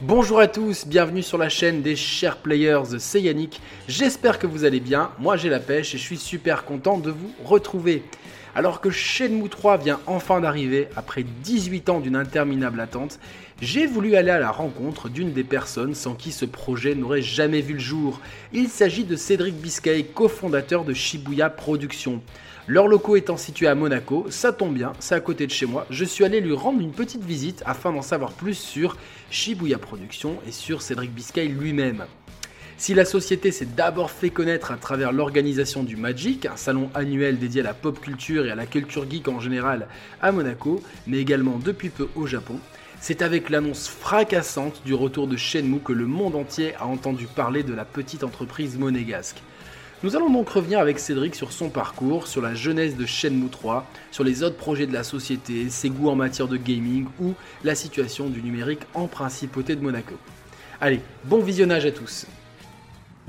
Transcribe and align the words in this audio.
Bonjour 0.00 0.38
à 0.38 0.46
tous, 0.46 0.86
bienvenue 0.86 1.24
sur 1.24 1.38
la 1.38 1.48
chaîne 1.48 1.82
des 1.82 1.96
chers 1.96 2.36
players, 2.36 3.00
c'est 3.00 3.20
Yannick. 3.20 3.60
J'espère 3.88 4.38
que 4.38 4.46
vous 4.46 4.64
allez 4.64 4.78
bien, 4.78 5.10
moi 5.18 5.36
j'ai 5.36 5.48
la 5.48 5.58
pêche 5.58 5.92
et 5.92 5.98
je 5.98 6.04
suis 6.04 6.16
super 6.16 6.64
content 6.64 6.98
de 6.98 7.10
vous 7.10 7.32
retrouver. 7.44 8.04
Alors 8.54 8.80
que 8.80 8.90
Shenmue 8.90 9.48
3 9.48 9.76
vient 9.76 10.00
enfin 10.06 10.40
d'arriver, 10.40 10.88
après 10.96 11.24
18 11.42 11.88
ans 11.90 12.00
d'une 12.00 12.16
interminable 12.16 12.80
attente, 12.80 13.18
j'ai 13.60 13.86
voulu 13.86 14.16
aller 14.16 14.30
à 14.30 14.38
la 14.38 14.50
rencontre 14.50 15.08
d'une 15.08 15.32
des 15.32 15.44
personnes 15.44 15.94
sans 15.94 16.14
qui 16.14 16.32
ce 16.32 16.44
projet 16.44 16.94
n'aurait 16.94 17.22
jamais 17.22 17.60
vu 17.60 17.74
le 17.74 17.80
jour. 17.80 18.20
Il 18.52 18.68
s'agit 18.68 19.04
de 19.04 19.16
Cédric 19.16 19.54
Biscay, 19.56 20.04
cofondateur 20.04 20.84
de 20.84 20.94
Shibuya 20.94 21.50
Productions. 21.50 22.22
Leurs 22.66 22.86
locaux 22.86 23.16
étant 23.16 23.36
situés 23.36 23.66
à 23.66 23.74
Monaco, 23.74 24.26
ça 24.28 24.52
tombe 24.52 24.74
bien, 24.74 24.92
c'est 24.98 25.14
à 25.14 25.20
côté 25.20 25.46
de 25.46 25.52
chez 25.52 25.66
moi. 25.66 25.86
Je 25.90 26.04
suis 26.04 26.24
allé 26.24 26.40
lui 26.40 26.52
rendre 26.52 26.80
une 26.80 26.92
petite 26.92 27.24
visite 27.24 27.62
afin 27.64 27.92
d'en 27.92 28.02
savoir 28.02 28.32
plus 28.32 28.54
sur 28.54 28.96
Shibuya 29.30 29.78
Productions 29.78 30.36
et 30.46 30.52
sur 30.52 30.82
Cédric 30.82 31.12
Biscay 31.12 31.46
lui-même. 31.46 32.04
Si 32.80 32.94
la 32.94 33.04
société 33.04 33.50
s'est 33.50 33.66
d'abord 33.66 34.12
fait 34.12 34.30
connaître 34.30 34.70
à 34.70 34.76
travers 34.76 35.10
l'organisation 35.10 35.82
du 35.82 35.96
Magic, 35.96 36.46
un 36.46 36.56
salon 36.56 36.90
annuel 36.94 37.40
dédié 37.40 37.60
à 37.60 37.64
la 37.64 37.74
pop 37.74 38.00
culture 38.00 38.46
et 38.46 38.52
à 38.52 38.54
la 38.54 38.66
culture 38.66 39.04
geek 39.10 39.26
en 39.26 39.40
général 39.40 39.88
à 40.22 40.30
Monaco, 40.30 40.80
mais 41.08 41.18
également 41.18 41.58
depuis 41.58 41.88
peu 41.88 42.06
au 42.14 42.28
Japon, 42.28 42.60
c'est 43.00 43.20
avec 43.20 43.50
l'annonce 43.50 43.88
fracassante 43.88 44.80
du 44.84 44.94
retour 44.94 45.26
de 45.26 45.36
Shenmue 45.36 45.80
que 45.80 45.92
le 45.92 46.06
monde 46.06 46.36
entier 46.36 46.76
a 46.76 46.86
entendu 46.86 47.26
parler 47.26 47.64
de 47.64 47.74
la 47.74 47.84
petite 47.84 48.22
entreprise 48.22 48.78
monégasque. 48.78 49.42
Nous 50.04 50.14
allons 50.14 50.30
donc 50.30 50.48
revenir 50.48 50.78
avec 50.78 51.00
Cédric 51.00 51.34
sur 51.34 51.50
son 51.50 51.70
parcours, 51.70 52.28
sur 52.28 52.42
la 52.42 52.54
jeunesse 52.54 52.96
de 52.96 53.06
Shenmue 53.06 53.50
3, 53.50 53.86
sur 54.12 54.22
les 54.22 54.44
autres 54.44 54.56
projets 54.56 54.86
de 54.86 54.94
la 54.94 55.02
société, 55.02 55.68
ses 55.68 55.90
goûts 55.90 56.10
en 56.10 56.16
matière 56.16 56.46
de 56.46 56.56
gaming 56.56 57.06
ou 57.20 57.34
la 57.64 57.74
situation 57.74 58.28
du 58.28 58.40
numérique 58.40 58.82
en 58.94 59.08
principauté 59.08 59.74
de 59.74 59.82
Monaco. 59.82 60.14
Allez, 60.80 61.00
bon 61.24 61.40
visionnage 61.40 61.84
à 61.84 61.90
tous. 61.90 62.24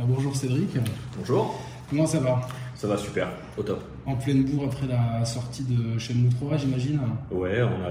Ah, 0.02 0.06
bonjour 0.08 0.34
Cédric. 0.34 0.70
Bonjour. 1.18 1.60
Comment 1.90 2.06
ça 2.06 2.22
va? 2.22 2.40
Ça 2.74 2.88
va 2.88 2.96
super, 2.96 3.28
au 3.58 3.64
top. 3.64 3.84
En 4.06 4.16
pleine 4.16 4.46
bourre 4.46 4.68
après 4.68 4.88
la 4.88 5.26
sortie 5.26 5.64
de 5.64 6.00
Shenmue 6.00 6.30
3, 6.30 6.56
j'imagine 6.56 7.02
Ouais, 7.30 7.62
on 7.62 7.84
a 7.86 7.90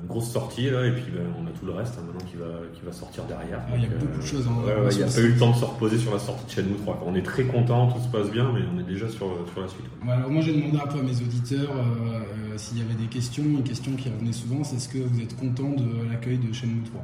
une 0.00 0.06
grosse 0.06 0.30
sortie 0.30 0.70
là, 0.70 0.86
et 0.86 0.92
puis 0.92 1.10
ben, 1.12 1.24
on 1.36 1.44
a 1.48 1.50
tout 1.50 1.66
le 1.66 1.72
reste 1.72 1.94
hein, 1.98 2.04
maintenant 2.06 2.24
qui 2.30 2.36
va, 2.36 2.46
qui 2.72 2.86
va 2.86 2.92
sortir 2.92 3.24
derrière. 3.24 3.58
Ah, 3.66 3.72
il 3.74 3.82
y 3.82 3.86
a 3.86 3.88
beaucoup 3.88 4.20
de 4.20 4.24
choses. 4.24 4.46
Ouais, 4.46 4.72
ouais, 4.72 4.92
il 4.92 4.98
n'y 4.98 5.02
a 5.02 5.06
pas 5.06 5.20
eu 5.20 5.32
le 5.32 5.36
temps 5.36 5.50
de 5.50 5.56
se 5.56 5.64
reposer 5.64 5.98
sur 5.98 6.12
la 6.12 6.20
sortie 6.20 6.46
de 6.46 6.50
Shenmue 6.62 6.76
3. 6.76 7.02
On 7.04 7.14
est 7.16 7.22
très 7.22 7.42
content, 7.42 7.90
tout 7.90 8.00
se 8.00 8.08
passe 8.08 8.30
bien, 8.30 8.52
mais 8.52 8.60
on 8.72 8.78
est 8.78 8.86
déjà 8.86 9.08
sur, 9.08 9.26
sur 9.52 9.60
la 9.60 9.66
suite. 9.66 9.86
Voilà, 10.00 10.20
alors 10.20 10.30
moi 10.30 10.42
j'ai 10.42 10.52
demandé 10.52 10.78
un 10.78 10.86
peu 10.86 11.00
à 11.00 11.02
mes 11.02 11.16
auditeurs 11.16 11.70
euh, 11.72 12.52
euh, 12.52 12.56
s'il 12.56 12.78
y 12.78 12.82
avait 12.82 12.94
des 12.94 13.08
questions. 13.08 13.42
Une 13.42 13.64
question 13.64 13.90
qui 13.96 14.08
revenait 14.10 14.32
souvent, 14.32 14.62
c'est 14.62 14.76
est-ce 14.76 14.88
que 14.88 14.98
vous 14.98 15.20
êtes 15.20 15.36
content 15.36 15.70
de 15.70 16.08
l'accueil 16.08 16.38
de 16.38 16.52
Shenmue 16.52 16.84
3 16.84 17.02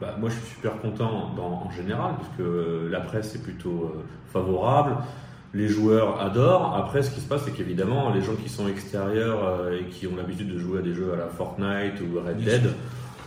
Bah, 0.00 0.14
moi, 0.20 0.28
je 0.28 0.34
suis 0.34 0.54
super 0.56 0.78
content 0.80 1.30
dans- 1.36 1.62
en 1.66 1.70
général, 1.70 2.14
parce 2.18 2.28
que 2.36 2.42
euh, 2.42 2.88
la 2.90 3.00
presse 3.00 3.34
est 3.34 3.42
plutôt 3.42 3.94
euh, 3.96 4.02
favorable. 4.32 4.96
Les 5.54 5.68
joueurs 5.68 6.20
adorent. 6.20 6.76
Après, 6.76 7.02
ce 7.02 7.10
qui 7.10 7.20
se 7.20 7.26
passe, 7.28 7.42
c'est 7.46 7.52
qu'évidemment, 7.52 8.10
les 8.12 8.20
gens 8.20 8.34
qui 8.34 8.48
sont 8.50 8.68
extérieurs 8.68 9.42
euh, 9.42 9.78
et 9.80 9.84
qui 9.84 10.06
ont 10.06 10.14
l'habitude 10.14 10.52
de 10.52 10.58
jouer 10.58 10.80
à 10.80 10.82
des 10.82 10.92
jeux 10.92 11.12
à 11.14 11.16
la 11.16 11.28
Fortnite 11.28 11.98
ou 12.02 12.18
Red 12.20 12.36
Dead, 12.44 12.74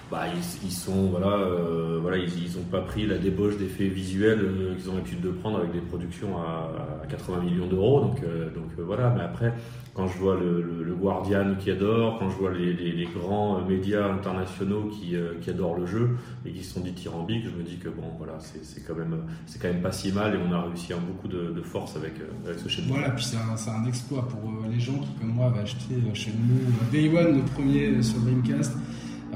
bah, 0.09 0.23
ils, 0.63 0.71
sont 0.71 1.07
voilà, 1.11 1.37
euh, 1.37 1.99
voilà, 2.01 2.17
ils, 2.17 2.43
ils 2.43 2.57
ont 2.57 2.63
pas 2.63 2.81
pris 2.81 3.05
la 3.05 3.19
débauche 3.19 3.57
d'effets 3.57 3.87
visuels 3.87 4.39
euh, 4.41 4.75
qu'ils 4.75 4.89
ont 4.89 4.95
l'habitude 4.95 5.21
de 5.21 5.29
prendre 5.29 5.59
avec 5.59 5.71
des 5.71 5.81
productions 5.81 6.35
à, 6.37 7.03
à 7.03 7.07
80 7.07 7.41
millions 7.41 7.67
d'euros. 7.67 8.01
Donc, 8.01 8.23
euh, 8.23 8.49
donc 8.49 8.71
voilà. 8.79 9.13
Mais 9.15 9.21
après, 9.21 9.53
quand 9.93 10.07
je 10.07 10.17
vois 10.17 10.35
le, 10.35 10.95
Guardian 10.99 11.55
qui 11.59 11.71
adore, 11.71 12.17
quand 12.19 12.29
je 12.29 12.35
vois 12.35 12.51
les, 12.51 13.07
grands 13.15 13.61
médias 13.61 14.11
internationaux 14.11 14.89
qui, 14.89 15.15
adorent 15.49 15.77
le 15.77 15.85
jeu 15.85 16.17
et 16.45 16.51
qui 16.51 16.63
sont 16.63 16.81
dithyrambiques, 16.81 17.45
je 17.45 17.51
me 17.51 17.63
dis 17.63 17.77
que 17.77 17.87
bon, 17.87 18.03
voilà, 18.17 18.33
c'est 18.39 18.85
quand 18.85 18.95
même, 18.95 19.15
c'est 19.45 19.61
quand 19.61 19.69
même 19.69 19.81
pas 19.81 19.91
si 19.91 20.11
mal 20.11 20.35
et 20.35 20.37
on 20.37 20.51
a 20.51 20.63
réussi 20.63 20.91
à 20.91 20.97
beaucoup 20.97 21.27
de, 21.27 21.61
force 21.61 21.95
avec, 21.95 22.13
ce 22.57 22.67
Shenmue. 22.67 22.89
Voilà, 22.89 23.11
puis 23.11 23.23
c'est 23.23 23.37
un, 23.37 23.85
exploit 23.85 24.27
pour 24.27 24.41
les 24.69 24.79
gens 24.79 24.97
qui, 24.97 25.13
comme 25.19 25.29
moi, 25.29 25.47
avaient 25.47 25.61
acheté 25.61 25.95
Shenmue 26.13 26.35
euh, 26.51 26.91
Day 26.91 27.09
One, 27.15 27.37
le 27.37 27.43
premier 27.43 28.01
sur 28.03 28.19
Dreamcast. 28.19 28.75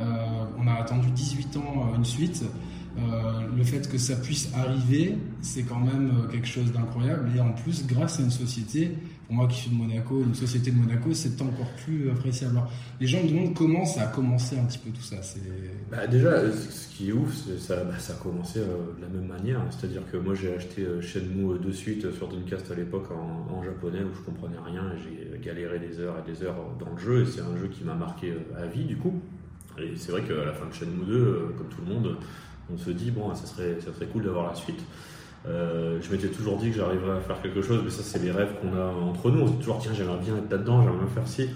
Euh, 0.03 0.46
on 0.58 0.68
a 0.68 0.74
attendu 0.74 1.09
18 1.12 1.58
ans 1.58 1.90
euh, 1.91 1.97
une 1.97 2.06
suite. 2.06 2.44
Euh, 2.96 3.02
le 3.58 3.64
fait 3.64 3.90
que 3.90 3.97
ça 3.97 4.16
puisse 4.16 4.52
arriver, 4.53 5.18
c'est 5.41 5.64
quand 5.64 5.80
même 5.80 6.12
quelque 6.31 6.47
chose 6.47 6.72
d'incroyable. 6.72 7.31
Et 7.36 7.40
en 7.40 7.52
plus, 7.52 7.88
grâce 7.88 8.19
à 8.19 8.24
une 8.24 8.30
société, 8.30 8.91
pour 9.25 9.36
moi 9.36 9.47
qui 9.47 9.62
suis 9.62 9.72
de 9.72 9.75
Monaco, 9.75 10.22
une 10.22 10.36
société 10.36 10.69
de 10.69 10.78
Monaco, 10.78 11.12
c'est 11.12 11.41
encore 11.41 11.72
plus 11.84 12.12
appréciable. 12.12 12.62
Les 13.02 13.08
gens 13.08 13.24
me 13.24 13.30
demandent 13.30 13.56
comment 13.56 13.84
ça 13.84 14.03
a 14.03 14.08
commencé 14.08 14.59
un 14.59 14.66
petit 14.66 14.78
peu 14.78 14.91
tout 14.91 15.02
ça. 15.02 15.16
Bah, 15.90 16.06
déjà, 16.06 16.52
ce 16.52 16.88
qui 16.96 17.09
est 17.09 17.14
ouf, 17.14 17.34
ça, 17.58 17.78
bah, 17.78 17.97
ça 17.97 18.14
a 18.14 18.16
commencé 18.18 18.59
de 18.59 19.02
la 19.02 19.08
même 19.08 19.28
manière. 19.28 19.62
C'est-à-dire 19.72 20.03
que 20.12 20.18
moi, 20.18 20.35
j'ai 20.35 20.53
acheté 20.53 20.85
Shenmue 21.02 21.58
de 21.58 21.72
suite 21.72 22.12
sur 22.12 22.28
Dreamcast 22.28 22.70
à 22.70 22.75
l'époque 22.75 23.09
en, 23.12 23.64
japonais 23.64 24.03
où 24.03 24.14
je 24.14 24.22
comprenais 24.22 24.58
rien. 24.64 24.84
et 24.91 25.00
J'ai 25.02 25.40
galéré 25.40 25.80
des 25.80 26.00
heures 26.00 26.18
et 26.24 26.31
des 26.31 26.44
heures 26.44 26.75
dans 26.80 26.91
le 26.91 27.00
jeu 27.00 27.24
et 27.24 27.25
c'est 27.25 27.41
un 27.41 27.58
jeu 27.58 27.70
qui 27.70 27.84
m'a 27.84 27.96
marqué 27.96 28.34
à 28.56 28.68
vie 28.68 28.84
du 28.84 28.97
coup. 28.97 29.20
Et 29.78 29.94
c'est 29.95 30.11
vrai 30.11 30.22
qu'à 30.22 30.45
la 30.45 30.53
fin 30.53 30.66
de 30.67 30.73
Shenmue 30.73 31.06
2, 31.06 31.13
euh, 31.13 31.39
comme 31.57 31.67
tout 31.67 31.81
le 31.85 31.94
monde, 31.94 32.17
on 32.73 32.78
se 32.78 32.91
dit 32.91 33.11
bon, 33.11 33.34
ça 33.34 33.45
serait, 33.45 33.78
ça 33.79 33.94
serait 33.94 34.07
cool 34.07 34.23
d'avoir 34.23 34.47
la 34.47 34.56
suite. 34.56 34.81
Euh, 35.45 36.00
je 36.01 36.09
m'étais 36.09 36.29
toujours 36.29 36.57
dit 36.57 36.69
que 36.69 36.78
j'arriverais 36.78 37.17
à 37.17 37.19
faire 37.19 37.41
quelque 37.41 37.61
chose, 37.61 37.81
mais 37.84 37.89
ça, 37.89 38.01
c'est 38.01 38.19
les 38.23 38.31
rêves 38.31 38.53
qu'on 38.61 38.78
a 38.78 38.85
entre 38.85 39.29
nous. 39.29 39.41
On 39.41 39.47
se 39.47 39.51
dit 39.53 39.57
toujours, 39.57 39.79
tiens, 39.79 39.91
j'aimerais 39.94 40.19
bien 40.19 40.38
être 40.38 40.50
là-dedans, 40.50 40.81
j'aimerais 40.81 41.00
bien 41.00 41.07
faire 41.07 41.28
ci. 41.28 41.50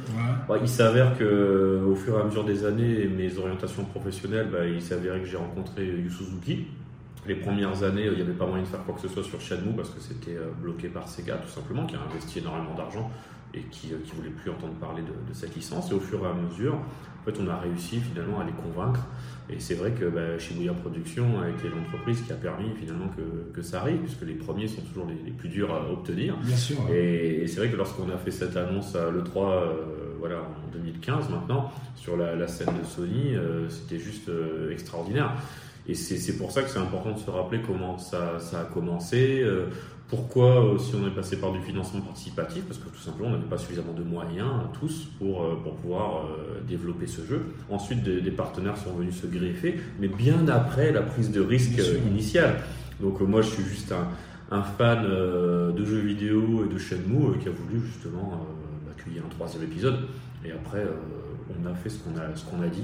Ouais, 0.49 0.59
il 0.61 0.67
s'avère 0.67 1.17
que 1.17 1.81
au 1.87 1.95
fur 1.95 2.17
et 2.17 2.21
à 2.21 2.25
mesure 2.25 2.43
des 2.43 2.65
années 2.65 3.07
mes 3.07 3.37
orientations 3.37 3.85
professionnelles, 3.85 4.49
bah, 4.51 4.65
il 4.65 4.81
s'avérait 4.81 5.21
que 5.21 5.25
j'ai 5.27 5.37
rencontré 5.37 5.85
Yu 5.85 6.11
Suzuki. 6.11 6.67
Les 7.25 7.35
premières 7.35 7.83
années, 7.83 8.05
il 8.05 8.13
n'y 8.13 8.21
avait 8.21 8.33
pas 8.33 8.45
moyen 8.45 8.63
de 8.63 8.67
faire 8.67 8.83
quoi 8.85 8.95
que 8.95 9.01
ce 9.01 9.07
soit 9.09 9.23
sur 9.23 9.39
Shenmue 9.41 9.75
parce 9.75 9.89
que 9.89 9.99
c'était 9.99 10.37
euh, 10.37 10.49
bloqué 10.61 10.87
par 10.87 11.07
Sega 11.07 11.35
tout 11.35 11.49
simplement, 11.49 11.85
qui 11.85 11.95
a 11.95 11.99
investi 11.99 12.39
énormément 12.39 12.73
d'argent 12.73 13.09
et 13.53 13.61
qui 13.71 13.87
ne 13.87 14.15
voulait 14.15 14.29
plus 14.29 14.49
entendre 14.51 14.73
parler 14.73 15.01
de, 15.01 15.07
de 15.07 15.33
cette 15.33 15.55
licence. 15.55 15.91
Et 15.91 15.93
au 15.93 15.99
fur 15.99 16.19
et 16.23 16.27
à 16.27 16.33
mesure, 16.33 16.79
en 17.27 17.31
fait, 17.31 17.41
on 17.43 17.49
a 17.49 17.57
réussi 17.57 17.99
finalement 17.99 18.39
à 18.39 18.45
les 18.45 18.51
convaincre. 18.51 19.01
Et 19.49 19.59
c'est 19.59 19.75
vrai 19.75 19.91
que 19.91 20.05
bah, 20.05 20.37
Shibuya 20.37 20.73
Productions 20.73 21.41
a 21.41 21.49
été 21.49 21.69
l'entreprise 21.69 22.21
qui 22.21 22.31
a 22.31 22.35
permis 22.35 22.69
finalement 22.79 23.07
que, 23.09 23.53
que 23.53 23.61
ça 23.61 23.81
arrive, 23.81 23.97
puisque 23.99 24.23
les 24.23 24.33
premiers 24.33 24.67
sont 24.67 24.81
toujours 24.81 25.07
les, 25.07 25.15
les 25.25 25.31
plus 25.31 25.49
durs 25.49 25.73
à 25.73 25.89
obtenir. 25.91 26.35
Bien 26.37 26.55
sûr. 26.55 26.77
ouais. 26.89 26.95
Et, 26.97 27.43
et 27.43 27.47
c'est 27.47 27.59
vrai 27.59 27.69
que 27.69 27.75
lorsqu'on 27.77 28.09
a 28.09 28.17
fait 28.17 28.31
cette 28.31 28.55
annonce 28.57 28.95
à 28.95 29.09
l'E3 29.09 29.37
euh, 29.37 29.73
voilà, 30.19 30.37
en 30.37 30.71
2015 30.73 31.29
maintenant, 31.29 31.71
sur 31.95 32.17
la, 32.17 32.35
la 32.35 32.47
scène 32.47 32.73
de 32.79 32.85
Sony, 32.85 33.35
euh, 33.35 33.69
c'était 33.69 33.99
juste 33.99 34.29
euh, 34.29 34.71
extraordinaire. 34.71 35.31
Et 35.89 35.93
c'est 35.95 36.37
pour 36.37 36.51
ça 36.51 36.63
que 36.63 36.69
c'est 36.69 36.79
important 36.79 37.11
de 37.11 37.19
se 37.19 37.29
rappeler 37.29 37.61
comment 37.65 37.97
ça, 37.97 38.39
ça 38.39 38.61
a 38.61 38.63
commencé, 38.65 39.39
euh, 39.41 39.67
pourquoi 40.07 40.65
euh, 40.65 40.77
si 40.77 40.95
on 40.95 41.05
est 41.07 41.15
passé 41.15 41.37
par 41.37 41.51
du 41.51 41.61
financement 41.61 42.01
participatif, 42.01 42.63
parce 42.65 42.79
que 42.79 42.89
tout 42.89 42.99
simplement 42.99 43.29
on 43.29 43.31
n'avait 43.31 43.43
pas 43.43 43.57
suffisamment 43.57 43.93
de 43.93 44.03
moyens 44.03 44.49
tous 44.79 45.07
pour, 45.17 45.43
euh, 45.43 45.55
pour 45.61 45.75
pouvoir 45.75 46.25
euh, 46.25 46.61
développer 46.67 47.07
ce 47.07 47.25
jeu. 47.25 47.41
Ensuite 47.69 48.03
des, 48.03 48.21
des 48.21 48.31
partenaires 48.31 48.77
sont 48.77 48.93
venus 48.93 49.19
se 49.21 49.27
greffer, 49.27 49.79
mais 49.99 50.07
bien 50.07 50.47
après 50.47 50.91
la 50.91 51.01
prise 51.01 51.31
de 51.31 51.41
risque 51.41 51.79
euh, 51.79 51.97
initiale. 52.07 52.61
Donc 52.99 53.21
euh, 53.21 53.25
moi 53.25 53.41
je 53.41 53.49
suis 53.49 53.63
juste 53.63 53.91
un, 53.91 54.07
un 54.55 54.63
fan 54.63 55.03
euh, 55.05 55.71
de 55.71 55.83
jeux 55.83 55.99
vidéo 55.99 56.65
et 56.65 56.73
de 56.73 56.77
Shenmue 56.77 57.31
euh, 57.31 57.37
qui 57.41 57.49
a 57.49 57.51
voulu 57.51 57.85
justement 57.85 58.33
euh, 58.33 58.67
ait 59.15 59.19
un 59.19 59.29
troisième 59.29 59.63
épisode. 59.63 59.99
Et 60.45 60.51
après, 60.51 60.79
euh, 60.79 60.91
on 61.49 61.65
a 61.65 61.73
fait 61.73 61.89
ce 61.89 61.99
qu'on 61.99 62.17
a, 62.17 62.35
ce 62.35 62.45
qu'on 62.45 62.61
a 62.61 62.67
dit. 62.67 62.83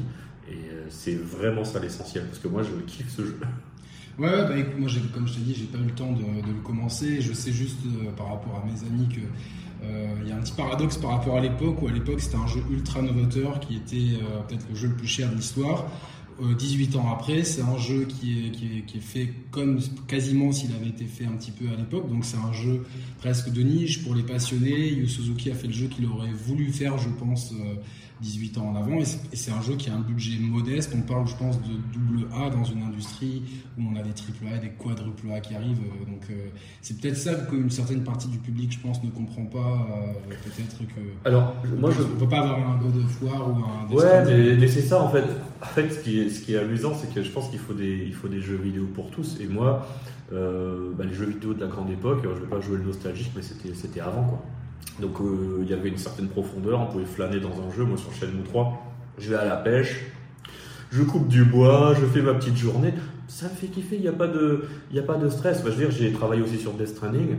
Et 0.49 0.53
euh, 0.53 0.85
c'est 0.89 1.15
vraiment 1.15 1.63
ça 1.63 1.79
l'essentiel, 1.79 2.25
parce 2.25 2.39
que 2.39 2.47
moi, 2.47 2.63
je 2.63 2.71
kiffe 2.85 3.09
ce 3.09 3.23
jeu. 3.23 3.37
Ouais, 4.19 4.29
ouais, 4.29 4.47
bah 4.47 4.57
écoute, 4.57 4.77
moi, 4.77 4.89
comme 5.13 5.27
je 5.27 5.33
t'ai 5.33 5.41
dit, 5.41 5.55
j'ai 5.55 5.65
pas 5.65 5.79
eu 5.79 5.85
le 5.85 5.95
temps 5.95 6.11
de, 6.11 6.21
le 6.21 6.61
commencer. 6.63 7.19
Je 7.21 7.33
sais 7.33 7.51
juste 7.51 7.79
euh, 7.85 8.11
par 8.11 8.27
rapport 8.27 8.61
à 8.63 8.65
mes 8.65 8.87
amis 8.87 9.09
que 9.09 9.21
euh, 9.83 10.15
il 10.21 10.29
y 10.29 10.31
a 10.31 10.37
un 10.37 10.41
petit 10.41 10.53
paradoxe 10.53 10.97
par 10.97 11.11
rapport 11.11 11.37
à 11.37 11.41
l'époque 11.41 11.81
où 11.81 11.87
à 11.87 11.91
l'époque 11.91 12.21
c'était 12.21 12.37
un 12.37 12.47
jeu 12.47 12.61
ultra 12.69 13.01
novateur 13.01 13.59
qui 13.59 13.75
était 13.75 14.21
euh, 14.21 14.41
peut-être 14.47 14.65
le 14.69 14.75
jeu 14.75 14.87
le 14.89 14.95
plus 14.95 15.07
cher 15.07 15.29
de 15.29 15.35
l'histoire. 15.35 15.87
Euh, 16.41 16.55
18 16.55 16.95
ans 16.95 17.11
après, 17.11 17.43
c'est 17.43 17.61
un 17.61 17.77
jeu 17.77 18.05
qui 18.05 18.47
est, 18.47 18.51
qui, 18.51 18.97
est, 18.97 19.01
fait 19.01 19.29
comme 19.51 19.79
quasiment 20.07 20.51
s'il 20.51 20.73
avait 20.73 20.87
été 20.87 21.05
fait 21.05 21.25
un 21.25 21.33
petit 21.33 21.51
peu 21.51 21.65
à 21.71 21.75
l'époque. 21.75 22.09
Donc 22.09 22.25
c'est 22.25 22.37
un 22.37 22.51
jeu 22.51 22.83
presque 23.19 23.51
de 23.51 23.61
niche 23.61 24.03
pour 24.03 24.15
les 24.15 24.23
passionnés. 24.23 24.89
Yu 24.93 25.07
Suzuki 25.07 25.51
a 25.51 25.55
fait 25.55 25.67
le 25.67 25.73
jeu 25.73 25.87
qu'il 25.87 26.05
aurait 26.07 26.31
voulu 26.31 26.71
faire, 26.71 26.97
je 26.97 27.09
pense, 27.09 27.51
euh, 27.51 27.75
18 28.23 28.57
ans 28.57 28.69
en 28.69 28.75
avant. 28.75 28.97
Et 28.99 29.35
c'est 29.35 29.51
un 29.51 29.61
jeu 29.61 29.75
qui 29.75 29.89
a 29.89 29.93
un 29.93 29.99
budget 29.99 30.39
modeste. 30.39 30.93
On 30.95 31.01
parle, 31.01 31.27
je 31.27 31.35
pense, 31.35 31.57
de 31.61 31.73
double 31.93 32.27
A 32.33 32.49
dans 32.49 32.63
une 32.63 32.81
industrie 32.81 33.43
où 33.77 33.81
on 33.91 33.95
a 33.99 34.01
des 34.01 34.13
triple 34.13 34.45
A 34.51 34.57
et 34.57 34.59
des 34.59 34.69
quadruple 34.69 35.29
A 35.31 35.39
qui 35.41 35.53
arrivent. 35.55 35.79
Euh, 35.79 36.05
Donc 36.11 36.23
euh, 36.29 36.47
c'est 36.81 36.99
peut-être 36.99 37.17
ça 37.17 37.35
qu'une 37.35 37.69
certaine 37.69 38.03
partie 38.03 38.29
du 38.29 38.37
public, 38.37 38.71
je 38.71 38.79
pense, 38.79 39.03
ne 39.03 39.09
comprend 39.09 39.45
pas. 39.45 39.59
Euh, 40.29 40.33
peut-être 40.43 40.79
que 40.79 41.27
Alors, 41.27 41.53
moi, 41.77 41.91
je. 41.91 42.01
on 42.01 42.19
peut 42.19 42.27
pas 42.27 42.39
avoir 42.39 42.71
un 42.71 42.77
God 42.77 43.03
of 43.03 43.21
War 43.21 43.49
ou 43.49 43.55
un. 43.63 43.93
Ouais, 43.93 44.25
mais, 44.25 44.55
mais 44.55 44.67
c'est 44.67 44.81
ça 44.81 45.01
en 45.01 45.09
fait. 45.09 45.25
En 45.61 45.65
fait, 45.65 45.89
ce 45.89 45.99
qui 45.99 46.19
est, 46.19 46.29
ce 46.29 46.41
qui 46.41 46.53
est 46.53 46.59
amusant, 46.59 46.93
c'est 46.93 47.13
que 47.13 47.23
je 47.23 47.31
pense 47.31 47.49
qu'il 47.49 47.59
faut 47.59 47.73
des, 47.73 48.03
il 48.05 48.13
faut 48.13 48.27
des 48.27 48.41
jeux 48.41 48.57
vidéo 48.57 48.85
pour 48.93 49.11
tous. 49.11 49.37
Et 49.39 49.47
moi, 49.47 49.87
euh, 50.31 50.91
bah, 50.97 51.03
les 51.05 51.13
jeux 51.13 51.25
vidéo 51.25 51.53
de 51.53 51.61
la 51.61 51.67
grande 51.67 51.89
époque, 51.89 52.19
je 52.23 52.29
vais 52.29 52.47
pas 52.47 52.59
jouer 52.59 52.77
le 52.77 52.83
nostalgique, 52.83 53.31
mais 53.35 53.41
c'était, 53.41 53.73
c'était 53.73 53.99
avant 53.99 54.23
quoi. 54.23 54.43
Donc 54.99 55.19
euh, 55.21 55.59
il 55.63 55.69
y 55.69 55.73
avait 55.73 55.89
une 55.89 55.97
certaine 55.97 56.27
profondeur, 56.27 56.79
on 56.81 56.85
pouvait 56.85 57.05
flâner 57.05 57.39
dans 57.39 57.49
un 57.61 57.71
jeu. 57.75 57.83
Moi 57.83 57.97
sur 57.97 58.13
Shenmue 58.13 58.43
3, 58.43 58.81
je 59.17 59.29
vais 59.29 59.35
à 59.35 59.45
la 59.45 59.55
pêche, 59.55 60.01
je 60.91 61.01
coupe 61.03 61.27
du 61.27 61.43
bois, 61.43 61.95
je 61.99 62.05
fais 62.05 62.21
ma 62.21 62.33
petite 62.33 62.57
journée. 62.57 62.93
Ça 63.27 63.45
me 63.47 63.55
fait 63.55 63.67
kiffer, 63.67 63.95
il 63.95 64.01
n'y 64.01 64.07
a, 64.07 64.13
pas 64.13 64.27
de- 64.27 64.65
a 64.95 65.01
pas 65.01 65.15
de 65.17 65.27
stress. 65.29 65.63
Je 65.65 65.69
veux 65.69 65.75
dire, 65.75 65.89
j'ai 65.91 66.11
travaillé 66.11 66.41
aussi 66.41 66.57
sur 66.57 66.73
Death 66.73 66.89
Stranding. 66.89 67.37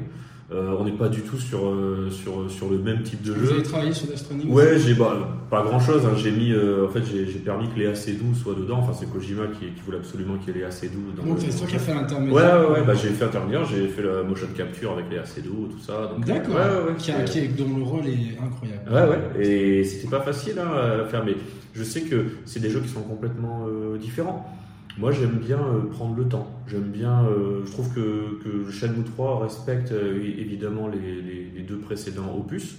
Euh, 0.52 0.74
on 0.78 0.84
n'est 0.84 0.92
pas 0.92 1.08
du 1.08 1.22
tout 1.22 1.38
sur, 1.38 1.66
euh, 1.66 2.10
sur, 2.10 2.50
sur 2.50 2.68
le 2.68 2.76
même 2.78 3.02
type 3.02 3.22
de 3.22 3.32
Vous 3.32 3.46
jeu. 3.46 3.52
avez 3.54 3.62
travaillé 3.62 3.92
sur 3.92 4.06
Death 4.06 4.18
Stranding 4.18 4.52
Ouais, 4.52 4.78
j'ai 4.78 4.92
bah, 4.92 5.16
pas 5.48 5.62
grand 5.62 5.80
chose. 5.80 6.02
J'ai 6.18 6.30
mis, 6.30 6.52
euh, 6.52 6.84
en 6.86 6.88
fait, 6.90 7.00
j'ai 7.02 7.24
permis 7.38 7.66
que 7.70 7.78
Léa 7.78 7.94
Seydoux 7.94 8.34
soit 8.34 8.52
dedans. 8.54 8.78
Enfin, 8.80 8.92
c'est 8.92 9.10
Kojima 9.10 9.46
qui, 9.58 9.66
qui 9.74 9.80
voulait 9.86 9.96
absolument 9.96 10.36
qu'il 10.36 10.48
y 10.48 10.50
ait 10.58 10.60
Léa 10.60 10.70
Seydoux 10.70 11.00
dans 11.16 11.22
Donc 11.24 11.38
c'est 11.40 11.56
toi 11.56 11.66
qui 11.66 11.76
as 11.76 11.78
fait 11.78 11.92
Ouais, 11.92 11.98
l'intermédiaire. 11.98 12.60
ouais, 12.70 12.74
ouais, 12.80 12.82
bah, 12.86 12.92
j'ai 12.94 13.08
fait 13.08 13.24
intervenir, 13.24 13.64
j'ai 13.64 13.88
fait 13.88 14.02
la 14.02 14.22
motion 14.22 14.46
capture 14.54 14.92
avec 14.92 15.06
Léa 15.10 15.24
Seydoux, 15.24 15.68
tout 15.72 15.80
ça. 15.80 15.92
euh, 15.92 16.08
D'accord. 16.26 16.54
Ouais, 16.56 16.60
ouais, 16.60 16.90
ouais, 16.90 16.96
Qui 16.98 17.10
a- 17.12 17.22
qui 17.22 17.48
dont 17.48 17.76
le 17.78 17.82
rôle 17.82 18.06
est 18.06 18.38
incroyable. 18.38 18.92
Ouais, 18.92 19.40
ouais, 19.40 19.46
et 19.48 19.84
c'était 19.84 20.08
pas 20.10 20.20
facile 20.20 20.58
hein, 20.58 21.00
à 21.02 21.06
faire, 21.06 21.24
mais 21.24 21.36
je 21.72 21.82
sais 21.82 22.02
que 22.02 22.26
c'est 22.44 22.60
des 22.60 22.68
jeux 22.68 22.80
qui 22.80 22.88
sont 22.90 23.00
complètement 23.02 23.66
euh, 23.66 23.96
différents. 23.96 24.46
Moi, 24.96 25.10
j'aime 25.12 25.38
bien 25.38 25.58
euh, 25.58 25.82
prendre 25.90 26.14
le 26.16 26.24
temps. 26.28 26.48
J'aime 26.68 26.90
bien. 26.90 27.24
euh, 27.24 27.62
je 27.66 27.72
trouve 27.72 27.92
que, 27.92 28.38
que 28.44 28.70
Shenmue 28.70 29.02
3 29.04 29.42
respecte 29.42 29.90
euh, 29.92 30.16
évidemment 30.38 30.86
les, 30.88 31.20
les- 31.20 31.50
les 31.54 31.62
deux 31.62 31.78
précédents 31.78 32.32
opus, 32.38 32.76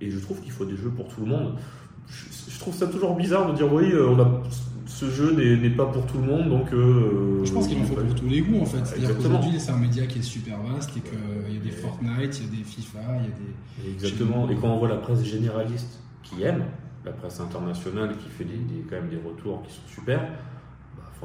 et 0.00 0.10
je 0.10 0.18
trouve 0.18 0.40
qu'il 0.40 0.52
faut 0.52 0.66
des 0.66 0.76
jeux 0.76 0.90
pour 0.90 1.08
tout 1.08 1.20
le 1.22 1.26
monde. 1.26 1.54
Je, 2.06 2.24
je 2.52 2.58
trouve 2.58 2.74
ça 2.74 2.86
toujours 2.86 3.16
bizarre 3.16 3.50
de 3.50 3.56
dire 3.56 3.72
oui, 3.72 3.92
on 3.96 4.20
a, 4.20 4.42
ce 4.86 5.08
jeu 5.08 5.32
n'est 5.32 5.70
pas 5.70 5.86
pour 5.86 6.04
tout 6.06 6.18
le 6.18 6.24
monde, 6.24 6.50
donc. 6.50 6.70
euh, 6.74 7.42
Je 7.44 7.52
pense 7.52 7.66
qu'il 7.66 7.78
en 7.78 7.84
faut 7.84 7.94
pour 7.94 8.14
tous 8.14 8.28
les 8.28 8.42
goûts 8.42 8.60
en 8.60 8.66
fait. 8.66 8.84
C'est-à-dire 8.84 9.08
qu'aujourd'hui 9.16 9.58
c'est 9.58 9.70
un 9.72 9.78
média 9.78 10.06
qui 10.06 10.18
est 10.18 10.22
super 10.22 10.58
vaste 10.62 10.90
et 10.98 11.00
qu'il 11.00 11.54
y 11.54 11.56
a 11.58 11.60
des 11.62 11.70
Fortnite, 11.70 12.38
il 12.40 12.44
y 12.44 12.48
a 12.48 12.58
des 12.58 12.64
FIFA, 12.64 12.98
il 13.20 13.84
y 13.84 13.86
a 13.86 13.86
des. 13.88 13.90
Exactement. 13.94 14.50
Et 14.50 14.56
quand 14.56 14.68
on 14.68 14.78
voit 14.78 14.88
la 14.88 14.96
presse 14.98 15.24
généraliste 15.24 15.98
qui 16.22 16.42
aime, 16.42 16.64
la 17.06 17.12
presse 17.12 17.40
internationale 17.40 18.14
qui 18.18 18.28
fait 18.28 18.44
des, 18.44 18.52
des- 18.58 18.82
quand 18.88 18.96
même 18.96 19.08
des 19.08 19.16
retours 19.16 19.62
qui 19.62 19.72
sont 19.72 19.88
super, 19.94 20.20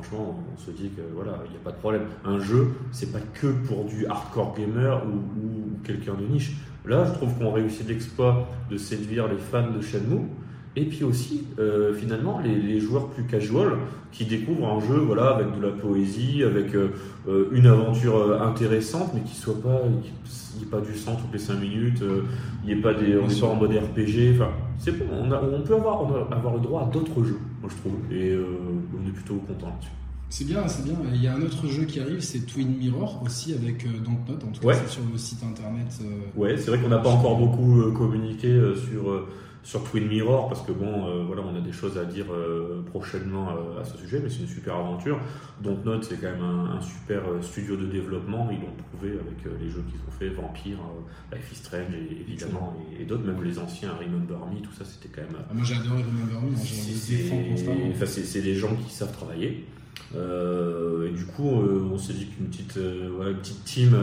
franchement, 0.01 0.40
on 0.54 0.60
se 0.60 0.72
dit 0.72 0.90
que 0.90 1.01
voilà, 1.13 1.40
il 1.46 1.51
n'y 1.51 1.57
a 1.57 1.62
pas 1.63 1.72
de 1.72 1.78
problème. 1.78 2.04
Un 2.25 2.40
jeu, 2.40 2.69
c'est 2.92 3.12
pas 3.12 3.19
que 3.19 3.48
pour 3.48 3.86
du 3.86 4.06
hardcore 4.06 4.56
gamer 4.57 5.04
ou, 5.06 5.18
ou 5.18 5.80
quelqu'un 5.84 6.13
de 6.13 6.25
niche. 6.25 6.54
Là, 6.86 7.06
je 7.06 7.12
trouve 7.13 7.38
qu'on 7.38 7.51
réussit 7.51 7.88
l'exploit 7.88 8.48
de 8.69 8.78
séduire 8.78 9.28
les 9.28 9.38
fans 9.38 9.69
de 9.69 9.81
Shenmue. 9.81 10.28
Et 10.75 10.86
puis 10.86 11.04
aussi, 11.04 11.48
euh, 11.57 11.94
finalement, 11.94 12.40
les, 12.40 12.56
les 12.56 12.80
joueurs 12.80 13.10
plus 13.10 13.24
casual 13.24 13.74
qui 14.12 14.25
découvrent 14.25 14.68
un 14.68 14.80
jeu 14.80 14.96
voilà, 14.96 15.36
avec 15.36 15.48
de 15.60 15.66
la 15.66 15.72
poésie, 15.72 16.44
avec 16.44 16.74
euh, 16.75 16.90
euh, 17.28 17.50
une 17.52 17.68
aventure 17.68 18.42
intéressante, 18.42 19.12
mais 19.13 19.22
qui 19.22 19.36
soit 19.36 19.62
pas, 19.62 19.81
pas 20.72 20.81
du 20.81 20.95
sang 20.98 21.16
toutes 21.16 21.34
les 21.34 21.40
5 21.40 21.60
minutes, 21.60 22.02
euh, 22.02 22.22
il 22.63 22.68
n'y 22.74 22.80
ait 22.80 22.81
pas 22.81 22.94
des, 22.94 23.18
on 23.18 23.28
n'est 23.28 23.40
pas 23.40 23.48
en 23.48 23.56
mode 23.56 23.72
RPG. 23.72 24.36
Enfin, 24.36 24.52
c'est 24.80 24.92
bon, 24.98 25.06
on, 25.12 25.31
a- 25.31 25.42
on 25.42 25.62
peut 25.62 25.76
avoir, 25.76 26.02
on 26.04 26.14
a- 26.16 26.36
avoir 26.36 26.54
le 26.56 26.60
droit 26.62 26.84
à 26.84 26.86
d'autres 26.86 27.24
jeux, 27.24 27.40
moi 27.62 27.70
je 27.70 27.76
trouve, 27.81 28.00
et 28.12 28.31
euh, 28.31 28.46
on 28.98 29.08
est 29.08 29.12
plutôt 29.12 29.36
content 29.36 29.68
là-dessus. 29.68 29.92
C'est 30.31 30.46
bien, 30.46 30.68
c'est 30.68 30.84
bien. 30.84 30.94
Il 31.14 31.24
y 31.24 31.28
a 31.28 31.34
un 31.36 31.42
autre 31.42 31.66
jeu 31.68 31.86
qui 31.86 32.00
arrive, 32.00 32.20
c'est 32.22 32.46
Twin 32.46 32.78
Mirror 32.78 33.22
aussi 33.26 33.54
avec 33.54 33.84
euh, 33.86 33.90
Dontnod. 33.98 34.44
En 34.44 34.52
tout 34.52 34.62
cas, 34.62 34.68
Ouais. 34.68 34.76
sur 34.88 35.02
le 35.12 35.18
site 35.18 35.44
internet. 35.44 35.88
euh, 36.04 36.06
Ouais, 36.40 36.56
c'est 36.56 36.70
vrai 36.70 36.80
qu'on 36.80 36.88
n'a 36.90 37.00
pas 37.00 37.10
encore 37.10 37.36
beaucoup 37.38 37.81
euh, 37.81 37.92
communiqué 37.92 38.48
euh, 38.48 38.76
sur, 38.76 39.10
sur 39.63 39.83
Twin 39.83 40.07
Mirror 40.07 40.47
parce 40.47 40.61
que 40.61 40.71
bon, 40.71 41.07
euh, 41.07 41.23
voilà, 41.27 41.41
on 41.44 41.56
a 41.56 41.61
des 41.61 41.71
choses 41.71 41.97
à 41.97 42.06
dire 42.06 42.25
euh, 42.31 42.81
prochainement 42.85 43.50
euh, 43.50 43.81
à 43.81 43.83
ce 43.83 43.97
sujet, 43.97 44.19
mais 44.23 44.29
c'est 44.29 44.39
une 44.41 44.47
super 44.47 44.75
aventure. 44.75 45.19
Dontnod, 45.61 46.03
c'est 46.03 46.19
quand 46.19 46.31
même 46.31 46.41
un, 46.44 46.77
un 46.77 46.81
super 46.81 47.21
studio 47.41 47.75
de 47.75 47.85
développement. 47.85 48.50
Ils 48.51 48.59
l'ont 48.61 48.73
prouvé 48.91 49.11
avec 49.13 49.45
euh, 49.45 49.50
les 49.61 49.69
jeux 49.69 49.83
qu'ils 49.89 50.00
ont 50.00 50.11
fait, 50.17 50.29
Vampire, 50.29 50.79
Life 51.33 51.51
is 51.51 51.56
Strange, 51.56 51.94
et, 51.94 52.21
évidemment, 52.21 52.75
et, 52.97 53.01
et 53.01 53.06
d'autres, 53.06 53.25
même 53.25 53.44
les 53.44 53.59
anciens, 53.59 53.91
Remember 54.00 54.38
Me, 54.51 54.61
tout 54.61 54.71
ça, 54.73 54.85
c'était 54.85 55.09
quand 55.09 55.21
même. 55.21 55.41
ah, 55.50 55.53
moi 55.53 55.63
j'ai 55.63 55.75
adoré 55.75 56.03
Remember 56.03 56.41
Me, 56.50 58.06
c'est 58.06 58.41
des 58.41 58.56
gens 58.56 58.75
qui 58.75 58.94
savent 58.94 59.11
travailler. 59.11 59.65
Euh, 60.16 61.07
et 61.07 61.12
du 61.12 61.25
coup, 61.25 61.62
euh, 61.62 61.88
on 61.92 61.98
s'est 61.98 62.13
dit 62.13 62.28
qu'une 62.28 62.48
petite, 62.48 62.78
euh, 62.78 63.10
voilà, 63.16 63.34
petite 63.34 63.63
team, 63.63 63.96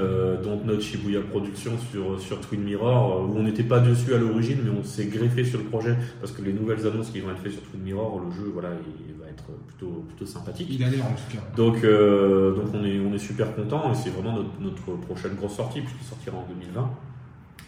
dont 0.43 0.61
notre 0.65 0.83
Shibuya 0.83 1.21
Production 1.21 1.73
sur, 1.91 2.21
sur 2.21 2.41
Twin 2.41 2.63
Mirror, 2.63 3.29
où 3.29 3.37
on 3.37 3.43
n'était 3.43 3.65
pas 3.65 3.81
dessus 3.81 4.15
à 4.15 4.19
l'origine, 4.19 4.59
mais 4.65 4.71
on 4.71 4.85
s'est 4.85 5.07
greffé 5.07 5.45
sur 5.45 5.59
le 5.59 5.65
projet 5.65 5.97
parce 6.21 6.33
que 6.33 6.43
les 6.43 6.53
nouvelles 6.53 6.87
annonces 6.87 7.11
qui 7.11 7.21
vont 7.21 7.31
être 7.31 7.41
faites 7.41 7.53
sur 7.53 7.63
Twin 7.63 7.83
Mirror, 7.83 8.21
le 8.25 8.31
jeu, 8.31 8.51
voilà, 8.53 8.71
il 9.09 9.15
va 9.21 9.29
être 9.29 9.45
plutôt, 9.67 10.05
plutôt 10.09 10.27
sympathique. 10.27 10.69
Il 10.71 10.83
a 10.85 10.89
l'air 10.89 11.05
en 11.05 11.15
tout 11.15 11.37
cas. 11.37 11.43
Donc, 11.57 11.83
donc 11.83 12.75
on 12.75 12.85
est, 12.85 13.01
on 13.01 13.13
est 13.13 13.19
super 13.19 13.55
content 13.55 13.91
et 13.93 13.95
c'est 13.95 14.11
vraiment 14.11 14.37
notre, 14.37 14.61
notre 14.61 15.01
prochaine 15.07 15.35
grosse 15.35 15.57
sortie 15.57 15.81
puisqu'il 15.81 16.07
sortira 16.07 16.37
en 16.37 16.47
2020. 16.49 16.81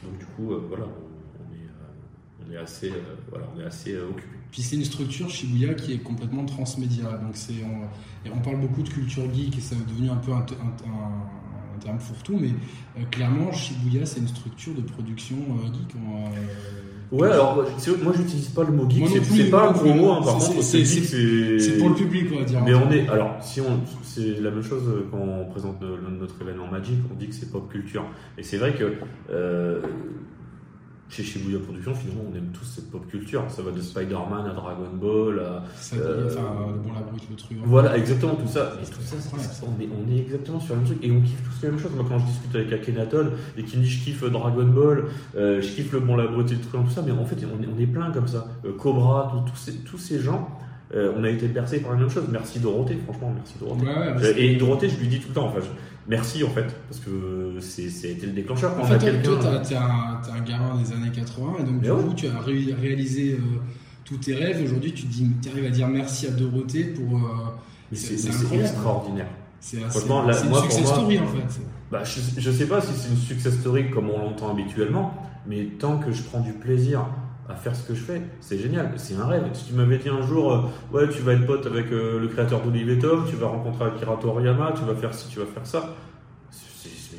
Donc 0.04 0.18
du 0.18 0.26
coup, 0.26 0.54
voilà, 0.68 0.84
on, 0.84 1.54
est, 1.54 2.46
on 2.46 2.52
est 2.52 2.56
assez, 2.56 2.92
voilà, 3.30 3.46
on 3.56 3.60
est 3.60 3.64
assez 3.64 3.96
occupé. 3.96 4.37
Puis 4.50 4.62
c'est 4.62 4.76
une 4.76 4.84
structure 4.84 5.28
Shibuya 5.28 5.74
qui 5.74 5.92
est 5.92 5.98
complètement 5.98 6.44
transmédia. 6.46 7.04
Donc 7.04 7.32
c'est 7.34 7.62
on, 7.64 8.32
on 8.34 8.38
parle 8.40 8.60
beaucoup 8.60 8.82
de 8.82 8.88
culture 8.88 9.22
geek 9.34 9.58
et 9.58 9.60
ça 9.60 9.76
est 9.76 9.88
devenu 9.88 10.10
un 10.10 10.16
peu 10.16 10.32
un, 10.32 10.36
un- 10.36 10.90
un- 10.90 11.76
un 11.76 11.78
terme 11.80 11.98
fourre-tout, 12.00 12.38
mais 12.40 12.48
euh, 12.98 13.04
clairement 13.10 13.52
Shibuya 13.52 14.04
c'est 14.06 14.20
une 14.20 14.28
structure 14.28 14.74
de 14.74 14.80
production 14.82 15.36
euh, 15.36 15.66
geek. 15.66 15.94
on, 15.96 16.26
euh, 16.26 16.28
Ouais, 17.10 17.30
alors 17.30 17.64
moi, 18.02 18.12
j'utilise 18.14 18.48
pas 18.48 18.64
le 18.64 18.72
mot 18.72 18.86
geek, 18.90 19.02
c'est 19.22 19.48
pas 19.48 19.70
un 19.70 19.72
gros 19.72 19.94
mot, 19.94 20.10
hein, 20.10 20.20
par 20.22 20.38
C'est- 20.42 20.48
contre, 20.52 20.62
c'est- 20.62 21.78
pour 21.78 21.88
le 21.88 21.94
public, 21.94 22.26
on 22.34 22.38
va 22.40 22.44
dire. 22.44 22.60
Mais 22.62 22.74
on 22.74 22.90
est, 22.90 23.08
alors, 23.08 23.36
si 23.40 23.62
on, 23.62 23.80
c'est 24.02 24.38
la 24.42 24.50
même 24.50 24.62
chose 24.62 24.82
quand 25.10 25.16
on 25.16 25.46
présente 25.46 25.80
no- 25.80 25.96
notre 26.20 26.34
événement 26.42 26.66
Magic, 26.70 26.96
on 27.10 27.14
dit 27.18 27.28
que 27.28 27.34
c'est 27.34 27.50
pop 27.50 27.66
culture. 27.72 28.04
Et 28.36 28.42
c'est 28.42 28.58
vrai 28.58 28.74
que 28.74 28.92
chez 31.10 31.22
Shibuya 31.22 31.58
Productions, 31.58 31.94
finalement, 31.94 32.24
on 32.30 32.36
aime 32.36 32.48
tous 32.52 32.64
cette 32.64 32.90
pop 32.90 33.06
culture. 33.08 33.42
Ça 33.48 33.62
va 33.62 33.70
de 33.70 33.80
Spider-Man 33.80 34.46
à 34.46 34.52
Dragon 34.52 34.88
Ball 34.94 35.40
à. 35.40 35.64
Ça, 35.76 35.96
euh, 35.96 36.26
enfin, 36.26 36.66
le 36.68 36.78
bon 36.82 36.92
la 36.94 37.00
brute, 37.00 37.22
le 37.30 37.36
truand. 37.36 37.60
Voilà, 37.64 37.96
exactement 37.96 38.34
tout 38.34 38.46
ça. 38.48 38.74
Et 38.82 38.84
tout 38.86 38.98
on, 39.62 39.80
est, 39.82 39.88
on 39.88 40.12
est 40.14 40.18
exactement 40.18 40.60
sur 40.60 40.74
le 40.74 40.80
même 40.80 40.88
truc. 40.90 41.04
Et 41.04 41.10
on 41.10 41.20
kiffe 41.20 41.42
tous 41.42 41.64
la 41.66 41.70
même 41.70 41.80
chose. 41.80 41.92
Moi, 41.94 42.04
quand 42.08 42.18
je 42.18 42.26
discute 42.26 42.54
avec 42.54 42.72
Akhenaton 42.72 43.30
et 43.56 43.62
qui 43.64 43.78
me 43.78 43.82
dit 43.82 43.88
je 43.90 44.04
kiffe 44.04 44.22
Dragon 44.24 44.64
Ball, 44.66 45.04
euh, 45.36 45.62
je 45.62 45.68
kiffe 45.68 45.92
le 45.92 46.00
bon, 46.00 46.16
la 46.16 46.26
beauté, 46.26 46.54
le 46.54 46.60
truc, 46.60 46.84
tout 46.84 46.90
ça, 46.90 47.02
mais 47.04 47.12
en 47.12 47.24
fait, 47.24 47.36
on 47.44 47.62
est, 47.62 47.66
on 47.74 47.78
est 47.80 47.86
plein 47.86 48.10
comme 48.10 48.28
ça. 48.28 48.46
Euh, 48.64 48.72
Cobra, 48.76 49.32
tout- 49.32 49.50
tous 49.50 49.56
ces, 49.58 49.74
tous 49.78 49.98
ces 49.98 50.20
gens, 50.20 50.48
euh, 50.94 51.12
on 51.16 51.24
a 51.24 51.30
été 51.30 51.48
bercés 51.48 51.80
par 51.80 51.92
la 51.92 51.98
même 51.98 52.10
chose. 52.10 52.24
Merci 52.30 52.60
Dorothée, 52.60 52.98
franchement, 53.04 53.32
merci 53.34 53.54
Dorothée. 53.58 53.86
Ouais, 53.86 53.92
ouais, 53.92 54.24
Euh, 54.24 54.34
Et 54.36 54.56
Dorothée, 54.56 54.88
je 54.88 54.96
lui 54.98 55.08
dis 55.08 55.20
tout 55.20 55.28
le 55.28 55.34
temps, 55.34 55.46
enfin, 55.46 55.60
je- 55.60 55.87
merci 56.08 56.42
en 56.44 56.50
fait, 56.50 56.66
parce 56.88 57.00
que 57.00 57.56
c'est, 57.60 57.88
c'est 57.90 58.10
été 58.12 58.26
le. 58.26 58.42
Quand 58.42 58.54
En 58.54 58.84
a 58.84 58.98
fait, 58.98 59.22
toi, 59.22 59.36
toi, 59.36 59.50
t'as- 59.52 59.58
t'es 59.60 59.74
un, 59.76 60.20
un 60.36 60.40
gamin 60.40 60.76
des 60.82 60.92
années 60.92 61.10
80 61.12 61.52
et 61.60 61.62
donc 61.64 61.74
Mais 61.80 61.88
du 61.88 61.90
ouais. 61.92 62.02
coup, 62.02 62.14
tu 62.14 62.26
as 62.28 62.38
ré- 62.40 62.74
réalisé 62.80 63.32
euh, 63.32 63.58
tous 64.04 64.16
tes 64.16 64.34
rêves. 64.34 64.62
Aujourd'hui, 64.64 64.92
tu 64.92 65.06
dis, 65.06 65.30
arrives 65.50 65.66
à 65.66 65.70
dire 65.70 65.88
merci 65.88 66.26
à 66.26 66.30
Dorothée 66.30 66.84
pour. 66.84 67.16
euh, 67.18 67.20
mais 67.90 67.96
c'est, 67.96 68.14
extraordinaire. 68.60 69.26
c'est 69.60 69.78
une 70.44 70.50
moi, 70.50 70.62
success 70.62 70.82
moi- 70.84 70.94
story 70.94 71.18
en 71.18 71.26
fait. 71.26 71.60
Bah, 71.90 72.02
je, 72.04 72.20
je 72.40 72.50
sais 72.50 72.66
pas 72.66 72.80
si 72.82 72.88
c'est 72.96 73.08
une 73.10 73.16
success 73.16 73.54
story 73.60 73.90
comme 73.90 74.10
on 74.10 74.18
l'entend 74.18 74.50
habituellement, 74.50 75.14
mais 75.46 75.64
tant 75.78 75.98
que 75.98 76.12
je 76.12 76.22
prends 76.22 76.40
du 76.40 76.52
plaisir 76.52 77.06
à 77.48 77.54
faire 77.54 77.74
ce 77.74 77.88
que 77.88 77.94
je 77.94 78.00
fais, 78.00 78.22
c'est 78.40 78.58
génial, 78.58 78.92
c'est 78.96 79.14
un 79.14 79.24
rêve. 79.24 79.44
Si 79.54 79.66
tu 79.66 79.72
m'avais 79.72 79.98
dit 79.98 80.08
un 80.10 80.20
jour, 80.20 80.52
euh, 80.52 80.60
ouais, 80.92 81.08
tu 81.08 81.22
vas 81.22 81.32
être 81.32 81.46
pote 81.46 81.64
avec 81.66 81.90
euh, 81.90 82.20
le 82.20 82.28
créateur 82.28 82.60
d'Olive 82.62 82.98
Tom, 82.98 83.24
tu 83.28 83.36
vas 83.36 83.46
rencontrer 83.46 83.86
Akira 83.86 84.16
Toriyama, 84.16 84.72
tu 84.76 84.84
vas 84.84 84.94
faire 84.94 85.14
ci, 85.14 85.28
tu 85.28 85.38
vas 85.38 85.46
faire 85.46 85.66
ça, 85.66 85.94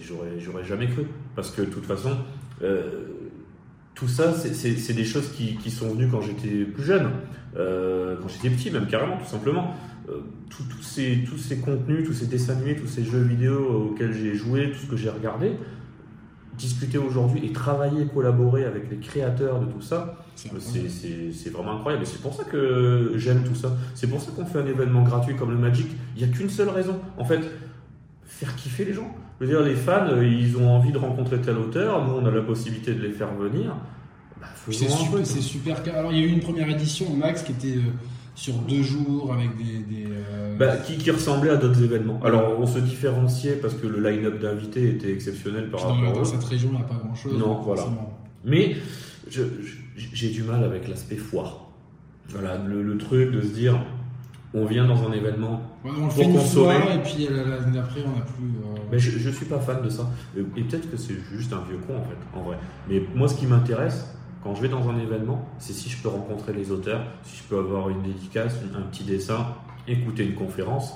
j'aurais, 0.04 0.64
jamais 0.64 0.88
cru. 0.88 1.08
Parce 1.36 1.50
que 1.52 1.62
de 1.62 1.68
toute 1.68 1.86
façon, 1.86 2.12
euh, 2.62 3.06
tout 3.96 4.08
ça, 4.08 4.34
c'est- 4.34 4.94
des 4.94 5.04
choses 5.04 5.32
qui, 5.32 5.72
sont 5.72 5.90
venues 5.90 6.08
quand 6.08 6.22
j'étais 6.22 6.64
plus 6.64 6.84
jeune, 6.84 7.10
quand 7.56 8.28
j'étais 8.28 8.50
petit 8.50 8.72
même 8.72 8.88
carrément, 8.88 9.18
tout 9.18 9.30
simplement. 9.30 9.76
Tous 10.50 10.82
ces 10.82 11.58
contenus, 11.58 12.08
tous 12.08 12.14
ces 12.14 12.28
dessins 12.28 12.54
animés, 12.54 12.76
tous 12.76 12.88
ces 12.88 13.04
jeux 13.04 13.22
vidéo 13.22 13.92
auxquels 13.92 14.14
j'ai 14.14 14.36
joué, 14.36 14.72
tout 14.72 14.80
ce 14.80 14.86
que 14.86 14.96
j'ai 14.96 15.10
regardé, 15.10 15.52
discuter 16.60 16.98
aujourd'hui 16.98 17.46
et 17.46 17.52
travailler 17.54 18.02
et 18.04 18.06
collaborer 18.08 18.66
avec 18.66 18.92
les 18.92 18.98
créateurs 18.98 19.60
de 19.62 19.66
tout 19.66 19.82
ça, 19.82 20.18
C'est 20.36 20.50
euh, 20.54 21.32
c'est 21.34 21.50
vraiment 21.52 21.78
incroyable. 21.78 22.04
Et 22.04 22.06
c'est 22.06 22.22
pour 22.22 22.34
ça 22.36 22.44
que 22.44 23.14
j'aime 23.16 23.44
tout 23.44 23.56
ça. 23.56 23.72
C'est 23.96 24.08
pour 24.08 24.22
ça 24.22 24.32
qu'on 24.36 24.46
fait 24.46 24.60
un 24.60 24.66
événement 24.68 25.04
gratuit 25.04 25.36
comme 25.36 25.52
le 25.52 25.58
Magic. 25.58 25.88
Il 26.16 26.24
n'y 26.24 26.30
a 26.32 26.36
qu'une 26.36 26.50
seule 26.50 26.70
raison. 26.70 27.00
En 27.18 27.26
fait, 27.26 27.40
faire 28.26 28.56
kiffer 28.56 28.86
les 28.86 28.94
gens. 28.94 29.10
Je 29.40 29.46
veux 29.46 29.52
dire, 29.52 29.62
les 29.62 29.76
fans, 29.76 30.08
euh, 30.10 30.26
ils 30.28 30.58
ont 30.58 30.70
envie 30.70 30.92
de 30.92 30.98
rencontrer 30.98 31.40
tel 31.40 31.58
auteur. 31.58 32.06
Nous, 32.06 32.14
on 32.14 32.26
a 32.26 32.32
la 32.32 32.42
possibilité 32.42 32.94
de 32.94 33.02
les 33.02 33.12
faire 33.12 33.34
venir. 33.34 33.76
Bah, 34.42 34.48
C'est 34.70 34.86
un 34.86 34.90
super, 34.90 35.26
super. 35.26 35.84
car- 35.84 35.96
Alors, 35.96 36.12
il 36.12 36.20
y 36.20 36.22
a 36.24 36.26
eu 36.26 36.30
une 36.32 36.42
première 36.42 36.70
édition, 36.70 37.06
Max, 37.16 37.42
qui 37.44 37.54
était 37.54 37.78
euh, 37.78 37.92
sur 38.40 38.54
deux 38.56 38.82
jours 38.84 39.34
avec 39.34 39.50
des. 39.58 39.80
des, 39.80 40.06
euh, 40.10 40.56
Bah, 40.58 40.78
qui, 40.78 40.98
qui 40.98 41.12
ressemblait 41.12 41.50
à 41.52 41.58
d'autres 41.58 41.84
événements. 41.84 42.20
Alors, 42.24 42.58
on 42.60 42.66
se 42.66 42.80
différenciait 42.80 43.54
parce 43.62 43.74
que 43.74 43.86
le 43.88 44.00
line-up 44.00 44.40
d'invités 44.40 44.88
était 44.90 45.12
exceptionnel 45.12 45.70
par 45.70 45.82
puis 45.82 45.90
dans, 45.90 45.96
rapport 45.96 46.14
dans 46.14 46.22
aux 46.22 46.26
cette 46.26 46.44
région, 46.46 46.70
il 46.72 46.78
n'y 46.78 46.82
a 46.82 46.86
pas 46.86 46.96
grand 47.04 47.16
chose. 47.16 47.38
Non, 47.38 47.60
voilà. 47.62 47.84
Mais 48.46 48.78
j'ai 49.98 50.30
du 50.30 50.44
mal 50.44 50.64
avec 50.64 50.88
l'aspect 50.88 51.18
foire. 51.18 51.66
Voilà, 52.30 52.58
le, 52.58 52.82
le 52.84 52.98
truc 52.98 53.32
de 53.32 53.42
se 53.42 53.48
dire, 53.48 53.78
on 54.54 54.66
vient 54.66 54.88
dans 54.88 55.08
un 55.08 55.12
événement, 55.12 55.62
on 55.84 55.90
le 55.90 56.14
Pour 56.14 56.32
consommer. 56.34 56.76
et 56.96 57.00
puis 57.00 57.28
euh, 57.30 57.44
l'année 57.50 57.76
d'après, 57.76 58.02
on 58.06 58.18
n'a 58.18 58.24
plus. 58.26 58.46
euh, 58.46 58.80
mais 58.92 59.00
je, 59.00 59.18
je 59.18 59.30
suis 59.32 59.46
pas 59.46 59.60
fan 59.60 59.82
de 59.84 59.90
ça. 59.90 60.10
Et, 60.38 60.42
et 60.42 60.64
peut-être 60.64 60.90
que 60.90 60.98
c'est 60.98 61.16
juste 61.34 61.52
un 61.54 61.64
vieux 61.68 61.80
con 61.86 61.98
en 61.98 62.04
fait, 62.04 62.40
en 62.40 62.44
vrai. 62.44 62.58
Mais 62.88 63.02
moi, 63.16 63.28
ce 63.28 63.36
qui 63.36 63.48
m'intéresse 63.48 64.06
quand 64.44 64.56
je 64.56 64.62
vais 64.62 64.70
dans 64.70 64.88
un 64.90 64.98
événement, 64.98 65.46
c'est 65.58 65.74
si 65.74 65.90
je 65.90 66.02
peux 66.02 66.10
rencontrer 66.10 66.54
les 66.54 66.72
auteurs, 66.72 67.02
si 67.24 67.38
je 67.38 67.44
peux 67.44 67.58
avoir 67.60 67.90
une 67.90 68.02
dédicace, 68.02 68.58
un 68.78 68.82
petit 68.84 69.04
dessin, 69.04 69.48
écouter 69.88 70.26
une 70.26 70.36
conférence, 70.36 70.94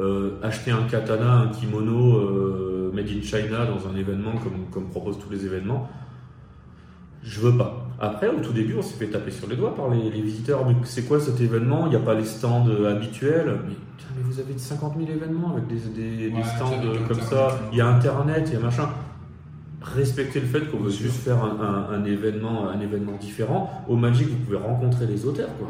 euh, 0.00 0.38
acheter 0.42 0.70
un 0.70 0.82
katana, 0.84 1.32
un 1.38 1.48
kimono 1.48 2.16
euh, 2.18 2.90
made 2.94 3.08
in 3.08 3.22
China 3.22 3.64
dans 3.66 3.88
un 3.90 3.96
événement 3.96 4.32
comme, 4.32 4.66
comme 4.70 4.88
proposent 4.90 5.18
tous 5.18 5.30
les 5.30 5.44
événements. 5.46 5.88
Je 7.22 7.40
veux 7.40 7.56
pas. 7.56 7.82
Après, 7.98 8.28
au 8.28 8.38
tout 8.40 8.52
début, 8.52 8.76
on 8.78 8.82
s'est 8.82 8.94
fait 8.94 9.08
taper 9.08 9.30
sur 9.32 9.48
les 9.48 9.56
doigts 9.56 9.74
par 9.74 9.88
les, 9.90 10.10
les 10.10 10.20
visiteurs. 10.20 10.64
Mais 10.64 10.74
c'est 10.84 11.06
quoi 11.08 11.18
cet 11.18 11.40
événement? 11.40 11.86
Il 11.86 11.90
n'y 11.90 11.96
a 11.96 12.00
pas 12.00 12.14
les 12.14 12.24
stands 12.26 12.68
euh, 12.68 12.94
habituels? 12.94 13.58
Mais, 13.66 13.74
putain, 13.74 14.10
mais 14.16 14.22
vous 14.22 14.38
avez 14.38 14.56
50 14.56 14.94
000 14.96 15.10
événements 15.10 15.52
avec 15.54 15.66
des, 15.66 15.76
des- 15.88 16.30
des 16.30 16.36
Ouais, 16.36 16.44
stands 16.44 16.70
comme 17.08 17.20
ça. 17.22 17.58
Il 17.72 17.78
y 17.78 17.80
a 17.80 17.88
Internet, 17.88 18.44
il 18.48 18.52
y 18.52 18.56
a 18.56 18.60
machin. 18.60 18.88
Respectez 19.94 20.40
le 20.40 20.46
fait 20.46 20.68
qu'on 20.70 20.78
veut 20.78 20.90
juste 20.90 21.16
faire 21.22 21.42
un, 21.44 21.58
un- 21.60 21.94
un 21.96 22.04
événement, 22.04 22.68
un 22.68 22.80
événement 22.80 23.16
différent. 23.20 23.70
Au 23.88 23.96
Magic, 23.96 24.28
vous 24.28 24.36
pouvez 24.36 24.56
rencontrer 24.56 25.06
les 25.06 25.24
auteurs, 25.24 25.50
quoi. 25.58 25.68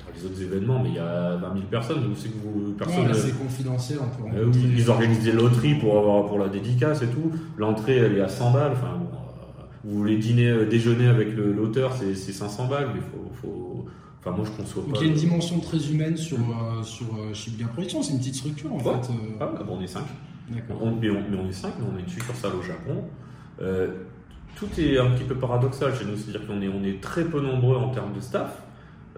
Dans 0.00 0.12
les 0.18 0.26
autres 0.26 0.42
événements, 0.42 0.80
mais 0.82 0.88
il 0.90 0.94
y 0.96 0.98
a 0.98 1.36
20 1.36 1.52
000 1.54 1.66
personnes. 1.70 2.00
Vous 2.08 2.16
savez 2.16 2.30
que 2.30 2.38
vous, 2.42 2.68
Ouais, 2.70 2.74
personne. 2.76 3.14
c'est 3.14 3.38
confidentiel, 3.38 3.98
on 4.02 4.08
peut 4.22 4.36
Euh, 4.36 4.40
rencontrer 4.40 4.60
oui, 4.64 4.72
les 4.74 4.82
ils 4.82 4.90
organisent 4.90 5.22
des 5.24 5.32
loteries 5.32 5.74
pour 5.76 5.96
avoir 5.98 6.26
pour 6.26 6.38
la 6.38 6.48
dédicace 6.48 7.02
et 7.02 7.06
tout. 7.06 7.30
L'entrée 7.56 7.96
elle 7.98 8.16
est 8.16 8.20
à 8.20 8.28
100 8.28 8.50
balles. 8.52 8.72
Enfin, 8.72 8.98
bon, 8.98 9.06
euh, 9.06 9.62
vous 9.84 9.98
voulez 9.98 10.16
dîner, 10.18 10.48
euh, 10.48 10.66
déjeuner 10.66 11.06
avec 11.06 11.28
l'auteur, 11.36 11.92
c'est 11.96 12.14
c'est 12.16 12.32
500 12.32 12.66
balles, 12.66 12.88
mais 12.94 13.00
faut, 13.00 13.30
faut. 13.40 13.86
Enfin, 14.20 14.36
moi 14.36 14.44
je 14.44 14.50
conçois 14.60 14.82
Donc 14.82 14.92
pas. 14.94 14.98
il 15.00 15.06
y 15.06 15.08
a 15.08 15.12
une 15.12 15.18
dimension 15.18 15.58
très 15.60 15.78
humaine 15.90 16.16
sur, 16.16 16.38
euh, 16.38 16.82
sur 16.82 17.06
Shipga 17.32 17.66
Production, 17.68 18.02
c'est 18.02 18.12
une 18.12 18.18
petite 18.18 18.36
structure 18.36 18.72
en 18.72 18.78
Ouais. 18.78 18.84
fait. 18.84 19.10
euh, 19.12 19.36
Ah, 19.40 19.50
bah, 19.54 19.62
bon, 19.66 19.78
on 19.78 19.82
est 19.82 19.86
5. 19.86 20.02
D'accord. 20.50 20.78
On, 20.82 20.90
mais, 20.96 21.10
on, 21.10 21.22
mais 21.30 21.36
on 21.42 21.48
est 21.48 21.52
5, 21.52 21.72
mais 21.78 21.84
on 21.92 21.96
a 21.96 22.00
une 22.00 22.08
succursale 22.08 22.52
au 22.58 22.62
Japon. 22.62 23.04
Euh, 23.60 23.88
tout 24.56 24.68
est 24.78 24.98
un 24.98 25.10
petit 25.10 25.24
peu 25.24 25.34
paradoxal 25.34 25.94
chez 25.94 26.04
nous, 26.04 26.16
c'est-à-dire 26.16 26.46
qu'on 26.46 26.60
est, 26.62 26.68
on 26.68 26.84
est 26.84 27.00
très 27.00 27.24
peu 27.24 27.40
nombreux 27.40 27.76
en 27.76 27.88
termes 27.88 28.12
de 28.14 28.20
staff, 28.20 28.62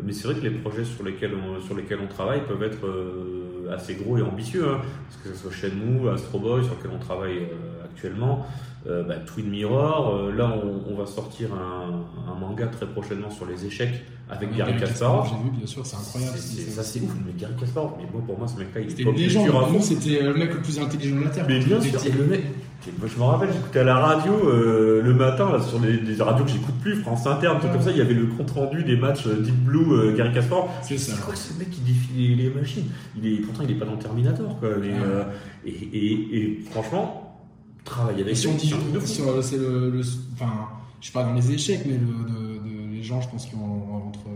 mais 0.03 0.13
c'est 0.13 0.29
vrai 0.29 0.35
que 0.37 0.41
les 0.43 0.51
projets 0.51 0.85
sur 0.85 1.05
lesquels 1.05 1.33
on, 1.35 1.61
sur 1.61 1.75
lesquels 1.77 1.99
on 2.03 2.07
travaille 2.09 2.43
peuvent 2.47 2.63
être 2.63 2.87
euh, 2.87 3.73
assez 3.75 3.95
gros 3.95 4.17
et 4.19 4.23
ambitieux, 4.23 4.67
hein. 4.69 4.81
que 5.23 5.31
ce 5.31 5.35
soit 5.37 5.51
Shenmue, 5.53 6.09
Astro 6.09 6.39
Boy, 6.39 6.65
sur 6.65 6.75
lequel 6.75 6.91
on 6.95 6.99
travaille 6.99 7.39
euh, 7.39 7.85
actuellement, 7.85 8.47
bah, 8.87 9.15
Twin 9.25 9.49
Mirror, 9.49 10.31
là 10.37 10.55
on, 10.63 10.93
on 10.93 10.95
va 10.95 11.07
sortir 11.07 11.49
un, 11.55 12.05
un 12.31 12.39
manga 12.39 12.67
très 12.67 12.85
prochainement 12.87 13.31
sur 13.31 13.47
les 13.47 13.65
échecs 13.65 13.95
avec 14.29 14.51
Ouais, 14.51 14.59
Gary 14.59 14.77
Kasparov. 14.77 15.27
J'ai 15.31 15.43
vu, 15.43 15.57
bien 15.57 15.67
sûr, 15.67 15.87
c'est 15.87 15.97
incroyable. 15.97 16.37
C'est- 16.37 16.57
c'est- 16.57 16.63
c'est- 16.65 16.71
Ça 16.71 16.83
c'est 16.83 17.01
ouf, 17.01 17.15
mais 17.25 17.33
Gary 17.33 17.55
Kasparov, 17.59 17.93
mais 17.97 18.05
moi 18.13 18.21
pour 18.27 18.39
moi 18.39 18.47
ce 18.47 18.59
mec-là 18.59 18.83
il 18.83 18.91
C'était 18.91 19.05
est 19.05 19.07
une 19.07 19.17
légende, 19.17 19.81
c'était 19.81 20.21
le 20.23 20.35
mec 20.35 20.53
le 20.53 20.61
plus 20.61 20.79
intelligent 20.79 21.17
de 21.17 21.25
la 21.25 21.31
Terre. 21.31 21.47
Mais 21.49 21.61
bien 21.61 21.81
était 21.81 21.99
sûr, 21.99 22.13
le 22.19 22.25
mec, 22.27 22.43
moi 22.99 23.09
je 23.13 23.19
me 23.19 23.23
rappelle, 23.25 23.49
j'écoutais 23.53 23.79
à 23.81 23.85
la 23.85 23.95
radio 23.97 24.33
euh, 24.47 25.01
le 25.03 25.15
matin 25.15 25.51
là, 25.51 25.61
sur 25.63 25.79
des 25.81 25.99
radios 26.23 26.45
que 26.45 26.51
j'écoute 26.51 26.75
plus, 26.83 26.97
France 26.97 27.27
Inter, 27.27 27.47
un 27.49 27.57
truc 27.59 27.73
comme 27.73 27.81
ça, 27.83 27.91
il 27.91 27.97
y 27.97 28.01
avait 28.03 28.13
le 28.15 28.27
compte 28.27 28.51
rendu 28.51 28.85
des 28.85 28.97
matchs 28.97 29.27
euh, 29.27 29.41
Deep 29.41 29.55
Blue, 29.55 29.93
euh, 29.93 30.15
Gary 30.17 30.33
Kasparov. 30.35 30.69
C'est 30.83 30.97
quoi 31.23 31.35
ce 31.35 31.59
mec 31.59 31.71
qui 31.71 31.81
défie 31.81 32.35
les, 32.37 32.51
machines? 32.51 32.85
Il 33.17 33.27
est, 33.27 33.37
Pourtant 33.39 33.63
il 33.65 33.71
est 33.71 33.79
pas 33.79 33.87
dans 33.87 33.97
Terminator 33.97 34.59
quoi. 34.61 34.69
mais, 34.81 34.89
Ouais. 34.89 34.95
euh, 35.03 35.25
et, 35.65 35.71
et, 35.71 36.37
et 36.37 36.65
franchement, 36.71 37.41
travailler 37.85 38.23
avec 38.23 38.37
si 38.37 38.47
on 38.49 38.55
dit, 38.55 38.75
c'est 39.05 39.23
c'est 39.43 39.57
le, 39.59 39.91
le- 39.91 40.03
enfin, 40.35 40.53
je 41.01 41.07
sais 41.07 41.13
pas 41.13 41.23
dans 41.25 41.33
les 41.35 41.53
échecs, 41.53 41.83
mais 41.87 41.93
le, 41.95 41.99
de, 41.99 42.59
de- 42.59 42.95
les 42.95 43.03
gens, 43.03 43.21
je 43.23 43.29
pense, 43.31 43.47
qui 43.47 43.55
ont 43.57 44.07
entre 44.09 44.27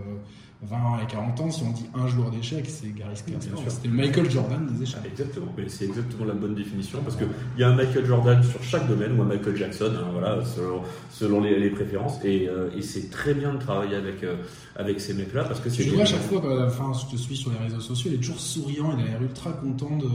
20 0.63 0.77
et 1.05 1.07
40 1.07 1.41
ans, 1.41 1.51
si 1.53 1.63
on 1.63 1.71
dit 1.71 1.87
un 1.95 2.09
joueur 2.09 2.31
d'échecs, 2.31 2.67
c'est 2.69 2.93
Gary 2.93 3.15
Kasparov. 3.15 3.63
sûr. 3.63 3.71
C'était 3.71 3.89
le 3.89 3.95
Michael 3.95 4.29
Jordan 4.29 4.67
des 4.67 4.83
échecs. 4.83 5.01
Exactement, 5.07 5.55
mais 5.57 5.69
c'est 5.69 5.85
exactement 5.85 6.25
la 6.25 6.35
bonne 6.35 6.57
définition 6.57 6.99
parce 7.03 7.15
qu'il 7.15 7.29
y 7.57 7.63
a 7.63 7.69
un 7.69 7.77
Michael 7.77 8.05
Jordan 8.07 8.43
sur 8.43 8.61
chaque 8.65 8.89
domaine 8.89 9.19
ou 9.19 9.23
un 9.23 9.27
Michael 9.27 9.57
Jackson, 9.57 9.93
hein, 9.97 10.09
voilà, 10.13 10.45
selon, 10.45 10.83
selon 11.11 11.41
les, 11.41 11.61
les 11.61 11.71
préférences. 11.71 12.19
Et, 12.25 12.49
euh, 12.49 12.71
et 12.77 12.83
c'est 12.83 13.09
très 13.09 13.35
bien 13.35 13.55
de 13.55 13.59
travailler 13.59 13.95
avec, 13.95 14.25
euh, 14.25 14.37
avec 14.75 15.01
ces 15.01 15.15
mecs-là 15.15 15.45
parce 15.45 15.61
que 15.61 15.71
c'est 15.71 15.85
Je 15.85 15.91
vois 15.91 16.03
à 16.03 16.07
chaque 16.07 16.23
fois, 16.23 16.41
bah, 16.41 16.67
enfin, 16.67 16.93
je 16.93 17.15
te 17.15 17.21
suis 17.21 17.37
sur 17.37 17.53
les 17.53 17.59
réseaux 17.59 17.81
sociaux, 17.81 18.11
il 18.13 18.17
est 18.17 18.21
toujours 18.21 18.41
souriant, 18.41 18.97
il 18.99 19.05
a 19.05 19.11
l'air 19.11 19.23
ultra 19.23 19.53
content 19.53 19.97
de. 19.97 20.09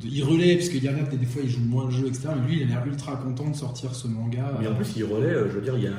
De 0.00 0.06
il 0.08 0.22
relaie, 0.24 0.56
parce 0.56 0.68
qu'il 0.68 0.84
y 0.84 0.88
a 0.88 0.92
des 0.92 1.26
fois 1.26 1.40
il 1.42 1.48
joue 1.48 1.60
moins 1.64 1.86
le 1.86 1.90
jeu, 1.90 2.06
etc. 2.06 2.28
Mais 2.40 2.46
lui, 2.48 2.60
il 2.60 2.64
a 2.64 2.66
l'air 2.66 2.86
ultra 2.86 3.16
content 3.16 3.48
de 3.48 3.56
sortir 3.56 3.94
ce 3.94 4.06
manga. 4.08 4.52
Mais 4.60 4.66
en 4.68 4.74
plus, 4.74 4.92
il 4.96 5.04
relaie, 5.04 5.28
euh, 5.32 5.48
je 5.48 5.54
veux 5.54 5.62
dire, 5.62 5.74
il 5.76 5.84
y 5.84 5.86
a, 5.86 5.90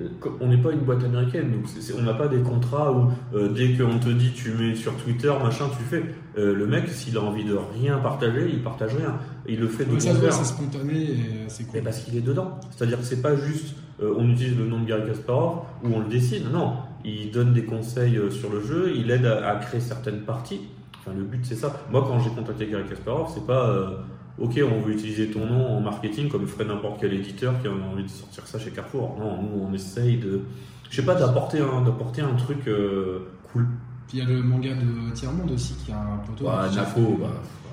euh, 0.00 0.08
on 0.40 0.48
n'est 0.48 0.56
pas 0.56 0.72
une 0.72 0.80
boîte 0.80 1.04
américaine, 1.04 1.50
donc 1.52 1.64
c'est- 1.66 1.92
on 1.92 2.00
n'a 2.02 2.14
pas 2.14 2.28
des 2.28 2.40
contrats 2.40 2.90
où 2.92 3.10
euh, 3.34 3.48
dès 3.52 3.74
qu'on 3.74 3.98
te 3.98 4.08
dit 4.08 4.30
tu 4.34 4.52
mets 4.52 4.74
sur 4.74 4.96
Twitter, 4.96 5.30
machin, 5.42 5.66
tu 5.76 5.84
fais. 5.84 6.02
Euh, 6.38 6.54
le 6.54 6.66
mec, 6.66 6.88
s'il 6.88 7.14
a 7.18 7.20
envie 7.20 7.44
de 7.44 7.54
rien 7.78 7.98
partager, 7.98 8.48
il 8.50 8.62
partage 8.62 8.94
rien. 8.94 9.18
Il 9.46 9.60
le 9.60 9.68
fait 9.68 9.84
de 9.84 9.98
ça 9.98 10.12
c'est 10.30 10.44
spontané 10.44 11.02
et 11.02 11.16
c'est 11.48 11.64
Mais 11.66 11.72
cool. 11.80 11.82
parce 11.82 11.98
qu'il 12.00 12.16
est 12.16 12.22
dedans. 12.22 12.58
C'est-à-dire 12.70 12.98
que 13.00 13.04
c'est 13.04 13.20
pas 13.20 13.36
juste 13.36 13.74
euh, 14.02 14.14
on 14.16 14.30
utilise 14.30 14.56
le 14.56 14.66
nom 14.66 14.80
de 14.80 14.86
Gary 14.86 15.02
Kasparov 15.06 15.58
ou 15.84 15.88
on 15.94 15.98
le 16.00 16.06
dessine. 16.08 16.44
Non, 16.50 16.76
il 17.04 17.30
donne 17.30 17.52
des 17.52 17.64
conseils 17.64 18.18
sur 18.30 18.50
le 18.50 18.62
jeu, 18.64 18.92
il 18.96 19.10
aide 19.10 19.26
à, 19.26 19.50
à 19.50 19.56
créer 19.56 19.80
certaines 19.80 20.20
parties. 20.22 20.60
Enfin, 21.04 21.16
le 21.16 21.24
but 21.24 21.40
c'est 21.44 21.56
ça. 21.56 21.72
Moi, 21.90 22.04
quand 22.06 22.18
j'ai 22.20 22.30
contacté 22.30 22.66
Gary 22.68 22.84
Kasparov, 22.88 23.30
c'est 23.34 23.44
pas 23.46 23.68
euh, 23.68 23.96
ok, 24.38 24.60
on 24.70 24.80
veut 24.80 24.92
utiliser 24.92 25.28
ton 25.30 25.44
nom 25.46 25.76
en 25.76 25.80
marketing 25.80 26.28
comme 26.28 26.46
ferait 26.46 26.64
n'importe 26.64 27.00
quel 27.00 27.12
éditeur 27.12 27.60
qui 27.60 27.66
a 27.68 27.72
envie 27.72 28.04
de 28.04 28.08
sortir 28.08 28.46
ça 28.46 28.58
chez 28.58 28.70
Carrefour. 28.70 29.16
Non, 29.18 29.42
nous 29.42 29.64
on 29.68 29.72
essaye 29.74 30.18
de, 30.18 30.42
je 30.90 30.96
sais 30.96 31.04
pas, 31.04 31.14
d'apporter 31.16 31.58
un, 31.60 31.82
d'apporter 31.82 32.22
un 32.22 32.34
truc 32.34 32.68
euh, 32.68 33.26
cool. 33.52 33.66
Puis 34.06 34.18
il 34.18 34.24
y 34.24 34.26
a 34.26 34.28
le 34.32 34.42
manga 34.42 34.74
de 34.74 35.12
Tiers-Monde 35.14 35.50
aussi 35.52 35.74
qui 35.84 35.90
a 35.90 35.98
un 35.98 36.18
poteau. 36.18 36.44
Bah, 36.44 36.68
fait- 36.70 37.00
bah, 37.20 37.26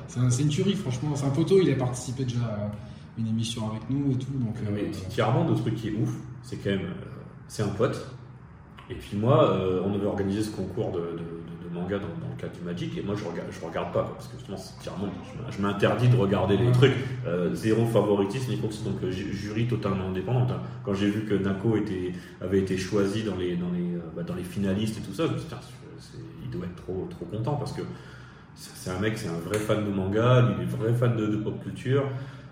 C'est 0.07 0.19
un- 0.21 0.29
c'est 0.31 0.41
une 0.43 0.49
tuerie, 0.49 0.73
franchement. 0.73 1.11
C'est 1.15 1.25
un 1.27 1.29
poteau, 1.31 1.59
il 1.61 1.69
a 1.71 1.75
participé 1.75 2.23
déjà 2.23 2.39
à 2.45 2.71
une 3.19 3.27
émission 3.27 3.69
avec 3.69 3.87
nous 3.91 4.11
et 4.13 4.15
tout. 4.15 4.31
Donc, 4.33 4.55
euh, 4.65 4.71
Mais 4.73 4.89
clairement, 5.13 5.47
le 5.47 5.53
truc 5.55 5.75
qui 5.75 5.89
est 5.89 5.95
ouf, 6.01 6.11
c'est 6.41 6.55
quand 6.57 6.69
même, 6.71 6.79
euh, 6.79 7.05
c'est 7.47 7.61
un 7.61 7.67
pote. 7.67 8.07
Et 8.89 8.95
puis 8.95 9.17
moi, 9.17 9.55
on 9.85 9.93
avait 9.93 10.07
organisé 10.07 10.41
ce 10.41 10.49
concours 10.49 10.91
de, 10.91 10.97
de- 10.97 11.03
de- 11.03 11.58
manga 11.73 11.97
dans, 11.97 12.07
dans 12.07 12.31
le 12.33 12.39
cadre 12.39 12.53
du 12.53 12.61
Magic, 12.61 12.97
et 12.97 13.01
moi 13.01 13.15
je 13.17 13.23
regarde, 13.23 13.47
je 13.51 13.65
regarde 13.65 13.93
pas, 13.93 14.03
quoi, 14.03 14.13
parce 14.15 14.27
que 14.27 14.37
justement, 14.37 14.57
c'est 14.57 14.77
clairement, 14.81 15.07
je, 15.51 15.61
m'interdis 15.61 16.07
de 16.09 16.15
regarder 16.17 16.57
les 16.57 16.71
trucs. 16.71 16.93
Euh, 17.27 17.53
zéro 17.53 17.85
favoritisme, 17.85 18.51
donc 18.61 18.71
euh, 19.03 19.11
ju- 19.11 19.33
jury 19.33 19.67
totalement 19.67 20.07
indépendante. 20.09 20.51
hein. 20.51 20.59
Quand 20.83 20.93
j'ai 20.93 21.09
vu 21.09 21.25
que 21.25 21.33
Nako 21.35 21.77
était, 21.77 22.13
avait 22.41 22.59
été 22.59 22.77
choisi 22.77 23.23
dans 23.23 23.35
les, 23.35 23.55
dans, 23.55 23.71
les, 23.71 23.95
euh, 23.95 23.99
bah, 24.15 24.23
dans 24.23 24.35
les 24.35 24.43
finalistes 24.43 24.97
et 24.99 25.01
tout 25.01 25.13
ça, 25.13 25.27
je 25.27 25.33
me 25.33 25.37
suis 25.37 25.47
dit, 25.47 25.55
Tiens, 25.55 25.59
il 26.43 26.49
doit 26.49 26.65
être 26.65 26.75
trop, 26.83 27.07
trop 27.09 27.25
content, 27.25 27.55
parce 27.55 27.73
que 27.73 27.81
c'est 28.55 28.89
un 28.91 28.99
mec, 28.99 29.17
c'est 29.17 29.29
un 29.29 29.39
vrai 29.47 29.57
fan 29.59 29.85
de 29.85 29.89
manga, 29.89 30.41
lui, 30.41 30.55
il 30.57 30.63
est 30.63 30.75
vrai 30.77 30.93
fan 30.93 31.15
de, 31.15 31.27
de 31.27 31.37
pop 31.37 31.61
culture. 31.63 32.03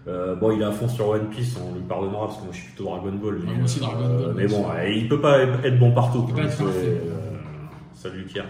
Euh, 0.08 0.36
bon, 0.36 0.52
il 0.52 0.62
est 0.62 0.66
à 0.66 0.72
fond 0.72 0.88
sur 0.88 1.10
One 1.10 1.28
Piece, 1.30 1.58
on 1.62 1.74
lui 1.76 1.82
pardonnera 1.82 2.28
parce 2.28 2.38
que 2.38 2.44
moi 2.44 2.54
je 2.54 2.58
suis 2.60 2.68
plutôt 2.68 2.86
Dragon 2.86 3.12
Ball. 3.12 3.40
Mais, 3.44 3.50
Ouais, 3.50 3.56
moi 3.58 3.66
aussi, 3.66 3.80
Dragon 3.82 4.08
Ball, 4.08 4.34
mais 4.38 4.46
bien 4.46 4.58
bon, 4.58 4.66
il 4.96 5.10
peut 5.10 5.20
pas 5.20 5.40
être 5.40 5.78
bon 5.80 5.92
partout. 5.92 6.26
Il 6.30 6.34
peut 6.34 6.42
pas 6.42 6.48
quoi. 6.48 6.50
être 6.50 6.58
C'est, 6.58 6.64
parfait. 6.64 6.80
euh, 6.86 7.27
salut 7.98 8.26
Kier. 8.26 8.44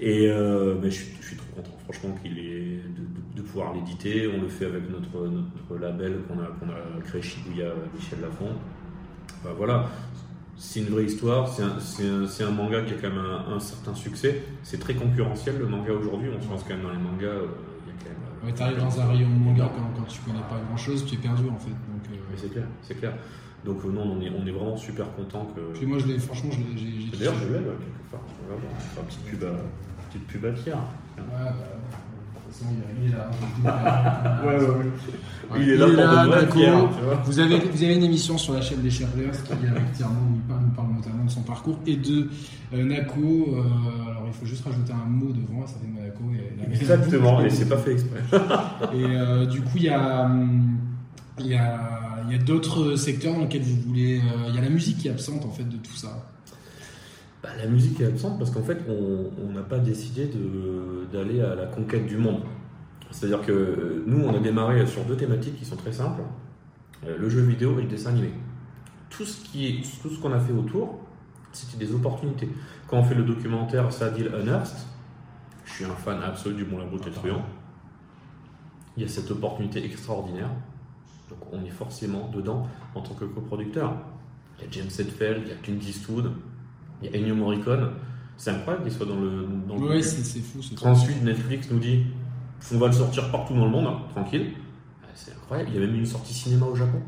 Et 0.00 0.28
euh, 0.28 0.74
mais 0.80 0.90
je, 0.90 0.96
suis- 1.04 1.16
je 1.20 1.26
suis 1.28 1.36
trop 1.36 1.46
content, 1.56 1.76
franchement, 1.84 2.14
qu'il 2.22 2.38
est 2.38 2.76
de, 2.96 3.00
de- 3.00 3.36
de 3.36 3.42
pouvoir 3.42 3.72
l'éditer. 3.74 4.28
On 4.28 4.40
le 4.42 4.48
fait 4.48 4.66
avec 4.66 4.82
notre, 4.90 5.28
notre 5.28 5.80
label 5.82 6.18
qu'on 6.28 6.38
a, 6.40 6.46
qu'on 6.46 6.68
a 6.70 7.00
créé 7.04 7.22
Shibuya 7.22 7.70
Michel 7.94 8.20
Lafont. 8.20 8.52
Bah, 9.42 9.50
voilà, 9.56 9.88
c'est 10.56 10.80
une 10.80 10.86
vraie 10.86 11.04
histoire. 11.04 11.48
C'est 11.48 11.62
un, 11.62 11.78
un- 12.18 12.46
un 12.48 12.50
manga 12.50 12.82
qui 12.82 12.92
a 12.94 12.96
quand 12.96 13.08
même 13.10 13.18
un, 13.18 13.54
un 13.54 13.60
certain 13.60 13.94
succès. 13.94 14.42
C'est 14.62 14.78
très 14.78 14.94
concurrentiel 14.94 15.58
le 15.58 15.66
manga 15.66 15.92
aujourd'hui. 15.92 16.30
On 16.36 16.40
se 16.42 16.46
pense 16.48 16.62
quand 16.64 16.74
même 16.74 16.82
dans 16.82 16.92
les 16.92 16.98
mangas. 16.98 17.26
euh, 17.26 17.46
il 17.86 17.92
y 17.92 17.96
a 17.96 17.98
quand 17.98 18.10
même. 18.10 18.18
euh, 18.42 18.46
Ouais, 18.46 18.52
t'arrives 18.52 18.78
dans 18.78 19.00
un 19.00 19.06
rayon 19.06 19.28
manga 19.28 19.70
quand, 19.74 20.00
quand 20.00 20.06
tu 20.08 20.20
connais 20.20 20.40
pas 20.50 20.60
grand 20.66 20.76
chose, 20.76 21.06
tu 21.06 21.14
es 21.14 21.18
perdu 21.18 21.48
en 21.48 21.58
fait. 21.58 21.70
Donc, 21.70 22.04
euh, 22.12 22.16
Mais 22.30 22.36
c'est 22.36 22.52
clair, 22.52 22.66
c'est 22.82 22.94
clair. 22.98 23.14
Donc 23.64 23.78
euh, 23.84 23.88
non, 23.90 24.02
on 24.02 24.20
est, 24.20 24.28
on 24.30 24.46
est 24.46 24.50
vraiment 24.50 24.76
super 24.76 25.10
content 25.14 25.46
que. 25.56 25.60
Puis 25.78 25.86
moi, 25.86 25.98
je 25.98 26.06
l'ai, 26.08 26.18
franchement, 26.18 26.50
je 26.52 26.58
l'ai, 26.84 27.16
D'ailleurs, 27.16 27.34
je 27.40 27.46
l'ai 27.54 27.60
là, 28.48 28.54
quelque 28.54 28.54
part. 28.54 28.54
On 28.54 28.54
va 28.54 28.56
voir. 28.56 28.72
On 28.72 28.74
va 28.74 28.80
faire 28.80 29.02
une 29.02 29.06
petite 29.08 29.24
pub 29.24 29.44
à, 29.44 30.08
petite 30.10 30.26
pub 30.26 30.44
à 30.44 30.50
Pierre. 30.52 30.76
Ouais, 31.16 31.22
bah, 31.30 31.52
de 32.34 32.40
toute 32.40 32.52
façon, 32.52 32.66
il 33.00 33.08
est 33.08 33.12
là. 33.16 33.30
Ouais, 34.44 34.56
ouais, 34.56 34.66
ouais. 34.68 35.60
Il 35.60 35.68
est 35.70 35.76
là 35.76 35.86
pour 35.86 35.94
de. 35.96 36.52
Pierre, 36.52 36.88
tu 36.96 37.04
vois. 37.04 37.14
Vous 37.24 37.38
avez, 37.40 37.58
vous 37.58 37.82
avez 37.82 37.94
une 37.96 38.02
émission 38.04 38.38
sur 38.38 38.54
la 38.54 38.60
chaîne 38.62 38.80
des 38.82 38.90
Sherblers 38.90 39.30
qui 39.44 39.52
est 39.52 39.68
avec 39.68 39.92
Tierno, 39.92 40.14
où 40.30 40.34
il 40.36 40.40
parle, 40.42 40.62
nous 40.62 40.70
parle 40.70 40.92
notamment 40.94 41.24
de 41.24 41.30
son 41.30 41.42
parcours 41.42 41.78
et 41.86 41.96
de 41.96 42.28
euh, 42.74 42.84
Nako. 42.84 43.20
euh, 43.20 44.10
alors, 44.10 44.24
il 44.26 44.32
faut 44.32 44.46
juste 44.46 44.64
rajouter 44.64 44.92
un 44.92 45.08
mot 45.08 45.32
devant, 45.32 45.66
ça 45.66 45.74
fait 45.80 45.86
Monaco. 45.86 46.22
Et, 46.34 46.74
Exactement, 46.74 47.42
et 47.44 47.50
c'est 47.50 47.68
pas 47.68 47.76
fait 47.76 47.92
exprès. 47.92 48.20
Et 48.94 49.04
euh, 49.04 49.46
du 49.46 49.60
coup, 49.60 49.76
il 49.76 49.82
y 49.84 49.88
a, 49.90 50.24
hum, 50.24 50.78
il 51.38 51.46
y 51.46 51.56
a, 51.56 51.80
d'autres 52.46 52.96
secteurs 52.96 53.34
dans 53.34 53.40
lesquels 53.42 53.62
vous 53.62 53.80
voulez. 53.88 54.18
euh, 54.18 54.48
Il 54.48 54.54
y 54.54 54.58
a 54.58 54.62
la 54.62 54.70
musique 54.70 54.98
qui 54.98 55.08
est 55.08 55.12
absente 55.12 55.44
en 55.44 55.50
fait 55.50 55.64
de 55.68 55.76
tout 55.76 55.94
ça. 55.94 56.26
Bah, 57.44 57.50
la 57.58 57.66
musique 57.66 58.00
est 58.00 58.06
absente 58.06 58.38
parce 58.38 58.50
qu'en 58.50 58.62
fait, 58.62 58.78
on 58.88 59.52
n'a 59.52 59.60
pas 59.60 59.78
décidé 59.78 60.30
d'aller 61.12 61.42
à 61.42 61.54
la 61.54 61.66
conquête 61.66 62.06
du 62.06 62.16
monde. 62.16 62.40
C'est-à-dire 63.10 63.42
que 63.42 63.52
euh, 63.52 64.04
nous, 64.06 64.24
on 64.24 64.34
a 64.34 64.38
démarré 64.38 64.86
sur 64.86 65.04
deux 65.04 65.14
thématiques 65.14 65.58
qui 65.58 65.66
sont 65.66 65.76
très 65.76 65.92
simples 65.92 66.22
euh, 67.06 67.18
le 67.18 67.28
jeu 67.28 67.42
vidéo 67.42 67.78
et 67.78 67.82
le 67.82 67.88
dessin 67.88 68.12
animé. 68.12 68.32
Tout 69.10 69.26
ce 69.26 70.20
qu'on 70.22 70.32
a 70.32 70.40
fait 70.40 70.54
autour, 70.54 71.00
c'était 71.52 71.76
des 71.76 71.94
opportunités. 71.94 72.48
Quand 72.88 72.96
on 72.96 73.04
fait 73.04 73.14
le 73.14 73.24
documentaire 73.24 73.92
Sadil 73.92 74.28
Unearthed, 74.28 74.78
je 75.66 75.72
suis 75.74 75.84
un 75.84 75.94
fan 75.96 76.22
absolu 76.22 76.54
du 76.54 76.64
Bon 76.64 76.78
la 76.78 76.86
Brute 76.86 77.02
et 77.02 77.10
le 77.10 77.12
Truand. 77.12 77.44
Il 78.96 79.02
y 79.02 79.06
a 79.06 79.08
cette 79.08 79.30
opportunité 79.30 79.84
extraordinaire. 79.84 80.48
Donc 81.28 81.40
on 81.52 81.62
est 81.62 81.70
forcément 81.70 82.30
dedans 82.34 82.66
en 82.94 83.02
tant 83.02 83.12
que 83.12 83.26
coproducteur. 83.26 83.92
Il 84.58 84.64
y 84.64 84.66
a 84.66 84.70
James 84.70 84.86
Hetfield, 84.86 85.42
il 85.44 85.48
y 85.48 85.52
a 85.52 85.56
Clint 85.56 85.80
Eastwood, 85.86 86.32
il 87.04 87.10
y 87.10 87.14
a 87.14 87.20
Ennio 87.20 87.34
Morricone. 87.34 87.90
C'est 88.36 88.50
incroyable 88.50 88.84
qu'il 88.84 88.92
soit 88.92 89.06
dans 89.06 89.20
le. 89.20 89.46
Dans 89.68 89.76
le 89.76 89.82
Ouais, 89.88 89.96
docu. 90.00 90.08
c'est 90.22 90.40
fou. 90.40 90.58
Ensuite, 90.84 91.22
Netflix 91.22 91.70
nous 91.70 91.78
dit 91.78 92.04
on 92.72 92.78
va 92.78 92.86
le 92.86 92.92
sortir 92.92 93.30
partout 93.30 93.54
dans 93.54 93.64
le 93.66 93.70
monde, 93.70 93.86
hein, 93.86 93.98
tranquille. 94.14 94.52
C'est 95.14 95.32
incroyable. 95.32 95.70
Il 95.72 95.80
y 95.80 95.84
a 95.84 95.86
même 95.86 95.94
une 95.96 96.06
sortie 96.06 96.34
cinéma 96.34 96.66
au 96.66 96.74
Japon. 96.74 97.00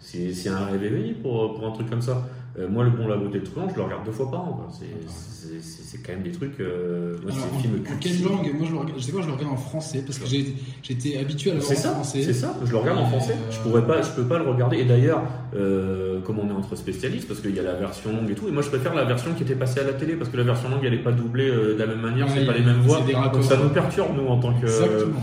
C'est 0.00 0.48
un 0.48 0.64
rêve 0.64 0.84
éveillé 0.84 1.12
pour, 1.14 1.54
pour 1.54 1.66
un 1.66 1.72
truc 1.72 1.90
comme 1.90 2.00
ça. 2.00 2.26
Euh, 2.58 2.66
moi, 2.68 2.82
le 2.82 2.90
bon, 2.90 3.06
la 3.06 3.16
beauté 3.16 3.40
truand, 3.40 3.68
je 3.68 3.76
le 3.76 3.82
regarde 3.82 4.04
deux 4.04 4.10
fois 4.10 4.30
par 4.30 4.40
an. 4.40 4.52
quoi. 4.52 4.66
C'est- 4.70 5.98
quand 6.04 6.12
même 6.12 6.22
des 6.22 6.30
trucs. 6.32 6.58
euh, 6.60 7.16
moi, 7.22 7.32
Alors, 7.32 7.54
en, 7.54 7.58
films 7.58 7.82
quelle 8.00 8.22
langue 8.22 8.50
Moi, 8.56 8.66
je, 8.66 8.72
le 8.72 8.78
regarde, 8.78 8.98
je 8.98 9.02
sais 9.04 9.12
pas, 9.12 9.20
je 9.22 9.26
le 9.28 9.32
regarde 9.34 9.52
en 9.52 9.56
français 9.56 10.02
parce 10.04 10.18
que 10.18 10.26
j'ai- 10.26 10.54
j'étais 10.82 11.18
habitué 11.18 11.50
à 11.52 11.54
le 11.54 11.60
voir 11.60 11.72
C'est 11.72 11.78
en 11.78 11.82
ça, 11.82 11.90
français. 11.94 12.22
c'est 12.22 12.32
ça. 12.32 12.56
Je 12.64 12.70
le 12.70 12.76
regarde 12.76 12.98
en 12.98 13.06
français. 13.06 13.32
euh, 13.34 13.50
Je 13.52 13.58
pourrais 13.60 13.86
pas, 13.86 14.02
je 14.02 14.10
peux 14.10 14.24
pas 14.24 14.38
le 14.38 14.44
regarder. 14.50 14.78
Et 14.78 14.84
d'ailleurs, 14.84 15.22
euh, 15.54 16.20
comme 16.22 16.38
on 16.40 16.48
est 16.48 16.52
entre 16.52 16.74
spécialistes, 16.76 17.28
parce 17.28 17.40
qu'il 17.40 17.54
y 17.54 17.60
a 17.60 17.62
la 17.62 17.74
version 17.74 18.12
longue 18.12 18.30
et 18.30 18.34
tout, 18.34 18.48
et 18.48 18.50
moi 18.50 18.62
je 18.62 18.68
préfère 18.68 18.94
la 18.94 19.04
version 19.04 19.32
qui 19.34 19.42
était 19.44 19.54
passée 19.54 19.80
à 19.80 19.84
la 19.84 19.92
télé, 19.92 20.14
parce 20.14 20.30
que 20.30 20.36
la 20.36 20.42
version 20.42 20.68
longue 20.68 20.84
elle 20.84 20.94
est 20.94 21.02
pas 21.02 21.12
doublée 21.12 21.48
euh, 21.48 21.74
de 21.74 21.78
la 21.78 21.86
même 21.86 22.00
manière, 22.00 22.26
Ouais, 22.26 22.32
c'est 22.34 22.46
pas 22.46 22.54
les 22.54 22.64
mêmes 22.64 22.80
voix. 22.80 23.00
Donc 23.32 23.44
ça 23.44 23.56
nous 23.56 23.68
perturbe 23.70 24.16
nous 24.16 24.26
en 24.26 24.38
tant 24.40 24.52
que. 24.54 24.66
Exactement. 24.66 25.20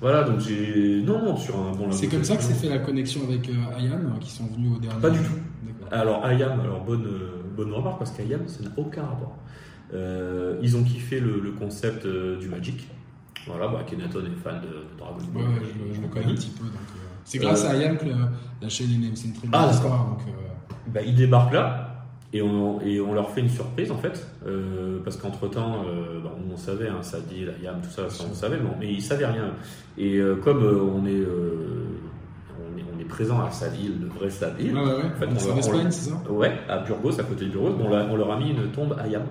Voilà, 0.00 0.24
donc 0.24 0.40
j'ai. 0.40 1.00
Non, 1.06 1.24
non, 1.24 1.36
sur 1.36 1.56
un 1.56 1.70
bon. 1.76 1.86
C'est 1.92 2.08
comme 2.08 2.24
ça 2.24 2.36
que 2.36 2.42
s'est 2.42 2.54
fait 2.54 2.68
la 2.68 2.78
connexion 2.80 3.20
avec 3.28 3.48
euh, 3.48 3.78
Ayam, 3.78 4.14
qui 4.20 4.32
sont 4.32 4.46
venus 4.46 4.72
au 4.76 4.80
dernier. 4.80 5.00
Pas 5.00 5.10
du 5.10 5.18
tout. 5.20 5.34
Alors 5.90 6.24
Ayam, 6.24 6.60
alors 6.60 6.80
bonne, 6.84 7.06
euh, 7.06 7.42
bonne 7.56 7.72
remarque 7.72 7.98
parce 7.98 8.10
qu'Ayam 8.12 8.46
ça 8.48 8.62
n'a 8.62 8.70
aucun 8.76 9.02
rapport. 9.02 9.36
Euh, 9.94 10.58
ils 10.62 10.76
ont 10.76 10.82
kiffé 10.84 11.20
le, 11.20 11.38
le 11.40 11.50
concept 11.52 12.06
euh, 12.06 12.38
du 12.38 12.48
Magic. 12.48 12.88
Voilà, 13.46 13.68
bah, 13.68 13.82
Kenaton 13.86 14.20
est 14.20 14.42
fan 14.42 14.60
de, 14.60 14.66
de 14.68 14.98
Dragon 14.98 15.16
Ball. 15.34 15.42
Ouais, 15.42 15.48
je, 15.90 15.94
je 15.96 16.00
le 16.00 16.08
connais 16.08 16.26
un 16.26 16.34
petit 16.34 16.50
peu. 16.50 16.64
euh, 16.64 16.68
C'est 17.24 17.38
grâce 17.38 17.64
à 17.64 17.70
Ayam 17.72 17.98
que 17.98 18.06
la, 18.06 18.68
chaîne. 18.68 18.88
C'est 19.14 19.28
une 19.28 19.34
très 19.34 19.48
Ah, 19.52 19.68
histoire. 19.70 20.06
Donc, 20.10 20.20
Bah, 20.88 21.00
ils 21.04 21.14
débarquent 21.14 21.52
là 21.54 21.88
et 22.32 22.40
on, 22.40 22.80
et 22.80 22.98
on 23.00 23.12
leur 23.12 23.30
fait 23.30 23.42
une 23.42 23.50
surprise 23.50 23.90
en 23.90 23.98
fait 23.98 24.26
euh, 24.46 25.00
parce 25.04 25.18
qu'entre 25.18 25.48
temps 25.48 25.84
on 26.50 26.56
savait 26.56 26.88
hein, 26.88 27.02
Sadil, 27.02 27.52
Ayam, 27.60 27.80
tout 27.82 27.90
ça, 27.90 28.08
ça 28.08 28.24
on 28.30 28.34
savait 28.34 28.56
mais, 28.58 28.70
on- 28.74 28.78
mais 28.80 28.90
ils 28.90 29.02
savaient 29.02 29.26
rien 29.26 29.50
et 29.98 30.16
euh, 30.16 30.36
comme 30.36 30.62
on 30.64 31.04
est 31.04 31.10
euh, 31.12 31.84
on 32.58 32.78
est, 32.78 32.84
on 32.96 32.98
est 32.98 33.01
présent 33.12 33.40
à 33.42 33.50
Sadil, 33.50 33.92
le 34.00 34.08
vrai 34.08 34.30
Sadil 34.30 34.74
ouais, 34.74 34.80
ouais, 34.82 34.92
ouais. 34.94 35.02
fait, 35.18 35.26
on 35.26 35.52
en 35.52 35.56
Espagne, 35.58 35.90
c'est 35.90 36.10
ça 36.10 36.22
ouais 36.30 36.52
à 36.68 36.78
Burgos 36.78 37.20
à 37.20 37.24
côté 37.24 37.44
de 37.46 37.50
Burgos 37.50 37.76
on, 37.80 38.16
leur 38.16 38.32
a 38.32 38.38
mis 38.38 38.50
une 38.50 38.70
tombe 38.72 38.96
Ayam 39.02 39.22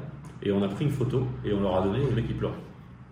et 0.44 0.52
on 0.52 0.62
a 0.64 0.68
pris 0.68 0.86
une 0.86 0.92
photo 0.92 1.26
et 1.46 1.52
on 1.54 1.62
leur 1.62 1.78
a 1.78 1.82
donné 1.84 2.00
les 2.08 2.16
mecs 2.16 2.28
qui 2.28 2.34
pleuraient 2.34 2.54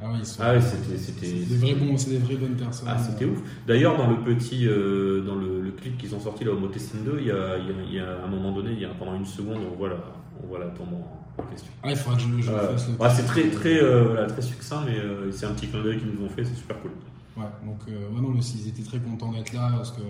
Ah 0.01 0.05
oui, 0.13 0.23
sont. 0.25 0.41
ah 0.43 0.53
ouais 0.53 0.61
c'était 0.61 0.97
c'était 0.97 1.25
C'est 1.25 1.45
des 1.45 1.55
vrais 1.73 1.75
bons, 1.75 1.97
c'est 1.97 2.11
des 2.11 2.17
vraies 2.19 2.35
bonnes 2.43 2.55
personnes. 2.55 2.87
ah, 2.89 2.97
c'était 2.97 3.25
ouf. 3.25 3.39
D'ailleurs, 3.67 3.97
dans 3.97 4.09
le 4.09 4.17
petit, 4.29 4.65
euh, 4.67 5.21
dans 5.21 5.35
le, 5.35 5.59
le 5.61 5.71
clip 5.71 5.97
qu'ils 5.97 6.13
ont 6.15 6.19
sorti 6.19 6.43
là 6.45 6.51
au 6.51 6.57
Motesting 6.59 7.03
2, 7.03 7.17
il 7.19 7.27
y 7.27 7.31
a, 7.31 7.57
il 7.57 7.65
y 7.67 7.69
a- 7.71 7.83
il 7.89 7.93
y 7.95 7.99
a 7.99 8.23
un 8.25 8.27
moment 8.27 8.51
donné, 8.51 8.71
il 8.71 8.79
y 8.79 8.85
a 8.85 8.89
pendant 8.99 9.15
une 9.15 9.25
seconde, 9.25 9.59
on 9.71 9.75
voit 9.77 9.89
la, 9.89 9.97
on 10.41 10.47
voit 10.47 10.59
la 10.59 10.67
tombe 10.67 10.93
en, 10.93 11.41
en 11.41 11.45
question. 11.51 11.71
Ah, 11.83 11.89
il 11.91 11.97
faudra 11.97 12.15
que 12.17 12.23
je, 12.23 12.41
je 12.41 12.51
Euh, 12.51 12.71
fasse 12.71 12.87
le. 12.89 12.93
ouais, 13.03 13.09
c'est 13.15 13.25
très, 13.25 13.43
très, 13.49 13.77
euh, 13.83 14.03
voilà, 14.11 14.25
très 14.27 14.41
succinct, 14.41 14.83
mais 14.85 14.97
euh, 14.97 15.31
c'est 15.31 15.45
un 15.45 15.51
petit 15.51 15.67
clin 15.67 15.81
d'œil 15.83 15.97
qu'ils 15.99 16.11
nous 16.17 16.25
ont 16.25 16.29
fait, 16.29 16.43
c'est 16.45 16.55
super 16.55 16.79
cool. 16.81 16.91
Ouais, 17.39 17.45
donc 17.65 17.79
euh, 17.87 18.09
ouais, 18.09 18.21
non, 18.21 18.29
mais 18.29 18.41
ils 18.41 18.67
étaient 18.67 18.83
très 18.83 18.99
contents 18.99 19.31
d'être 19.31 19.53
là 19.53 19.71
parce 19.77 19.91
que 19.91 20.01
euh, 20.01 20.03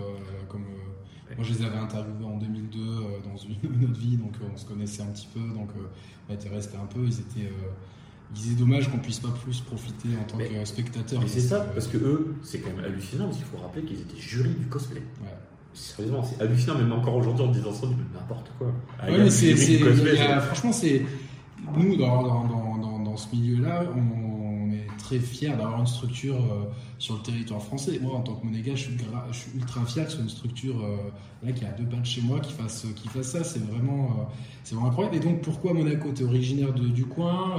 comme 0.48 0.62
euh, 0.62 1.34
moi 1.36 1.44
je 1.44 1.52
les 1.54 1.64
avais 1.64 1.76
interviewés 1.78 2.24
en 2.24 2.36
2002 2.38 2.78
euh, 2.80 2.84
dans 3.24 3.36
une, 3.62 3.84
autre 3.84 4.00
vie, 4.00 4.16
donc 4.16 4.32
on 4.52 4.56
se 4.56 4.64
connaissait 4.66 5.02
un 5.02 5.06
petit 5.12 5.28
peu, 5.32 5.40
donc 5.40 5.70
on 6.28 6.34
était 6.34 6.48
restés 6.48 6.76
un 6.76 6.86
peu. 6.86 7.00
Ils 7.04 7.20
étaient, 7.20 7.52
ils 8.30 8.34
disaient 8.34 8.56
dommage 8.56 8.90
qu'on 8.90 8.98
puisse 8.98 9.20
pas 9.20 9.28
plus 9.44 9.60
profiter 9.60 10.08
en 10.20 10.24
tant 10.24 10.36
Mais- 10.38 10.48
que 10.48 10.64
spectateur. 10.64 11.20
Mais 11.20 11.28
c'est 11.28 11.40
ça, 11.40 11.60
parce 11.60 11.86
que 11.86 11.98
eux, 11.98 12.34
c'est 12.42 12.58
quand 12.60 12.70
même 12.74 12.84
hallucinant, 12.84 13.26
parce 13.26 13.36
qu'il 13.36 13.46
faut 13.46 13.58
rappeler 13.58 13.82
qu'ils 13.84 14.00
étaient 14.00 14.18
jury 14.20 14.50
du 14.50 14.66
cosplay. 14.66 15.02
Ouais. 15.22 15.28
Sérieusement, 15.72 16.24
c'est 16.24 16.42
hallucinant, 16.42 16.76
même 16.78 16.92
encore 16.92 17.14
aujourd'hui 17.14 17.44
en 17.44 17.52
disant 17.52 17.72
ça, 17.72 17.82
on 17.84 17.90
dit 17.90 17.94
mais 17.96 18.18
n'importe 18.18 18.50
quoi. 18.58 18.72
Ah, 18.98 19.08
Ouais, 19.08 19.18
mais 19.18 19.30
c'est, 19.30 19.54
franchement, 19.54 20.72
c'est 20.72 21.06
nous 21.76 21.96
dans, 21.96 22.22
dans, 22.22 22.44
dans, 22.44 22.76
dans, 22.78 22.98
dans 22.98 23.16
ce 23.16 23.34
milieu-là, 23.36 23.84
on, 23.94 24.19
très 25.00 25.18
fiers 25.18 25.48
d'avoir 25.50 25.80
une 25.80 25.86
structure 25.86 26.36
euh, 26.36 26.64
sur 26.98 27.14
le 27.16 27.20
territoire 27.22 27.62
français. 27.62 27.98
Moi, 28.00 28.14
en 28.14 28.20
tant 28.20 28.34
que 28.34 28.44
monégasque, 28.46 28.76
je 28.78 28.82
suis, 28.84 28.94
gra- 28.96 29.24
je 29.32 29.36
suis 29.38 29.50
ultra 29.56 29.84
fier 29.86 30.04
que 30.04 30.10
ce 30.10 30.16
soit 30.16 30.24
une 30.24 30.30
structure 30.30 30.76
euh, 30.84 30.96
là 31.46 31.52
qui 31.52 31.64
a 31.64 31.72
deux 31.72 31.84
pas 31.84 31.96
de 31.96 32.06
chez 32.06 32.20
moi 32.22 32.38
qui 32.40 32.52
fasse 32.52 32.86
qui 32.96 33.08
fasse 33.08 33.28
ça. 33.32 33.42
C'est 33.44 33.64
vraiment 33.70 34.04
euh, 34.04 34.22
c'est 34.64 34.74
vraiment 34.74 34.88
incroyable. 34.90 35.16
Et 35.16 35.20
donc, 35.20 35.40
pourquoi 35.42 35.72
Monaco 35.74 36.10
T'es 36.14 36.24
originaire 36.24 36.72
de, 36.72 36.86
du 36.88 37.06
coin 37.06 37.54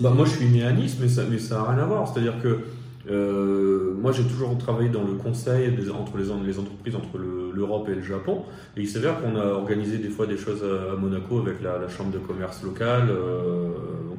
Bah, 0.00 0.10
moi, 0.10 0.24
je 0.24 0.30
suis 0.36 0.48
né 0.48 0.62
à 0.64 0.72
Nice, 0.72 0.96
mais 1.00 1.08
ça 1.08 1.24
n'a 1.24 1.30
mais 1.30 1.38
ça 1.38 1.60
a 1.60 1.70
rien 1.72 1.82
à 1.82 1.86
voir. 1.86 2.08
C'est-à-dire 2.08 2.40
que 2.42 2.60
moi, 4.02 4.12
j'ai 4.12 4.24
toujours 4.24 4.56
travaillé 4.58 4.88
dans 4.88 5.04
le 5.04 5.14
conseil 5.14 5.72
des- 5.76 5.90
entre 5.90 6.16
les, 6.18 6.24
les 6.44 6.58
entreprises 6.58 6.96
entre 6.96 7.18
le- 7.18 7.52
l'Europe 7.54 7.88
et 7.88 7.94
le 7.94 8.02
Japon. 8.02 8.42
Et 8.76 8.80
il 8.82 8.88
s'avère 8.88 9.20
qu'on 9.22 9.36
a 9.36 9.46
organisé 9.46 9.98
des 9.98 10.08
fois 10.10 10.26
des 10.26 10.36
choses 10.36 10.62
à, 10.62 10.92
à 10.92 10.96
Monaco 10.96 11.38
avec 11.40 11.62
la, 11.62 11.78
la 11.78 11.88
chambre 11.88 12.10
de 12.10 12.18
commerce 12.18 12.62
locale, 12.62 13.10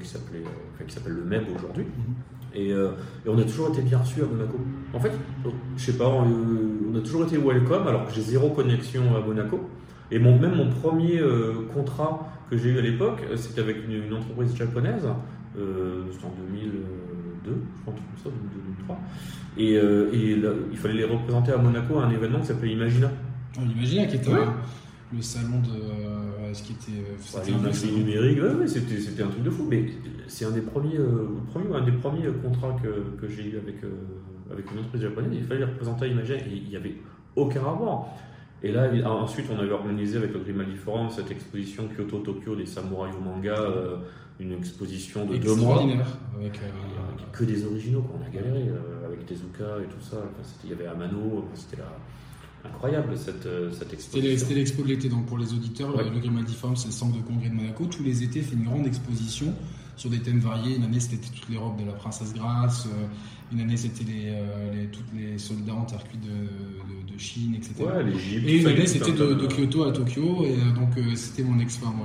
qui 0.01 0.07
s'appelait, 0.07 0.43
enfin, 0.75 0.85
qui 0.85 0.93
s'appelle 0.93 1.13
le 1.13 1.23
MEB 1.25 1.43
aujourd'hui. 1.55 1.83
Mhm. 1.85 2.15
Et, 2.57 2.73
euh, 2.73 2.89
et 3.25 3.29
on 3.29 3.37
a 3.37 3.43
toujours 3.43 3.69
été 3.69 3.81
bien 3.83 3.99
reçus 3.99 4.21
à 4.21 4.25
Monaco. 4.25 4.57
En 4.93 4.99
fait, 4.99 5.11
je 5.77 5.83
sais 5.83 5.97
pas, 5.97 6.07
on, 6.07 6.25
on 6.91 6.97
a 6.97 7.01
toujours 7.01 7.23
été 7.23 7.37
welcome 7.37 7.87
alors 7.87 8.07
que 8.07 8.13
j'ai 8.13 8.21
zéro 8.21 8.49
connexion 8.49 9.03
à 9.15 9.19
Monaco. 9.25 9.69
Et 10.09 10.19
mon, 10.19 10.39
même 10.39 10.55
mon 10.55 10.69
premier 10.69 11.19
euh, 11.19 11.67
contrat 11.73 12.27
que 12.49 12.57
j'ai 12.57 12.69
eu 12.69 12.79
à 12.79 12.81
l'époque, 12.81 13.21
euh, 13.29 13.35
c'était 13.37 13.61
avec 13.61 13.77
une, 13.85 14.05
une 14.05 14.13
entreprise 14.13 14.55
japonaise. 14.55 15.05
Euh, 15.57 16.03
c'était 16.11 16.25
en 16.25 16.33
2002, 16.51 16.81
je 17.45 17.91
truc 17.91 18.05
comme 18.23 18.23
ça, 18.23 18.29
2002, 18.29 18.59
2003. 18.87 18.99
Et, 19.59 19.73
et 19.73 20.35
là, 20.35 20.49
il 20.71 20.77
fallait 20.77 20.93
les 20.95 21.03
représenter 21.03 21.51
à 21.51 21.57
Monaco 21.57 21.99
à 21.99 22.05
un 22.05 22.11
événement 22.11 22.39
qui 22.39 22.47
s'appelait 22.47 22.71
Imagina. 22.71 23.11
On 23.59 23.69
imagine 23.69 24.07
qui 24.07 24.15
était 24.17 24.29
Ouais. 24.29 24.45
Euh, 25.13 25.15
le 25.15 25.21
salon 25.21 25.59
de 25.61 25.69
euh, 25.69 26.53
ce 26.53 26.63
qui 26.63 26.73
était. 26.73 26.99
euh, 26.99 27.17
ça. 27.19 27.87
numérique, 27.87 28.41
ouais, 28.41 28.53
ouais, 28.53 28.67
c'était, 28.67 28.99
c'était 28.99 29.23
un 29.23 29.27
truc 29.29 29.43
de 29.43 29.49
fou. 29.49 29.67
Mais 29.69 29.85
c'est 30.27 30.45
un 30.45 30.51
des 30.51 30.61
premiers, 30.61 30.97
euh, 30.97 31.27
premier 31.51 31.75
un 31.75 31.83
des 31.83 31.91
premiers 31.91 32.27
contrats 32.43 32.75
que, 32.81 33.19
que 33.19 33.27
j'ai 33.31 33.43
eu 33.49 33.57
avec, 33.57 33.83
euh, 33.83 33.89
avec 34.51 34.71
une 34.71 34.79
entreprise 34.79 35.01
japonaise. 35.01 35.31
Il 35.33 35.43
fallait 35.45 35.59
les 35.61 35.65
représenter 35.65 36.05
à 36.05 36.07
et 36.07 36.43
il 36.51 36.69
n'y 36.69 36.75
avait 36.75 36.95
aucun 37.35 37.61
rapport. 37.61 38.17
Et 38.63 38.71
là, 38.71 38.89
ensuite, 39.05 39.45
on 39.55 39.59
avait 39.59 39.71
organisé 39.71 40.17
avec 40.17 40.33
le 40.33 40.39
Grimaldi 40.39 40.75
Forum 40.75 41.09
cette 41.11 41.29
exposition 41.29 41.87
Kyoto-Tokyo 41.95 42.55
des 42.55 42.65
samouraïs 42.65 43.13
au 43.15 43.21
manga, 43.23 43.55
euh, 43.55 43.97
une 44.39 44.51
exposition 44.53 45.25
de 45.25 45.37
deux 45.37 45.53
mois. 45.55 45.75
extraordinaire. 45.75 46.07
Avec, 46.39 46.57
euh, 46.57 47.31
que 47.31 47.43
des 47.43 47.65
originaux, 47.65 48.01
quoi. 48.01 48.19
on 48.19 48.25
a 48.25 48.29
galéré 48.29 48.67
euh, 48.69 49.05
avec 49.05 49.25
Tezuka 49.27 49.63
et 49.83 49.85
tout 49.85 50.01
ça. 50.01 50.17
Enfin, 50.17 50.49
il 50.63 50.71
y 50.71 50.73
avait 50.73 50.87
Amano, 50.87 51.45
c'était 51.53 51.77
là, 51.77 51.91
incroyable 52.73 53.17
cette, 53.17 53.45
euh, 53.45 53.69
cette 53.71 53.79
C'était 53.79 53.93
exposition. 53.95 54.29
les- 54.31 54.37
c'était 54.37 54.53
l'expo 54.55 54.83
de 54.83 54.87
l'été, 54.89 55.09
donc 55.09 55.25
pour 55.25 55.37
les 55.37 55.53
auditeurs, 55.53 55.95
Ouais. 55.95 56.03
le- 56.03 56.11
le 56.11 56.19
Grimaldi 56.19 56.53
Forum, 56.53 56.75
c'est 56.75 56.87
le 56.87 56.93
centre 56.93 57.15
de 57.17 57.21
congrès 57.21 57.49
de 57.49 57.55
Monaco. 57.55 57.85
Tous 57.85 58.03
les 58.03 58.23
étés, 58.23 58.41
fait 58.41 58.55
une 58.55 58.63
grande 58.65 58.85
exposition 58.87 59.53
sur 59.95 60.09
des 60.09 60.19
thèmes 60.19 60.39
variés. 60.39 60.75
Une 60.77 60.83
année, 60.83 60.99
c'était 60.99 61.17
toutes 61.17 61.49
les 61.49 61.57
robes 61.57 61.79
de 61.81 61.85
la 61.85 61.93
princesse 61.93 62.33
Grace. 62.33 62.87
euh, 62.87 63.05
Une 63.53 63.61
année, 63.61 63.77
c'était 63.77 64.03
les, 64.03 64.25
euh, 64.27 64.73
les, 64.73 64.87
toutes 64.87 65.05
les 65.15 65.37
soldats 65.37 65.73
en 65.73 65.85
terre 65.85 66.03
cuite 66.03 66.19
de, 66.19 66.27
de, 66.27 67.13
de 67.13 67.17
Chine, 67.17 67.55
etc. 67.55 67.75
Ouais. 67.79 68.03
Et 68.45 68.57
une 68.59 68.67
année, 68.67 68.85
c'était 68.85 69.13
de, 69.13 69.47
Kyoto 69.47 69.85
à 69.85 69.93
Tokyo. 69.93 70.43
Et 70.43 70.57
donc, 70.75 70.89
c'était 71.15 71.43
mon 71.43 71.57
expo. 71.59 71.85
Enfin, 71.87 71.95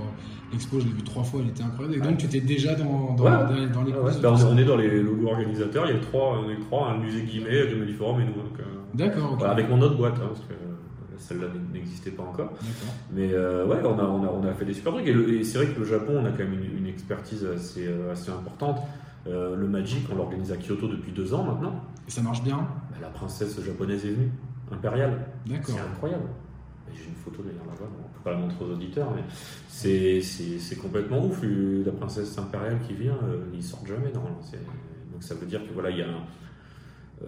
L'expo, 0.52 0.78
je 0.78 0.84
l'ai 0.84 0.92
vu 0.92 1.02
trois 1.02 1.24
fois, 1.24 1.40
elle 1.42 1.48
était 1.48 1.62
incroyable. 1.64 1.96
Et 1.96 2.00
donc, 2.00 2.18
tu 2.18 2.26
étais 2.26 2.40
déjà 2.42 2.74
dans, 2.76 3.14
dans, 3.14 3.24
Ouais. 3.24 3.30
dans, 3.30 3.72
dans 3.72 3.82
les 3.82 3.92
Ah 3.92 4.02
ouais, 4.02 4.12
bah, 4.22 4.36
tout 4.38 4.46
on, 4.46 4.56
est, 4.58 4.64
dans 4.64 4.76
les 4.76 5.02
logos 5.02 5.28
organisateurs, 5.30 5.86
il 5.88 5.94
y 5.94 5.96
a 5.96 6.00
trois, 6.00 6.44
trois, 6.66 6.90
un 6.90 6.98
musée 6.98 7.22
Guimet, 7.22 7.66
Grimaldi 7.68 7.94
Forum 7.94 8.20
et 8.20 8.24
nous. 8.26 8.34
Donc, 8.34 8.60
euh, 8.60 8.62
D'accord, 8.94 9.36
voilà, 9.36 9.52
avec 9.52 9.68
mon 9.68 9.80
autre 9.80 9.96
boîte, 9.96 10.16
hein, 10.16 10.28
parce 10.28 10.40
que 10.40 10.54
celle-là 11.18 11.46
n'existait 11.72 12.10
pas 12.10 12.24
encore. 12.24 12.52
Mais 13.12 13.32
euh, 13.32 13.66
ouais, 13.66 13.78
on 13.84 13.98
a, 13.98 14.02
on, 14.02 14.24
a, 14.24 14.26
on 14.26 14.44
a 14.44 14.52
fait 14.54 14.64
des 14.64 14.74
super 14.74 14.92
trucs. 14.92 15.06
Et, 15.06 15.44
c'est 15.44 15.58
vrai 15.58 15.68
que 15.68 15.78
le 15.78 15.86
Japon, 15.86 16.18
on 16.20 16.24
a 16.26 16.30
quand 16.30 16.38
même 16.38 16.54
une, 16.54 16.78
une 16.78 16.86
expertise 16.86 17.44
assez, 17.44 17.86
euh, 17.86 18.12
assez 18.12 18.30
importante. 18.30 18.80
Euh, 19.26 19.54
le 19.54 19.68
Magic, 19.68 20.06
on 20.10 20.16
l'organise 20.16 20.50
à 20.50 20.56
Kyoto 20.56 20.88
depuis 20.88 21.12
deux 21.12 21.32
ans 21.32 21.44
maintenant. 21.44 21.80
Et 22.08 22.10
ça 22.10 22.22
marche 22.22 22.42
bien 22.42 22.56
Bah, 22.56 22.96
la 23.00 23.08
princesse 23.08 23.60
japonaise 23.64 24.04
est 24.04 24.10
venue, 24.10 24.30
impériale. 24.72 25.26
D'accord. 25.46 25.76
C'est 25.76 25.80
incroyable. 25.80 26.24
J'ai 26.92 27.08
une 27.08 27.14
photo 27.14 27.42
d'ailleurs 27.42 27.64
là-bas, 27.64 27.88
on 27.88 28.08
peut 28.08 28.20
pas 28.22 28.32
la 28.32 28.36
montrer 28.36 28.64
aux 28.66 28.72
auditeurs, 28.72 29.08
mais 29.14 29.22
c'est, 29.68 30.76
complètement 30.76 31.24
ouf. 31.24 31.40
La 31.86 31.92
princesse 31.92 32.36
impériale 32.36 32.80
qui 32.86 32.92
vient, 32.92 33.16
euh, 33.24 33.44
ils 33.54 33.62
sortent 33.62 33.86
jamais 33.86 34.12
normalement. 34.12 34.40
Donc 35.10 35.22
ça 35.22 35.34
veut 35.34 35.46
dire 35.46 35.66
que 35.66 35.72
voilà, 35.72 35.90
il 35.90 35.98
y 35.98 36.02
a 36.02 36.08
un. 36.08 37.26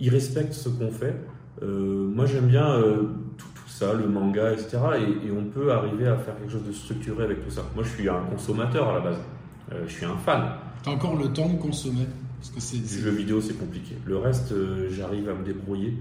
Ils 0.00 0.08
respectent 0.10 0.54
ce 0.54 0.68
qu'on 0.68 0.90
fait. 0.90 1.14
Euh, 1.62 2.08
moi 2.08 2.26
j'aime 2.26 2.46
bien 2.46 2.70
euh, 2.70 3.02
tout, 3.36 3.46
tout 3.54 3.68
ça, 3.68 3.92
le 3.92 4.08
manga, 4.08 4.52
etc. 4.52 4.78
Et, 4.98 5.26
et 5.26 5.30
on 5.30 5.44
peut 5.44 5.72
arriver 5.72 6.06
à 6.06 6.16
faire 6.16 6.36
quelque 6.38 6.52
chose 6.52 6.66
de 6.66 6.72
structuré 6.72 7.24
avec 7.24 7.44
tout 7.44 7.50
ça. 7.50 7.62
Moi 7.74 7.84
je 7.84 7.90
suis 7.90 8.08
un 8.08 8.22
consommateur 8.30 8.88
à 8.88 8.94
la 8.94 9.00
base. 9.00 9.18
Euh, 9.72 9.84
je 9.86 9.92
suis 9.92 10.06
un 10.06 10.16
fan. 10.16 10.42
T'as 10.82 10.90
encore 10.90 11.16
le 11.16 11.28
temps 11.28 11.48
de 11.48 11.58
consommer 11.58 12.06
Parce 12.38 12.50
que 12.50 12.60
c'est. 12.60 12.78
Du 12.78 12.98
jeu 13.00 13.10
vidéo, 13.10 13.40
c'est 13.40 13.58
compliqué. 13.58 13.96
Le 14.06 14.16
reste, 14.16 14.54
j'arrive 14.90 15.28
à 15.28 15.34
me 15.34 15.44
débrouiller. 15.44 15.94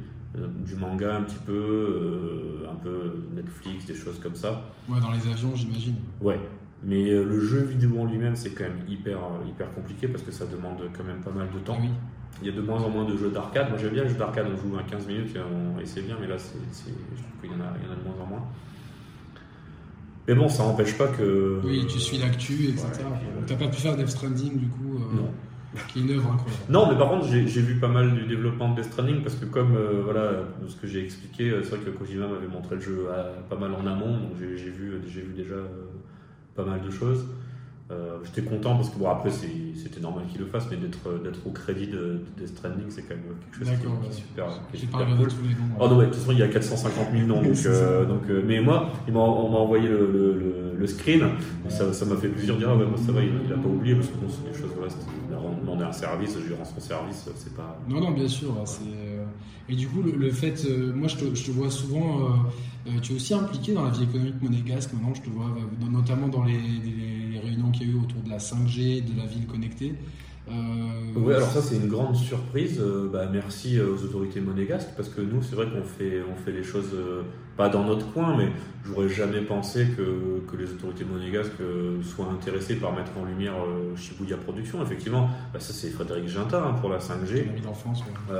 Du 0.65 0.75
manga 0.75 1.15
un 1.15 1.23
petit 1.23 1.39
peu, 1.43 2.59
un 2.71 2.75
peu 2.75 3.15
Netflix, 3.35 3.87
des 3.87 3.95
choses 3.95 4.19
comme 4.19 4.35
ça. 4.35 4.61
Ouais, 4.87 4.99
dans 5.01 5.11
les 5.11 5.27
avions, 5.27 5.55
j'imagine. 5.55 5.95
Ouais. 6.21 6.39
Mais 6.83 7.09
euh, 7.11 7.23
le 7.25 7.39
jeu 7.41 7.59
vidéo 7.59 7.99
en 7.99 8.05
lui-même, 8.05 8.35
c'est 8.35 8.51
quand 8.51 8.63
même 8.63 8.79
hyper, 8.87 9.17
euh, 9.17 9.47
hyper 9.47 9.71
compliqué 9.73 10.07
parce 10.07 10.23
que 10.23 10.31
ça 10.31 10.45
demande 10.45 10.77
quand 10.97 11.03
même 11.03 11.21
pas 11.21 11.31
mal 11.31 11.47
de 11.53 11.59
temps. 11.59 11.77
Oui. 11.81 11.89
Il 12.41 12.47
y 12.47 12.51
a 12.51 12.55
de 12.55 12.61
moins 12.61 12.81
en 12.81 12.89
moins 12.89 13.03
de 13.03 13.17
jeux 13.17 13.29
d'arcade. 13.31 13.69
Moi, 13.69 13.77
j'aime 13.77 13.91
bien 13.91 14.03
les 14.03 14.09
jeux 14.09 14.15
d'arcade, 14.15 14.47
on 14.53 14.55
joue 14.55 14.77
à 14.77 14.83
15 14.83 15.07
minutes 15.07 15.35
et, 15.35 15.85
c'est 15.85 16.01
bien, 16.01 16.15
mais 16.21 16.27
là, 16.27 16.37
c'est, 16.37 16.55
c'est- 16.71 16.89
je 16.89 17.21
trouve 17.21 17.41
qu'il 17.41 17.51
y 17.51 17.53
en, 17.53 17.65
a, 17.65 17.73
il 17.81 17.85
y 17.85 17.89
en 17.89 17.93
a 17.93 17.95
de 17.95 18.03
moins 18.03 18.23
en 18.23 18.27
moins. 18.27 18.43
Mais 20.27 20.35
bon, 20.35 20.47
ça 20.47 20.63
n'empêche 20.63 20.97
pas 20.97 21.07
que. 21.07 21.59
Oui, 21.65 21.85
tu 21.89 21.99
suis 21.99 22.17
l'actu, 22.17 22.65
etc. 22.69 22.85
Ouais, 22.99 23.43
T'as 23.47 23.55
pas 23.55 23.67
pu 23.67 23.77
faire 23.81 23.97
Death 23.97 24.09
Stranding 24.09 24.57
du 24.59 24.67
coup 24.67 24.95
euh, 24.95 25.15
Non. 25.17 25.31
Qui 25.87 25.99
est 25.99 26.01
une 26.03 26.11
œuvre 26.11 26.31
incroyable. 26.31 26.63
Non, 26.69 26.89
mais 26.91 26.97
par 26.97 27.09
contre, 27.09 27.25
j'ai 27.27 27.61
vu 27.61 27.75
pas 27.75 27.87
mal 27.87 28.13
du 28.13 28.25
développement 28.25 28.69
de 28.69 28.75
Death 28.81 28.91
Stranding 28.91 29.21
parce 29.21 29.35
que, 29.35 29.45
comme 29.45 29.75
euh, 29.75 30.01
voilà, 30.03 30.31
ce 30.67 30.75
que 30.75 30.87
j'ai 30.87 31.03
expliqué, 31.03 31.51
c'est 31.63 31.75
vrai 31.75 31.79
que 31.79 31.89
Kojima 31.89 32.27
m'avait 32.27 32.47
montré 32.47 32.75
le 32.75 32.81
jeu 32.81 33.07
à, 33.11 33.41
pas 33.49 33.55
mal 33.55 33.73
en 33.73 33.85
amont, 33.85 34.17
donc 34.17 34.31
j'ai 34.39 34.69
vu, 34.69 34.97
vu 34.99 35.33
déjà 35.35 35.55
pas 36.59 36.69
mal 36.69 36.81
de 36.81 36.91
choses. 36.91 37.25
Euh, 37.91 38.17
J'étais 38.23 38.43
content 38.47 38.75
parce 38.75 38.89
que 38.91 38.99
bon 38.99 39.09
après 39.09 39.31
c'était 39.31 39.99
normal 39.99 40.25
qu'il 40.29 40.39
le 40.41 40.45
fasse, 40.45 40.67
mais 40.69 40.77
d'être 40.77 41.23
d'être 41.23 41.39
au 41.47 41.49
crédit 41.49 41.87
de, 41.87 41.97
de 41.97 42.21
Death 42.37 42.49
Stranding 42.55 42.85
c'est 42.89 43.01
quand 43.01 43.15
même 43.15 43.23
quelque 43.51 43.65
chose 43.65 43.79
qui, 43.79 43.87
ouais. 43.87 43.93
qui, 44.03 44.09
est 44.09 44.21
super, 44.21 44.45
est 44.73 44.77
super 44.77 44.99
cool. 45.17 45.27
Tous 45.27 45.41
les 45.41 45.55
noms, 45.55 45.75
Oh 45.79 45.87
non 45.87 45.97
ouais, 45.97 46.05
de 46.05 46.11
toute 46.11 46.19
façon 46.19 46.31
il 46.33 46.37
y 46.37 46.43
a 46.43 46.47
450 46.49 47.07
000 47.11 47.25
noms 47.25 47.41
donc, 47.41 47.57
euh, 47.65 48.05
donc 48.11 48.21
euh, 48.29 48.43
mais 48.45 48.61
moi 48.61 48.91
il 49.07 49.13
m'a 49.13 49.21
on 49.21 49.49
m'a 49.49 49.57
envoyé 49.57 49.87
le, 49.87 50.05
le, 50.05 50.33
le, 50.37 50.53
le 50.77 50.87
screen 50.87 51.29
et 51.65 51.69
ça 51.71 51.91
ça 51.91 52.05
m'a 52.05 52.15
fait 52.17 52.27
plaisir 52.27 52.53
de 52.53 52.59
dire 52.59 52.69
ah 52.69 52.75
ouais 52.77 52.85
moi 52.85 52.97
ça 53.03 53.11
va 53.11 53.21
il, 53.21 53.31
il 53.43 53.51
a 53.51 53.57
pas 53.57 53.67
oublié 53.67 53.95
parce 53.95 54.07
que 54.09 54.17
bon 54.17 54.27
c'est 54.29 54.51
des 54.51 54.55
choses 54.55 54.71
voilà 54.77 54.91
demander 55.61 55.83
un 55.85 55.91
service 55.91 56.37
je 56.39 56.47
lui 56.47 56.53
rends 56.53 56.65
son 56.65 56.79
service 56.79 57.27
c'est 57.35 57.55
pas 57.55 57.79
non 57.89 58.01
non 58.01 58.11
bien 58.11 58.27
sûr 58.27 58.53
c'est 58.65 58.81
euh, 58.83 59.08
et 59.67 59.75
du 59.75 59.87
coup 59.87 60.01
le, 60.01 60.11
le 60.11 60.31
fait 60.31 60.67
moi 60.95 61.07
je 61.07 61.17
te, 61.17 61.35
je 61.35 61.45
te 61.45 61.51
vois 61.51 61.69
souvent 61.69 62.21
euh, 62.87 62.99
tu 63.01 63.13
es 63.13 63.15
aussi 63.15 63.33
impliqué 63.33 63.73
dans 63.73 63.83
la 63.83 63.91
vie 63.91 64.03
économique 64.03 64.41
monégasque 64.41 64.93
maintenant, 64.93 65.13
je 65.13 65.21
te 65.21 65.29
vois 65.29 65.49
notamment 65.91 66.27
dans 66.27 66.43
les, 66.43 66.53
les, 66.53 67.31
les 67.33 67.39
réunions 67.39 67.71
qu'il 67.71 67.87
y 67.87 67.91
a 67.91 67.93
eu 67.93 67.99
autour 67.99 68.21
de 68.21 68.29
la 68.29 68.37
5G, 68.37 69.03
de 69.03 69.17
la 69.17 69.25
ville 69.25 69.45
connectée. 69.45 69.95
Euh... 70.49 70.53
Oui, 71.15 71.33
alors 71.33 71.49
ça 71.49 71.61
c'est 71.61 71.75
une 71.75 71.87
grande 71.89 72.15
surprise. 72.15 72.79
Euh, 72.79 73.09
bah, 73.11 73.29
merci 73.31 73.79
aux 73.79 74.03
autorités 74.03 74.41
monégasques 74.41 74.89
parce 74.95 75.09
que 75.09 75.21
nous 75.21 75.43
c'est 75.43 75.55
vrai 75.55 75.67
qu'on 75.67 75.83
fait, 75.83 76.23
on 76.31 76.35
fait 76.43 76.51
les 76.51 76.63
choses 76.63 76.91
euh, 76.95 77.21
pas 77.57 77.69
dans 77.69 77.83
notre 77.83 78.11
coin, 78.13 78.35
mais 78.35 78.49
j'aurais 78.85 79.09
jamais 79.09 79.41
pensé 79.41 79.85
que, 79.95 80.41
que, 80.49 80.57
les 80.57 80.71
autorités 80.71 81.05
monégasques 81.05 81.61
euh, 81.61 82.01
soient 82.01 82.29
intéressées 82.31 82.77
par 82.77 82.93
mettre 82.93 83.11
en 83.21 83.25
lumière 83.25 83.55
Shibuya 83.95 84.37
Production. 84.37 84.81
Effectivement, 84.81 85.29
bah, 85.53 85.59
ça 85.59 85.73
c'est 85.73 85.89
Frédéric 85.89 86.27
Ginta 86.27 86.63
hein, 86.63 86.73
pour 86.79 86.89
la 86.89 86.97
5G. 86.97 87.45
L'ami 87.45 87.61
d'enfance. 87.61 87.99
Ouais 88.29 88.35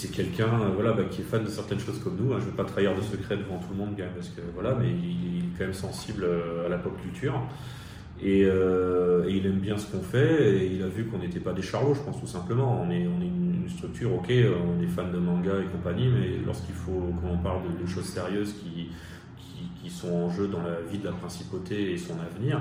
c'est 0.00 0.12
quelqu'un 0.12 0.70
voilà, 0.74 0.92
bah, 0.92 1.02
qui 1.10 1.20
est 1.20 1.24
fan 1.24 1.44
de 1.44 1.50
certaines 1.50 1.80
choses 1.80 1.98
comme 2.02 2.16
nous. 2.16 2.32
Hein. 2.32 2.38
Je 2.38 2.46
ne 2.46 2.50
veux 2.50 2.56
pas 2.56 2.64
trahir 2.64 2.94
de 2.96 3.02
secret 3.02 3.36
devant 3.36 3.58
tout 3.58 3.68
le 3.72 3.76
monde, 3.76 3.90
quand 3.96 4.04
même, 4.04 4.14
parce 4.14 4.28
que, 4.28 4.40
voilà, 4.54 4.74
mais 4.74 4.88
il 4.88 5.38
est 5.38 5.58
quand 5.58 5.64
même 5.64 5.74
sensible 5.74 6.26
à 6.64 6.68
la 6.68 6.78
pop 6.78 7.00
culture. 7.02 7.34
Et, 8.22 8.44
euh, 8.44 9.28
et 9.28 9.36
il 9.36 9.46
aime 9.46 9.60
bien 9.60 9.78
ce 9.78 9.90
qu'on 9.90 10.02
fait, 10.02 10.58
et 10.58 10.74
il 10.74 10.82
a 10.82 10.88
vu 10.88 11.06
qu'on 11.06 11.18
n'était 11.18 11.40
pas 11.40 11.52
des 11.52 11.62
charlots, 11.62 11.94
je 11.94 12.00
pense, 12.00 12.20
tout 12.20 12.26
simplement. 12.26 12.82
On 12.82 12.90
est, 12.90 13.06
on 13.06 13.20
est 13.22 13.26
une 13.26 13.68
structure, 13.68 14.12
ok, 14.14 14.30
on 14.30 14.82
est 14.82 14.88
fan 14.88 15.10
de 15.10 15.18
manga 15.18 15.52
et 15.58 15.66
compagnie, 15.66 16.08
mais 16.08 16.38
lorsqu'il 16.44 16.74
faut 16.74 17.12
qu'on 17.22 17.38
parle 17.38 17.62
de, 17.62 17.82
de, 17.82 17.86
choses 17.86 18.04
sérieuses 18.04 18.54
qui, 18.54 18.90
qui, 19.38 19.70
qui, 19.82 19.90
sont 19.90 20.12
en 20.12 20.30
jeu 20.30 20.48
dans 20.48 20.62
la 20.62 20.80
vie 20.90 20.98
de 20.98 21.06
la 21.06 21.12
principauté 21.12 21.92
et 21.92 21.96
son 21.96 22.14
avenir, 22.20 22.60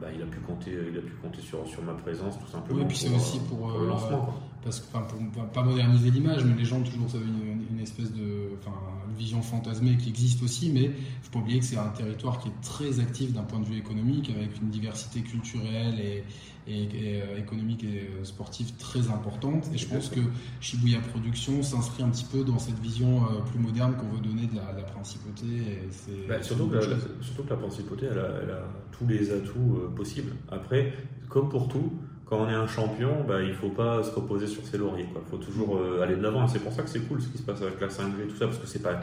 bah, 0.00 0.08
il 0.14 0.22
a 0.22 0.26
pu 0.26 0.38
compter, 0.40 0.70
il 0.70 0.96
a 0.96 1.02
pu 1.02 1.12
compter 1.22 1.40
sur, 1.40 1.66
sur 1.66 1.82
ma 1.82 1.94
présence 1.94 2.38
tout 2.38 2.50
simplement. 2.50 2.78
Oui, 2.78 2.84
et 2.84 2.88
puis 2.88 2.96
c'est 2.96 3.14
aussi 3.14 3.40
pour, 3.48 3.58
pour, 3.58 3.80
le 3.80 3.88
lancement. 3.88 4.20
Quoi. 4.20 4.34
Parce 4.62 4.80
que, 4.80 4.86
enfin, 4.94 5.06
pour 5.32 5.46
pas 5.46 5.62
moderniser 5.62 6.10
l'image, 6.10 6.44
mais 6.44 6.54
les 6.54 6.64
gens 6.64 6.78
ont 6.78 6.82
toujours 6.82 7.08
une, 7.14 7.74
une 7.74 7.80
espèce 7.80 8.12
de, 8.12 8.50
enfin, 8.58 8.76
une 9.08 9.16
vision 9.16 9.40
fantasmée 9.40 9.96
qui 9.96 10.10
existe 10.10 10.42
aussi, 10.42 10.70
mais 10.70 10.84
il 10.84 10.92
faut 11.22 11.32
pas 11.32 11.38
oublier 11.38 11.60
que 11.60 11.64
c'est 11.64 11.78
un 11.78 11.88
territoire 11.88 12.38
qui 12.38 12.48
est 12.48 12.60
très 12.62 13.00
actif 13.00 13.32
d'un 13.32 13.42
point 13.42 13.60
de 13.60 13.64
vue 13.64 13.78
économique, 13.78 14.30
avec 14.30 14.60
une 14.60 14.68
diversité 14.68 15.20
culturelle 15.22 15.98
et, 15.98 16.24
et, 16.68 16.82
et 16.82 17.22
euh, 17.22 17.38
économique 17.38 17.84
et 17.84 18.10
sportive 18.24 18.72
très 18.76 19.08
importante. 19.08 19.70
Et 19.74 19.78
je 19.78 19.86
pense 19.88 20.08
que 20.08 20.20
Shibuya 20.60 21.00
Production 21.00 21.62
s'inscrit 21.62 22.02
un 22.02 22.10
petit 22.10 22.26
peu 22.30 22.44
dans 22.44 22.58
cette 22.58 22.78
vision 22.80 23.24
euh, 23.24 23.40
plus 23.50 23.58
moderne 23.58 23.94
qu'on 23.96 24.08
veut 24.08 24.20
donner 24.20 24.46
de 24.46 24.56
la, 24.56 24.72
de 24.72 24.78
la 24.78 24.84
principauté. 24.84 25.46
Et 25.46 26.28
bah, 26.28 26.42
surtout, 26.42 26.68
que 26.68 26.74
la, 26.74 26.86
la, 26.86 26.96
surtout, 27.22 27.44
que 27.44 27.50
la, 27.50 27.56
principauté, 27.56 28.06
elle 28.10 28.18
a, 28.18 28.28
elle 28.42 28.50
a 28.50 28.62
tous 28.92 29.06
les 29.06 29.32
atouts 29.32 29.76
euh, 29.76 29.88
possibles. 29.94 30.32
Après, 30.50 30.92
comme 31.28 31.48
pour 31.48 31.68
tout, 31.68 31.92
quand 32.30 32.38
on 32.38 32.48
est 32.48 32.54
un 32.54 32.68
champion, 32.68 33.24
bah, 33.26 33.42
il 33.42 33.48
ne 33.48 33.54
faut 33.54 33.70
pas 33.70 34.02
se 34.04 34.12
reposer 34.12 34.46
sur 34.46 34.64
ses 34.64 34.78
lauriers. 34.78 35.08
Il 35.12 35.30
faut 35.30 35.36
toujours 35.36 35.76
euh, 35.76 36.00
aller 36.00 36.14
de 36.14 36.22
l'avant. 36.22 36.46
C'est 36.46 36.60
pour 36.60 36.72
ça 36.72 36.82
que 36.82 36.88
c'est 36.88 37.00
cool 37.00 37.20
ce 37.20 37.28
qui 37.28 37.38
se 37.38 37.42
passe 37.42 37.60
avec 37.60 37.80
la 37.80 37.88
5G 37.88 38.22
et 38.24 38.28
tout 38.28 38.36
ça, 38.36 38.46
parce 38.46 38.58
que 38.58 38.66
c'est 38.66 38.82
pas 38.82 39.00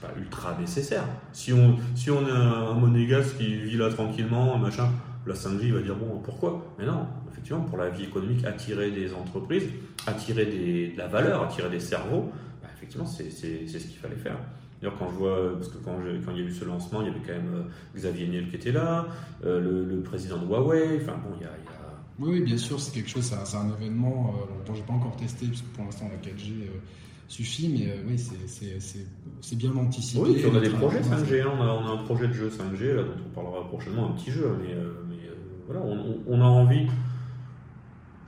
pas 0.00 0.10
ultra 0.18 0.56
nécessaire. 0.58 1.04
Si 1.32 1.52
on, 1.52 1.76
si 1.94 2.10
on 2.10 2.26
est 2.26 2.30
un 2.30 2.74
monégasque 2.74 3.36
qui 3.36 3.54
vit 3.54 3.76
là 3.76 3.88
tranquillement, 3.90 4.56
machin, 4.58 4.88
la 5.26 5.34
5G 5.34 5.72
va 5.72 5.80
dire 5.80 5.96
bon, 5.96 6.20
pourquoi? 6.22 6.64
Mais 6.78 6.86
non, 6.86 7.06
effectivement, 7.30 7.62
pour 7.62 7.78
la 7.78 7.88
vie 7.88 8.04
économique, 8.04 8.44
attirer 8.44 8.90
des 8.90 9.14
entreprises, 9.14 9.68
attirer 10.06 10.46
des, 10.46 10.88
de 10.88 10.98
la 10.98 11.06
valeur, 11.06 11.42
attirer 11.42 11.70
des 11.70 11.80
cerveaux, 11.80 12.30
bah, 12.62 12.68
effectivement, 12.76 13.06
c'est 13.06 13.30
ce 13.30 13.46
qu'il 13.46 13.98
fallait 13.98 14.16
faire. 14.16 14.36
D'ailleurs, 14.80 14.98
quand 14.98 15.08
je 15.10 15.14
vois, 15.14 15.52
parce 15.54 15.68
que 15.68 15.78
quand, 15.78 15.96
quand, 16.24 16.32
il 16.32 16.38
y 16.38 16.44
a 16.44 16.46
eu 16.46 16.52
ce 16.52 16.64
lancement, 16.64 17.02
il 17.02 17.08
y 17.08 17.10
avait 17.10 17.20
quand 17.20 17.34
même 17.34 17.54
euh, 17.54 17.96
Xavier 17.96 18.26
Niel 18.26 18.48
qui 18.48 18.56
était 18.56 18.72
là, 18.72 19.06
euh, 19.44 19.84
le, 19.84 20.00
président 20.00 20.38
de 20.38 20.46
Huawei, 20.46 20.98
enfin 21.00 21.14
bon, 21.24 21.34
a, 21.34 21.38
il 21.38 21.42
y 21.42 21.44
a 21.44 21.81
oui, 22.22 22.30
oui, 22.34 22.40
bien 22.40 22.56
sûr, 22.56 22.78
c'est 22.78 22.94
quelque 22.94 23.10
chose, 23.10 23.24
c'est 23.24 23.56
un, 23.56 23.68
événement 23.80 24.34
euh, 24.36 24.66
dont 24.66 24.74
j'ai 24.74 24.82
pas 24.82 24.92
encore 24.92 25.16
testé, 25.16 25.46
parce 25.46 25.60
que 25.60 25.74
pour 25.74 25.84
l'instant 25.84 26.08
la 26.08 26.18
4G 26.18 26.50
euh, 26.50 26.66
suffit, 27.26 27.68
mais 27.68 27.90
euh, 27.90 28.04
oui, 28.06 28.16
c'est 29.40 29.56
bien 29.56 29.72
anticipé. 29.76 30.22
Oui, 30.22 30.34
puis 30.34 30.46
on 30.46 30.54
a 30.54 30.60
des 30.60 30.70
projets 30.70 31.00
5G, 31.00 31.42
hein, 31.42 31.50
on, 31.58 31.60
a, 31.60 31.66
on, 31.66 31.86
a, 31.86 32.00
un 32.00 32.04
projet 32.04 32.28
de 32.28 32.32
jeu 32.32 32.48
5G, 32.48 32.94
là, 32.94 33.02
dont 33.02 33.14
on 33.26 33.34
parlera 33.34 33.66
prochainement, 33.66 34.10
un 34.10 34.12
petit 34.12 34.30
jeu, 34.30 34.56
mais, 34.62 34.74
mais 35.08 35.30
voilà, 35.66 35.82
on, 35.84 36.20
on, 36.28 36.40
a 36.40 36.44
envie. 36.44 36.86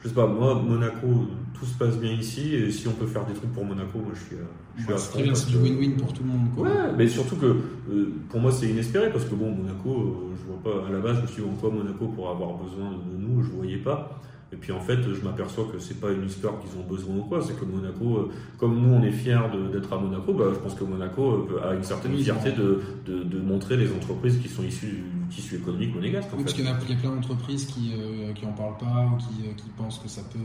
Je 0.02 0.08
sais 0.08 0.14
pas, 0.14 0.26
moi, 0.26 0.56
Monaco, 0.56 1.28
tout 1.54 1.64
se 1.64 1.78
passe 1.78 1.96
bien 1.96 2.12
ici, 2.12 2.54
et 2.54 2.70
si 2.72 2.88
on 2.88 2.92
peut 2.92 3.06
faire 3.06 3.24
des 3.26 3.34
trucs 3.34 3.52
pour 3.52 3.64
Monaco, 3.64 3.98
moi 3.98 4.12
je 4.14 4.20
suis, 4.20 4.36
je 4.76 4.82
suis 4.82 4.92
ouais, 4.92 4.98
C'est 4.98 5.10
très 5.12 5.22
bien, 5.22 5.34
c'est 5.34 5.50
du 5.50 5.58
win-win 5.58 5.96
pour 5.96 6.12
tout 6.12 6.24
le 6.24 6.30
monde. 6.30 6.48
Quoi. 6.54 6.68
Ouais, 6.68 6.92
mais 6.96 7.06
surtout 7.06 7.36
que 7.36 7.46
euh, 7.46 8.12
pour 8.28 8.40
moi 8.40 8.50
c'est 8.50 8.68
inespéré, 8.68 9.10
parce 9.10 9.24
que 9.24 9.36
bon, 9.36 9.52
Monaco, 9.52 9.90
euh, 9.90 10.33
je 10.44 10.52
vois 10.52 10.62
pas, 10.62 10.86
à 10.86 10.90
la 10.90 11.00
base, 11.00 11.16
je 11.16 11.22
me 11.22 11.26
suis 11.26 11.42
dit, 11.42 11.48
en 11.48 11.54
quoi 11.54 11.70
Monaco 11.70 12.08
pour 12.08 12.28
avoir 12.28 12.54
besoin 12.54 12.90
de 12.90 13.16
nous, 13.16 13.42
je 13.42 13.50
voyais 13.50 13.78
pas. 13.78 14.20
Et 14.52 14.56
puis 14.56 14.72
en 14.72 14.80
fait, 14.80 14.98
je 15.02 15.20
m'aperçois 15.24 15.66
que 15.72 15.78
c'est 15.78 16.00
pas 16.00 16.12
une 16.12 16.26
histoire 16.26 16.54
qu'ils 16.60 16.78
ont 16.78 16.84
besoin 16.84 17.16
ou 17.16 17.22
quoi, 17.22 17.40
c'est 17.42 17.58
que 17.58 17.64
Monaco, 17.64 18.18
euh, 18.18 18.32
comme 18.58 18.80
nous 18.80 18.94
on 18.94 19.02
est 19.02 19.10
fiers 19.10 19.40
d'être 19.72 19.92
à 19.92 19.98
Monaco, 19.98 20.32
bah, 20.32 20.44
je 20.52 20.58
pense 20.58 20.74
que 20.74 20.84
Monaco 20.84 21.48
euh, 21.50 21.70
a 21.70 21.74
une 21.74 21.82
certaine 21.82 22.16
fierté 22.16 22.52
de, 22.52 22.80
de, 23.04 23.24
de, 23.24 23.38
montrer 23.40 23.76
les 23.76 23.90
entreprises 23.92 24.38
qui 24.38 24.48
sont 24.48 24.62
issues 24.62 25.02
du 25.28 25.34
tissu 25.34 25.56
économique 25.56 25.94
monégasque. 25.94 26.28
En 26.32 26.36
oui, 26.36 26.38
fait. 26.38 26.44
parce 26.44 26.54
qu'il 26.54 26.64
y, 26.64 26.68
y, 26.68 26.96
a 26.96 27.00
plein 27.00 27.10
d'entreprises 27.10 27.64
qui, 27.66 27.94
euh, 27.98 28.32
qui 28.32 28.46
en 28.46 28.52
parlent 28.52 28.78
pas 28.78 29.10
ou 29.12 29.16
qui, 29.16 29.54
qui 29.56 29.70
pensent 29.76 29.98
que 29.98 30.08
ça 30.08 30.22
peut 30.32 30.38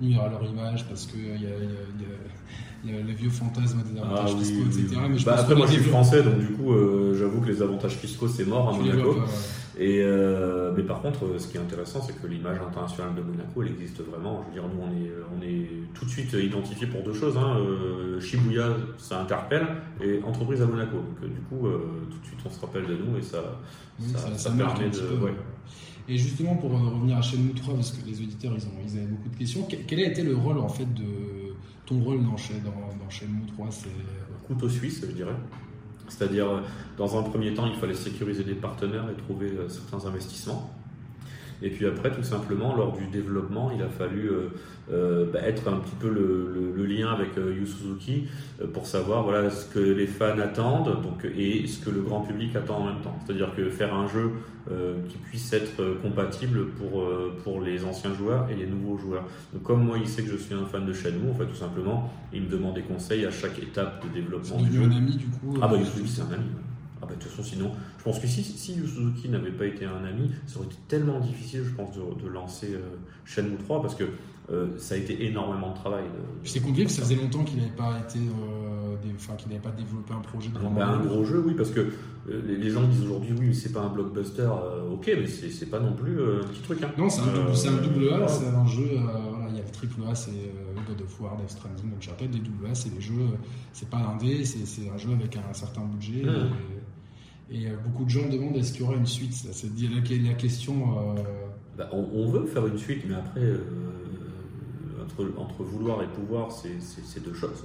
nuire 0.00 0.22
à 0.22 0.28
leur 0.28 0.44
image 0.44 0.86
parce 0.88 1.06
qu'il 1.06 1.20
y 1.20 1.30
a, 1.30 1.38
y, 1.38 2.90
a, 2.90 2.92
y, 2.92 2.98
a, 2.98 3.02
le 3.02 3.12
vieux 3.12 3.30
fantasme 3.30 3.82
des 3.82 4.00
avantages 4.00 4.32
ah, 4.34 4.38
fiscaux, 4.38 4.64
oui, 4.66 4.80
etc. 4.80 4.96
Oui. 5.02 5.08
Mais 5.10 5.18
je 5.18 5.24
bah, 5.24 5.36
après, 5.38 5.54
moi 5.54 5.66
je 5.66 5.72
suis 5.72 5.82
français, 5.82 6.22
donc 6.22 6.38
du 6.38 6.48
coup, 6.48 6.72
euh, 6.72 7.16
j'avoue 7.18 7.40
que 7.40 7.48
les 7.48 7.62
avantages 7.62 7.96
fiscaux 7.96 8.28
c'est 8.28 8.46
mort 8.46 8.68
à 8.68 8.72
Monaco. 8.76 9.16
Et 9.78 10.00
euh, 10.02 10.72
mais 10.76 10.82
par 10.82 11.00
contre, 11.00 11.38
ce 11.38 11.46
qui 11.46 11.56
est 11.56 11.60
intéressant, 11.60 12.02
c'est 12.02 12.20
que 12.20 12.26
l'image 12.26 12.58
internationale 12.60 13.14
de 13.14 13.22
Monaco, 13.22 13.62
elle 13.62 13.70
existe 13.70 14.00
vraiment. 14.00 14.42
Je 14.42 14.46
veux 14.48 14.52
dire, 14.60 14.68
nous, 14.74 14.82
on 14.82 14.90
est, 14.90 15.12
on 15.36 15.42
est 15.42 15.68
tout 15.94 16.04
de 16.04 16.10
suite 16.10 16.32
identifié 16.32 16.88
pour 16.88 17.02
deux 17.02 17.12
choses. 17.12 17.36
Hein. 17.36 17.58
Euh, 17.58 18.20
Shibuya, 18.20 18.70
ça 18.96 19.20
interpelle, 19.20 19.66
et 20.02 20.20
entreprise 20.24 20.62
à 20.62 20.66
Monaco. 20.66 20.96
Donc, 20.96 21.22
euh, 21.22 21.28
du 21.28 21.40
coup, 21.42 21.68
tout 22.10 22.18
de 22.18 22.26
suite, 22.26 22.40
on 22.44 22.50
se 22.50 22.60
rappelle 22.60 22.86
de 22.86 22.96
nous 22.96 23.18
et 23.18 23.22
ça, 23.22 23.38
oui, 24.00 24.08
ça, 24.08 24.18
ça, 24.18 24.28
ça, 24.30 24.38
ça 24.38 24.50
permet 24.50 24.90
de. 24.90 24.98
Ouais. 25.22 25.34
Et 26.08 26.16
justement, 26.16 26.56
pour 26.56 26.72
revenir 26.72 27.18
à 27.18 27.22
Shenmue 27.22 27.52
3, 27.54 27.74
parce 27.74 27.92
que 27.92 28.04
les 28.04 28.20
auditeurs, 28.20 28.52
ils, 28.56 28.64
ont, 28.66 28.80
ils 28.84 28.98
avaient 28.98 29.06
beaucoup 29.06 29.28
de 29.28 29.36
questions, 29.36 29.68
quel 29.86 30.00
a 30.00 30.06
été 30.06 30.24
le 30.24 30.34
rôle, 30.34 30.58
en 30.58 30.68
fait, 30.68 30.92
de 30.94 31.04
ton 31.86 32.00
rôle 32.00 32.24
dans, 32.24 32.30
dans, 32.30 33.04
dans 33.04 33.10
Shenmue 33.10 33.46
3 33.54 33.66
C'est 33.70 33.88
couteau 34.48 34.68
suisse, 34.68 35.04
je 35.06 35.12
dirais. 35.12 35.36
C'est-à-dire, 36.08 36.62
dans 36.96 37.18
un 37.18 37.22
premier 37.22 37.54
temps, 37.54 37.66
il 37.66 37.78
fallait 37.78 37.94
sécuriser 37.94 38.44
des 38.44 38.54
partenaires 38.54 39.04
et 39.10 39.20
trouver 39.22 39.48
euh, 39.48 39.68
certains 39.68 40.06
investissements. 40.06 40.70
Et 41.62 41.70
puis 41.70 41.86
après, 41.86 42.10
tout 42.10 42.22
simplement, 42.22 42.74
lors 42.76 42.96
du 42.96 43.06
développement, 43.06 43.70
il 43.74 43.82
a 43.82 43.88
fallu 43.88 44.28
euh, 44.30 44.48
euh, 44.92 45.26
bah, 45.32 45.40
être 45.42 45.68
un 45.68 45.78
petit 45.78 45.94
peu 45.98 46.08
le, 46.08 46.50
le, 46.54 46.72
le 46.76 46.86
lien 46.86 47.08
avec 47.10 47.36
euh, 47.36 47.52
Yu 47.52 47.66
Suzuki 47.66 48.24
pour 48.72 48.86
savoir 48.86 49.24
voilà, 49.24 49.50
ce 49.50 49.66
que 49.66 49.78
les 49.78 50.06
fans 50.06 50.38
attendent 50.38 51.02
donc, 51.02 51.24
et 51.24 51.66
ce 51.66 51.84
que 51.84 51.90
le 51.90 52.00
grand 52.00 52.20
public 52.20 52.54
attend 52.56 52.78
en 52.78 52.84
même 52.86 53.00
temps. 53.02 53.18
C'est-à-dire 53.24 53.54
que 53.56 53.68
faire 53.70 53.94
un 53.94 54.06
jeu 54.08 54.30
euh, 54.70 54.94
qui 55.08 55.16
puisse 55.18 55.52
être 55.52 55.82
compatible 56.02 56.66
pour, 56.70 57.04
pour 57.42 57.60
les 57.60 57.84
anciens 57.84 58.14
joueurs 58.14 58.48
et 58.50 58.54
les 58.54 58.66
nouveaux 58.66 58.98
joueurs. 58.98 59.24
Donc, 59.52 59.62
comme 59.62 59.84
moi, 59.84 59.96
il 59.98 60.08
sait 60.08 60.22
que 60.22 60.30
je 60.30 60.36
suis 60.36 60.54
un 60.54 60.64
fan 60.64 60.86
de 60.86 60.92
Shenmue, 60.92 61.30
en 61.30 61.34
fait, 61.34 61.46
tout 61.46 61.54
simplement, 61.54 62.12
il 62.32 62.42
me 62.42 62.48
demande 62.48 62.74
des 62.74 62.82
conseils 62.82 63.24
à 63.26 63.30
chaque 63.30 63.58
étape 63.58 64.04
de 64.06 64.14
développement. 64.14 64.58
C'est 64.58 64.84
ami, 64.84 65.16
du 65.16 65.26
coup 65.26 65.58
Ah 65.60 65.68
bah, 65.68 65.76
Yu 65.76 65.84
Suzuki, 65.84 66.08
c'est 66.08 66.22
un 66.22 66.34
ami. 66.34 66.44
Ah 67.00 67.06
bah, 67.06 67.14
de 67.14 67.20
toute 67.20 67.30
façon, 67.30 67.42
sinon, 67.42 67.72
je 67.98 68.04
pense 68.04 68.18
que 68.18 68.26
si, 68.26 68.42
si 68.42 68.74
Yu 68.74 68.86
Suzuki 68.86 69.28
n'avait 69.28 69.52
pas 69.52 69.66
été 69.66 69.84
un 69.84 70.04
ami, 70.04 70.30
ça 70.46 70.58
aurait 70.58 70.66
été 70.66 70.76
tellement 70.88 71.20
difficile, 71.20 71.62
je 71.64 71.74
pense, 71.74 71.94
de, 71.94 72.22
de 72.22 72.28
lancer 72.28 72.74
euh, 72.74 72.96
Shenmue 73.24 73.56
3 73.58 73.82
parce 73.82 73.94
que 73.94 74.04
euh, 74.50 74.66
ça 74.78 74.94
a 74.94 74.98
été 74.98 75.26
énormément 75.26 75.70
de 75.70 75.76
travail. 75.76 76.04
De, 76.04 76.48
c'est 76.48 76.60
compliqué, 76.60 76.88
ça 76.88 77.02
faisait 77.02 77.16
longtemps 77.16 77.44
qu'il 77.44 77.58
n'avait 77.58 77.70
pas 77.70 77.98
été, 77.98 78.18
euh, 78.18 78.96
des, 79.02 79.14
enfin, 79.14 79.34
qu'il 79.36 79.48
n'avait 79.48 79.60
pas 79.60 79.70
développé 79.70 80.14
un 80.14 80.20
projet 80.20 80.48
de 80.48 80.54
bah, 80.54 80.86
un 80.86 81.04
gros 81.04 81.24
jeu, 81.24 81.42
oui, 81.46 81.54
parce 81.54 81.70
que 81.70 81.80
euh, 82.30 82.42
les 82.46 82.70
gens 82.70 82.82
disent 82.86 83.04
aujourd'hui, 83.04 83.34
oui, 83.38 83.46
mais 83.48 83.54
c'est 83.54 83.72
pas 83.72 83.82
un 83.82 83.88
blockbuster, 83.88 84.42
euh, 84.42 84.92
ok, 84.92 85.10
mais 85.18 85.26
c'est 85.26 85.66
pas 85.66 85.80
non 85.80 85.92
plus 85.92 86.18
euh, 86.18 86.40
un 86.42 86.46
petit 86.46 86.62
truc. 86.62 86.82
Hein. 86.82 86.90
Non, 86.96 87.08
c'est 87.08 87.20
un, 87.20 87.26
double, 87.26 87.50
un 87.50 87.82
double 87.82 88.22
A, 88.22 88.28
c'est 88.28 88.46
un 88.46 88.66
jeu, 88.66 88.88
voilà, 89.30 89.48
il 89.50 89.56
y 89.56 89.60
a 89.60 89.64
le 89.64 89.70
triple 89.70 90.02
A, 90.10 90.14
c'est 90.14 90.52
God 90.86 91.00
of 91.02 91.20
War, 91.20 91.36
Death 91.36 91.50
Stranding, 91.50 91.90
Uncharted, 91.96 92.30
des 92.30 92.38
double 92.38 92.66
A, 92.70 92.74
c'est 92.74 92.94
des 92.94 93.00
jeux, 93.00 93.14
c'est 93.72 93.88
pas 93.88 93.98
un 93.98 94.16
dé, 94.16 94.44
c'est 94.44 94.90
un 94.90 94.96
jeu 94.96 95.12
avec 95.12 95.36
un 95.36 95.52
certain 95.52 95.82
budget. 95.82 96.24
Mmh. 96.24 96.28
Et, 96.28 96.77
Et 97.50 97.66
beaucoup 97.84 98.04
de 98.04 98.10
gens 98.10 98.28
demandent 98.28 98.56
est-ce 98.56 98.72
qu'il 98.72 98.82
y 98.82 98.84
aura 98.84 98.96
une 98.96 99.06
suite? 99.06 99.32
C'est 99.32 99.68
la, 99.80 100.28
la 100.28 100.34
question. 100.34 101.14
Bah, 101.76 101.88
on, 101.92 102.28
veut 102.28 102.46
faire 102.46 102.66
une 102.66 102.76
suite, 102.76 103.04
mais 103.08 103.14
après, 103.14 103.52
entre, 105.02 105.32
entre, 105.38 105.62
vouloir 105.62 106.02
et 106.02 106.08
pouvoir, 106.08 106.52
c'est 106.52 107.24
deux 107.24 107.34
choses. 107.34 107.64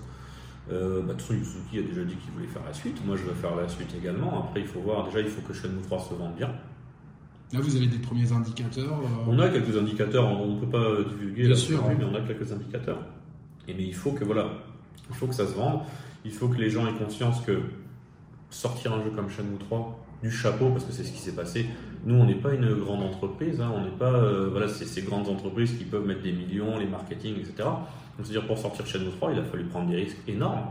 Euh, 0.72 1.02
bah, 1.02 1.14
Suzuki 1.18 1.80
a 1.80 1.82
déjà 1.82 2.04
dit 2.04 2.16
qu'il 2.16 2.32
voulait 2.32 2.48
faire 2.48 2.64
la 2.66 2.74
suite. 2.74 3.06
Moi, 3.06 3.18
je 3.18 3.24
veux 3.24 3.34
faire 3.34 3.56
la 3.56 3.68
suite 3.68 3.94
également. 3.98 4.46
Après, 4.46 4.62
il 4.62 4.68
faut 4.68 4.80
voir. 4.80 5.06
Déjà, 5.06 5.20
il 5.20 5.28
faut 5.28 5.42
que 5.42 5.54
Shenmue 5.54 5.82
3 5.82 6.00
se 6.00 6.14
vende 6.14 6.36
bien. 6.36 6.50
Là, 7.52 7.60
vous 7.60 7.76
avez 7.76 7.88
des 7.88 7.98
premiers 7.98 8.32
indicateurs 8.32 9.00
euh, 9.00 9.28
On 9.28 9.38
a 9.40 9.50
quelques 9.50 9.78
indicateurs. 9.78 10.26
On 10.26 10.56
ne 10.56 10.60
peut 10.60 10.70
pas 10.70 11.04
divulguer 11.10 11.48
bien 11.48 11.56
sûr, 11.56 11.84
mais 11.88 12.06
on 12.06 12.16
a 12.16 12.22
quelques 12.22 12.52
indicateurs. 12.52 13.00
Et 13.68 13.74
mais 13.74 13.84
il 13.84 13.94
faut 13.94 14.12
que 14.12 14.24
voilà, 14.24 14.50
il 15.10 15.16
faut 15.16 15.28
que 15.28 15.36
ça 15.36 15.46
se 15.46 15.54
vende. 15.54 15.82
Il 16.26 16.32
faut 16.32 16.48
que 16.48 16.58
les 16.58 16.70
gens 16.70 16.88
aient 16.88 16.98
conscience 16.98 17.42
que 17.42 17.60
sortir 18.54 18.94
un 18.94 19.04
jeu 19.04 19.10
comme 19.10 19.30
Shenmue 19.30 19.58
3 19.58 20.00
du 20.22 20.32
chapeau, 20.32 20.70
parce 20.70 20.86
que 20.86 20.94
c'est 20.94 21.04
ce 21.04 21.12
qui 21.12 21.20
s'est 21.20 21.36
passé. 21.36 21.66
Nous, 22.06 22.16
on 22.16 22.26
n'est 22.26 22.36
pas 22.36 22.54
une 22.54 22.74
grande 22.76 23.04
entreprise. 23.04 23.60
Hein. 23.60 23.72
on 23.76 23.82
n'est 23.82 23.98
pas 23.98 24.14
euh, 24.14 24.50
voilà, 24.50 24.68
c'est 24.68 24.86
ces 24.86 25.02
grandes 25.02 25.28
entreprises 25.28 25.78
qui 25.78 25.84
peuvent 25.84 26.06
mettre 26.06 26.22
des 26.22 26.32
millions, 26.32 26.78
les 26.78 26.86
marketing, 26.86 27.36
etc 27.40 27.66
c'est-à-dire 28.18 28.46
pour 28.46 28.58
sortir 28.58 28.86
Shenmue 28.86 29.12
3, 29.12 29.34
il 29.34 29.40
a 29.40 29.44
fallu 29.44 29.64
prendre 29.66 29.90
des 29.90 29.96
risques 29.96 30.18
énormes. 30.28 30.68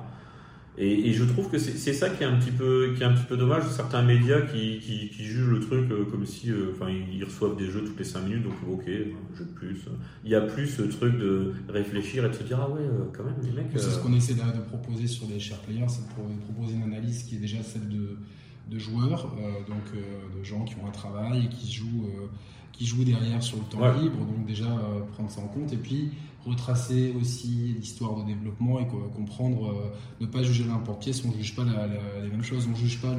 Et, 0.78 1.12
je 1.12 1.24
trouve 1.24 1.50
que 1.50 1.58
c'est 1.58 1.92
ça 1.92 2.08
qui 2.08 2.22
est 2.22 2.26
un 2.26 2.38
petit 2.38 2.50
peu 2.50 2.94
qui 2.96 3.02
est 3.02 3.06
un 3.06 3.12
petit 3.12 3.26
peu 3.26 3.36
dommage. 3.36 3.64
Certains 3.68 4.02
médias 4.02 4.40
qui, 4.40 4.78
qui, 4.78 5.24
jugent 5.24 5.50
le 5.50 5.60
truc 5.60 5.90
euh, 5.90 6.04
comme 6.04 6.24
si, 6.24 6.50
euh, 6.50 6.72
enfin, 6.74 6.90
ils 6.90 7.22
reçoivent 7.22 7.56
des 7.56 7.70
jeux 7.70 7.84
toutes 7.84 7.98
les 7.98 8.04
5 8.04 8.22
minutes, 8.22 8.44
donc 8.44 8.54
ok, 8.70 8.86
jeu 8.86 9.44
de 9.44 9.50
plus. 9.50 9.84
Il 10.24 10.30
y 10.30 10.34
a 10.34 10.40
plus 10.40 10.68
ce 10.68 10.82
truc 10.82 11.18
de 11.18 11.52
réfléchir 11.68 12.24
et 12.24 12.30
de 12.30 12.34
se 12.34 12.42
dire 12.42 12.58
ah 12.60 12.70
ouais, 12.70 12.80
euh, 12.80 13.04
quand 13.12 13.24
même 13.24 13.36
les 13.42 13.52
mecs. 13.52 13.66
C'est 13.74 13.90
ce 13.90 13.98
qu'on 13.98 14.14
essaie 14.14 14.34
de, 14.34 14.40
proposer 14.66 15.06
sur 15.06 15.28
les 15.28 15.38
chers 15.38 15.58
players, 15.58 15.88
c'est 15.88 16.06
de 16.06 16.40
proposer 16.40 16.74
une 16.74 16.84
analyse 16.84 17.24
qui 17.24 17.36
est 17.36 17.40
déjà 17.40 17.62
celle 17.62 17.88
de, 17.88 18.16
de 18.70 18.78
joueurs, 18.78 19.34
donc 19.68 19.92
de 19.94 20.42
gens 20.42 20.64
qui 20.64 20.74
ont 20.76 20.86
un 20.86 20.92
travail 20.92 21.44
et 21.44 21.48
qui 21.48 21.70
jouent 21.70 22.08
qui 22.72 22.86
jouent 22.86 23.04
derrière 23.04 23.42
sur 23.42 23.58
le 23.58 23.64
temps 23.64 23.92
libre, 24.00 24.16
donc 24.16 24.46
déjà 24.46 24.66
prendre 25.12 25.30
ça 25.30 25.42
en 25.42 25.48
compte 25.48 25.72
et 25.74 25.76
puis 25.76 26.10
retracer 26.46 27.14
aussi 27.20 27.74
l'histoire 27.78 28.16
de 28.16 28.26
développement 28.26 28.80
et 28.80 28.86
comprendre, 28.86 29.70
euh, 29.70 29.94
ne 30.20 30.26
pas 30.26 30.42
juger 30.42 30.64
n'importe 30.64 31.02
pièce, 31.02 31.22
on 31.24 31.28
ne 31.28 31.36
juge 31.36 31.54
pas 31.54 31.64
les 31.64 32.28
mêmes 32.28 32.42
choses, 32.42 32.66
on 32.66 32.72
ne 32.72 32.76
juge 32.76 33.00
pas 33.00 33.14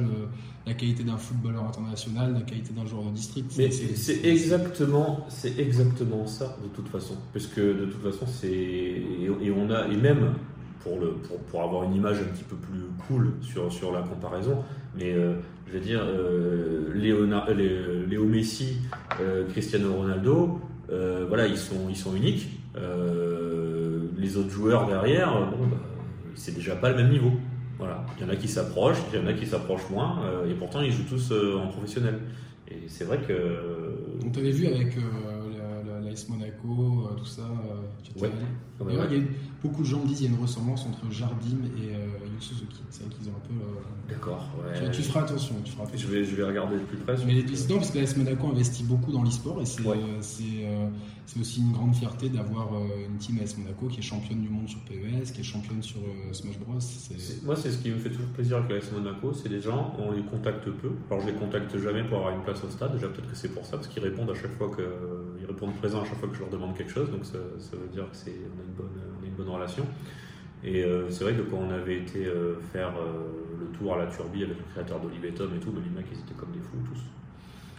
la 0.66 0.74
qualité 0.74 1.04
d'un 1.04 1.16
footballeur 1.16 1.64
international, 1.64 2.34
la 2.34 2.42
qualité 2.42 2.72
d'un 2.72 2.86
joueur 2.86 3.04
de 3.04 3.10
district? 3.10 3.52
Mais 3.56 3.70
c'est 3.70 4.24
exactement, 4.24 5.24
c'est 5.28 5.58
exactement 5.58 6.26
ça 6.26 6.56
de 6.62 6.68
toute 6.68 6.88
façon, 6.88 7.14
puisque 7.32 7.60
de 7.60 7.86
toute 7.86 8.02
façon 8.02 8.26
c'est 8.26 8.48
et 8.50 9.50
on 9.50 9.70
a 9.70 9.88
et 9.88 9.96
même 9.96 10.34
pour, 10.80 10.98
le, 10.98 11.14
pour, 11.50 11.62
avoir 11.62 11.84
une 11.84 11.94
image 11.94 12.18
un 12.18 12.34
petit 12.34 12.44
peu 12.44 12.56
plus 12.56 12.82
cool 13.08 13.32
sur, 13.40 13.72
sur 13.72 13.90
la 13.90 14.02
comparaison. 14.02 14.62
Mais 14.94 15.12
euh, 15.12 15.36
je 15.66 15.72
veux 15.72 15.80
dire, 15.80 16.02
euh, 16.04 16.92
Léo 16.94 18.24
Messi, 18.26 18.76
Cristiano 19.48 19.94
Ronaldo, 19.94 20.60
voilà, 20.88 21.46
ils 21.46 21.56
sont, 21.56 21.88
ils 21.88 21.96
sont 21.96 22.14
uniques. 22.14 22.48
Euh, 22.76 24.08
les 24.16 24.36
autres 24.36 24.50
joueurs 24.50 24.86
derrière, 24.86 25.32
bon, 25.50 25.66
bah, 25.66 25.76
c'est 26.34 26.54
déjà 26.54 26.74
pas 26.76 26.90
le 26.90 26.96
même 26.96 27.10
niveau. 27.10 27.32
Voilà. 27.78 28.04
Il 28.16 28.24
y 28.24 28.26
en 28.26 28.30
a 28.30 28.36
qui 28.36 28.48
s'approchent, 28.48 28.98
il 29.12 29.20
y 29.20 29.22
en 29.22 29.26
a 29.26 29.32
qui 29.32 29.46
s'approchent 29.46 29.88
moins, 29.90 30.22
euh, 30.24 30.50
et 30.50 30.54
pourtant 30.54 30.80
ils 30.80 30.92
jouent 30.92 31.08
tous 31.08 31.32
euh, 31.32 31.58
en 31.58 31.68
professionnel. 31.68 32.20
Et 32.68 32.84
c'est 32.88 33.04
vrai 33.04 33.18
que. 33.18 34.22
On 34.24 34.30
t'avait 34.30 34.50
vu 34.50 34.66
avec 34.66 34.96
l'AS 36.02 36.28
Monaco, 36.28 37.10
tout 37.16 37.24
ça. 37.24 37.42
ouais. 38.16 38.30
il 38.88 38.94
y 38.94 38.98
a 38.98 39.22
beaucoup 39.62 39.82
de 39.82 39.86
gens 39.86 40.00
me 40.00 40.06
disent 40.06 40.18
qu'il 40.18 40.30
y 40.30 40.30
a 40.30 40.36
une 40.36 40.42
ressemblance 40.42 40.86
entre 40.86 41.10
Jardim 41.10 41.58
et 41.76 41.92
Yu 41.92 42.40
Suzuki. 42.40 42.82
C'est 42.90 43.04
vrai 43.04 43.14
qu'ils 43.14 43.28
ont 43.28 43.32
un 43.32 43.46
peu. 43.46 43.54
D'accord. 44.08 44.48
Ouais. 44.58 44.90
Tu, 44.90 45.02
feras 45.02 45.20
attention. 45.20 45.56
Tu 45.64 45.72
feras 45.72 45.84
Je, 45.94 46.06
vais, 46.06 46.24
je 46.24 46.34
vais 46.34 46.44
regarder 46.44 46.76
plus 46.76 46.96
près. 46.96 47.16
Mais 47.26 47.34
les, 47.34 47.42
non, 47.42 47.76
parce 47.76 47.90
que 47.90 47.98
l'AS 47.98 48.16
Monaco 48.16 48.48
investit 48.48 48.84
beaucoup 48.84 49.12
dans 49.12 49.22
l'e-sport 49.22 49.60
et 49.60 49.66
c'est 49.66 50.66
c'est 51.34 51.40
aussi 51.40 51.60
une 51.62 51.72
grande 51.72 51.94
fierté 51.96 52.28
d'avoir 52.28 52.72
euh, 52.74 53.06
une 53.08 53.16
team 53.16 53.40
AS 53.42 53.58
Monaco 53.58 53.88
qui 53.88 53.98
est 53.98 54.02
championne 54.02 54.40
du 54.40 54.48
monde 54.48 54.68
sur 54.68 54.78
PES, 54.80 55.32
qui 55.32 55.40
est 55.40 55.44
championne 55.44 55.82
sur 55.82 55.98
euh, 55.98 56.32
Smash 56.32 56.58
Bros. 56.60 56.78
Moi, 57.42 57.56
c'est 57.56 57.70
ce 57.72 57.78
qui 57.78 57.90
me 57.90 57.98
fait 57.98 58.10
toujours 58.10 58.28
plaisir 58.28 58.58
avec 58.58 58.70
l'AS 58.70 58.92
Monaco, 58.92 59.32
c'est 59.32 59.48
les 59.48 59.60
gens, 59.60 59.96
on 59.98 60.12
les 60.12 60.22
contacte 60.22 60.70
peu. 60.70 60.92
Alors, 61.10 61.22
je 61.22 61.32
les 61.32 61.36
contacte 61.36 61.76
jamais 61.76 62.04
pour 62.04 62.18
avoir 62.18 62.34
une 62.34 62.42
place 62.42 62.62
au 62.62 62.70
stade. 62.70 62.92
Déjà, 62.92 63.08
peut-être 63.08 63.28
que 63.28 63.36
c'est 63.36 63.48
pour 63.48 63.64
ça, 63.64 63.78
parce 63.78 63.88
qu'ils 63.88 64.02
répondent 64.02 64.30
à 64.30 64.34
chaque 64.34 64.52
fois 64.52 64.68
que 64.68 64.82
ils 65.40 65.46
répondent 65.46 65.72
à 65.82 65.88
chaque 66.04 66.18
fois 66.18 66.28
que 66.28 66.36
je 66.36 66.40
leur 66.40 66.50
demande 66.50 66.76
quelque 66.76 66.92
chose. 66.92 67.10
Donc, 67.10 67.24
ça, 67.24 67.38
veut 67.38 67.88
dire 67.92 68.08
que 68.08 68.16
c'est 68.16 68.30
a 68.30 69.24
une 69.24 69.34
bonne, 69.34 69.48
relation. 69.48 69.84
Et 70.62 70.84
euh, 70.84 71.10
c'est 71.10 71.24
vrai 71.24 71.34
que 71.34 71.42
quand 71.42 71.58
on 71.58 71.70
avait 71.70 71.98
été 71.98 72.30
faire 72.72 72.92
le 73.58 73.76
tour 73.76 73.94
à 73.94 73.98
la 73.98 74.06
Turbie 74.06 74.44
avec 74.44 74.56
le 74.56 74.64
créateur 74.72 75.00
d'Olive 75.00 75.24
et 75.24 75.34
Tom 75.34 75.50
et 75.56 75.58
tout, 75.58 75.72
les 75.72 75.90
mecs 75.90 76.06
ils 76.12 76.18
étaient 76.20 76.38
comme 76.38 76.52
des 76.52 76.60
fous 76.60 76.78
tous. 76.88 77.00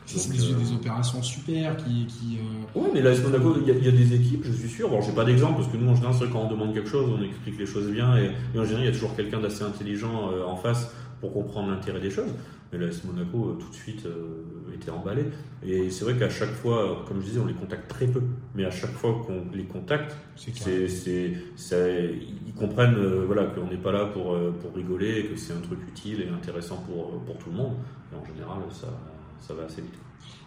C'est 0.06 0.32
des, 0.32 0.38
des, 0.38 0.72
opérations 0.72 1.22
super 1.24 1.76
qui. 1.78 2.06
qui 2.06 2.38
euh... 2.38 2.80
Ouais, 2.80 2.90
mais 2.94 3.02
là, 3.02 3.12
Monaco, 3.24 3.56
il 3.60 3.68
y, 3.68 3.88
a 3.88 3.92
des 3.92 4.14
équipes, 4.14 4.44
je 4.46 4.52
suis 4.52 4.70
sûr. 4.70 4.88
Bon, 4.88 5.02
j'ai 5.02 5.12
pas 5.12 5.26
d'exemple 5.26 5.56
parce 5.58 5.68
que 5.68 5.78
nous, 5.78 5.90
en 5.90 5.96
général, 5.96 6.16
c'est 6.18 6.30
quand 6.30 6.42
on 6.42 6.50
demande 6.50 6.74
quelque 6.74 6.90
chose, 6.90 7.10
on 7.10 7.24
explique 7.24 7.58
les 7.58 7.66
choses 7.66 7.90
bien 7.90 8.16
et, 8.18 8.30
en 8.58 8.64
général, 8.64 8.84
il 8.84 8.86
y 8.86 8.90
a 8.90 8.92
toujours 8.92 9.16
quelqu'un 9.16 9.40
d'assez 9.40 9.64
intelligent 9.64 10.32
euh, 10.32 10.46
en 10.46 10.56
face 10.56 10.94
pour 11.22 11.34
comprendre 11.34 11.70
l'intérêt 11.72 12.00
des 12.00 12.12
choses. 12.12 12.30
Mais 12.72 12.78
là, 12.78 12.88
Monaco, 13.04 13.50
euh, 13.50 13.54
tout 13.60 13.70
de 13.70 13.74
suite, 13.74 14.06
euh, 14.06 14.76
était 14.76 14.92
emballé. 14.92 15.24
Et 15.66 15.90
c'est 15.90 16.04
vrai 16.04 16.16
qu'à 16.16 16.30
chaque 16.30 16.54
fois, 16.54 17.04
comme 17.08 17.22
je 17.22 17.26
disais, 17.26 17.40
on 17.40 17.48
les 17.48 17.54
contacte 17.54 17.88
très 17.88 18.06
peu. 18.06 18.22
Mais 18.54 18.66
à 18.66 18.72
chaque 18.72 18.92
fois 18.92 19.24
qu'on 19.26 19.46
les 19.56 19.66
contacte, 19.66 20.16
c'est, 20.36 20.88
c'est, 21.56 22.14
ils 22.46 22.54
comprennent 22.54 23.24
voilà, 23.26 23.46
qu'on 23.46 23.68
n'est 23.68 23.78
pas 23.82 23.92
là 23.92 24.06
pour, 24.06 24.38
pour 24.62 24.76
rigoler, 24.76 25.28
que 25.28 25.36
c'est 25.36 25.54
un 25.54 25.62
truc 25.62 25.80
utile 25.88 26.22
et 26.22 26.30
intéressant 26.30 26.78
pour, 26.88 27.22
pour 27.24 27.38
tout 27.38 27.50
le 27.50 27.56
monde. 27.56 27.74
Et 28.12 28.16
en 28.16 28.26
général, 28.36 28.60
ça 28.70 28.88
ça 29.42 29.54
va 29.54 29.64
assez 29.64 29.82
vite. 29.82 29.94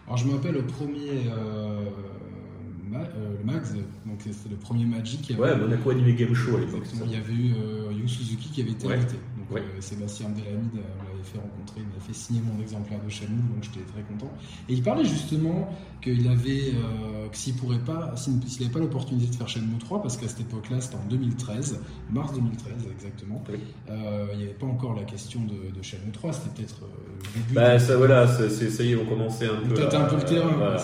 Alors 0.05 0.17
je 0.17 0.25
me 0.25 0.33
rappelle 0.33 0.53
le 0.53 0.65
premier 0.65 1.29
euh, 1.31 1.89
euh, 2.93 3.35
le 3.37 3.45
Max, 3.45 3.73
donc 4.05 4.19
c'était 4.19 4.49
le 4.49 4.55
premier 4.55 4.85
Magic. 4.85 5.33
Ouais, 5.37 5.55
Monaco 5.55 5.91
Anime 5.91 6.15
Game 6.15 6.33
Show 6.33 6.57
à 6.57 6.59
l'époque. 6.59 6.83
Il 7.05 7.11
y 7.11 7.15
avait 7.15 7.33
eu 7.33 7.53
euh, 7.53 7.91
Yu 7.91 8.07
Suzuki 8.07 8.49
qui 8.49 8.61
avait 8.61 8.71
été 8.71 8.91
invité. 8.91 9.15
Donc 9.37 9.57
euh, 9.57 9.61
Sébastien 9.79 10.27
Abdelhamid 10.27 10.71
m'avait 11.19 11.29
fait 11.29 11.37
rencontrer, 11.37 11.81
il 11.81 11.87
m'avait 11.87 11.99
fait 11.99 12.13
signer 12.13 12.41
mon 12.41 12.61
exemplaire 12.61 12.99
de 13.03 13.09
Shenmue, 13.09 13.41
donc 13.53 13.63
j'étais 13.63 13.85
très 13.91 14.01
content. 14.01 14.31
Et 14.67 14.73
il 14.73 14.83
parlait 14.83 15.05
justement 15.05 15.69
qu'il 16.01 16.27
avait, 16.27 16.73
que 17.31 17.37
s'il 17.37 17.55
pourrait 17.55 17.79
pas, 17.79 18.15
s'il 18.15 18.37
n'avait 18.37 18.71
pas 18.71 18.79
l'opportunité 18.79 19.27
de 19.27 19.35
faire 19.35 19.47
Shenmue 19.47 19.77
3, 19.79 20.01
parce 20.01 20.17
qu'à 20.17 20.27
cette 20.27 20.41
époque-là, 20.41 20.81
c'était 20.81 20.95
en 20.95 21.05
2013, 21.09 21.79
mars 22.11 22.33
2013 22.33 22.73
exactement, 22.91 23.43
il 23.89 24.37
n'y 24.37 24.43
avait 24.43 24.53
pas 24.53 24.67
encore 24.67 24.95
la 24.95 25.03
question 25.03 25.41
de, 25.41 25.75
de 25.77 25.81
Shenmue 25.83 26.11
3, 26.11 26.33
c'était 26.33 26.49
peut-être 26.55 26.81
le 26.81 27.41
début. 27.41 27.53
Bah, 27.53 27.77
ça, 27.79 27.97
voilà, 27.97 28.27
ça 28.27 28.83
y 28.83 28.91
est, 28.91 28.95
on 28.95 29.05
commençait 29.05 29.47
un 29.47 29.67
peu. 29.67 29.73
Peut-être 29.73 29.95
un 29.95 30.05
peu 30.05 30.15
le 30.15 30.23
terrain. 30.23 30.77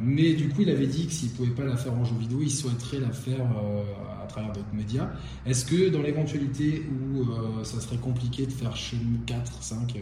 Mais 0.00 0.32
du 0.34 0.48
coup, 0.48 0.62
il 0.62 0.70
avait 0.70 0.86
dit 0.86 1.06
que 1.06 1.12
s'il 1.12 1.30
ne 1.30 1.36
pouvait 1.36 1.50
pas 1.50 1.64
la 1.64 1.76
faire 1.76 1.92
en 1.92 2.04
jeu 2.04 2.16
vidéo, 2.16 2.38
il 2.40 2.50
souhaiterait 2.50 3.00
la 3.00 3.10
faire 3.10 3.40
euh, 3.40 3.82
à 4.22 4.26
travers 4.26 4.52
d'autres 4.52 4.72
médias. 4.72 5.10
Est-ce 5.44 5.64
que 5.64 5.90
dans 5.90 6.02
l'éventualité 6.02 6.84
où 6.90 7.20
euh, 7.20 7.64
ça 7.64 7.80
serait 7.80 7.98
compliqué 7.98 8.46
de 8.46 8.52
faire 8.52 8.76
Shenmue 8.76 9.20
4, 9.26 9.62
5, 9.62 9.98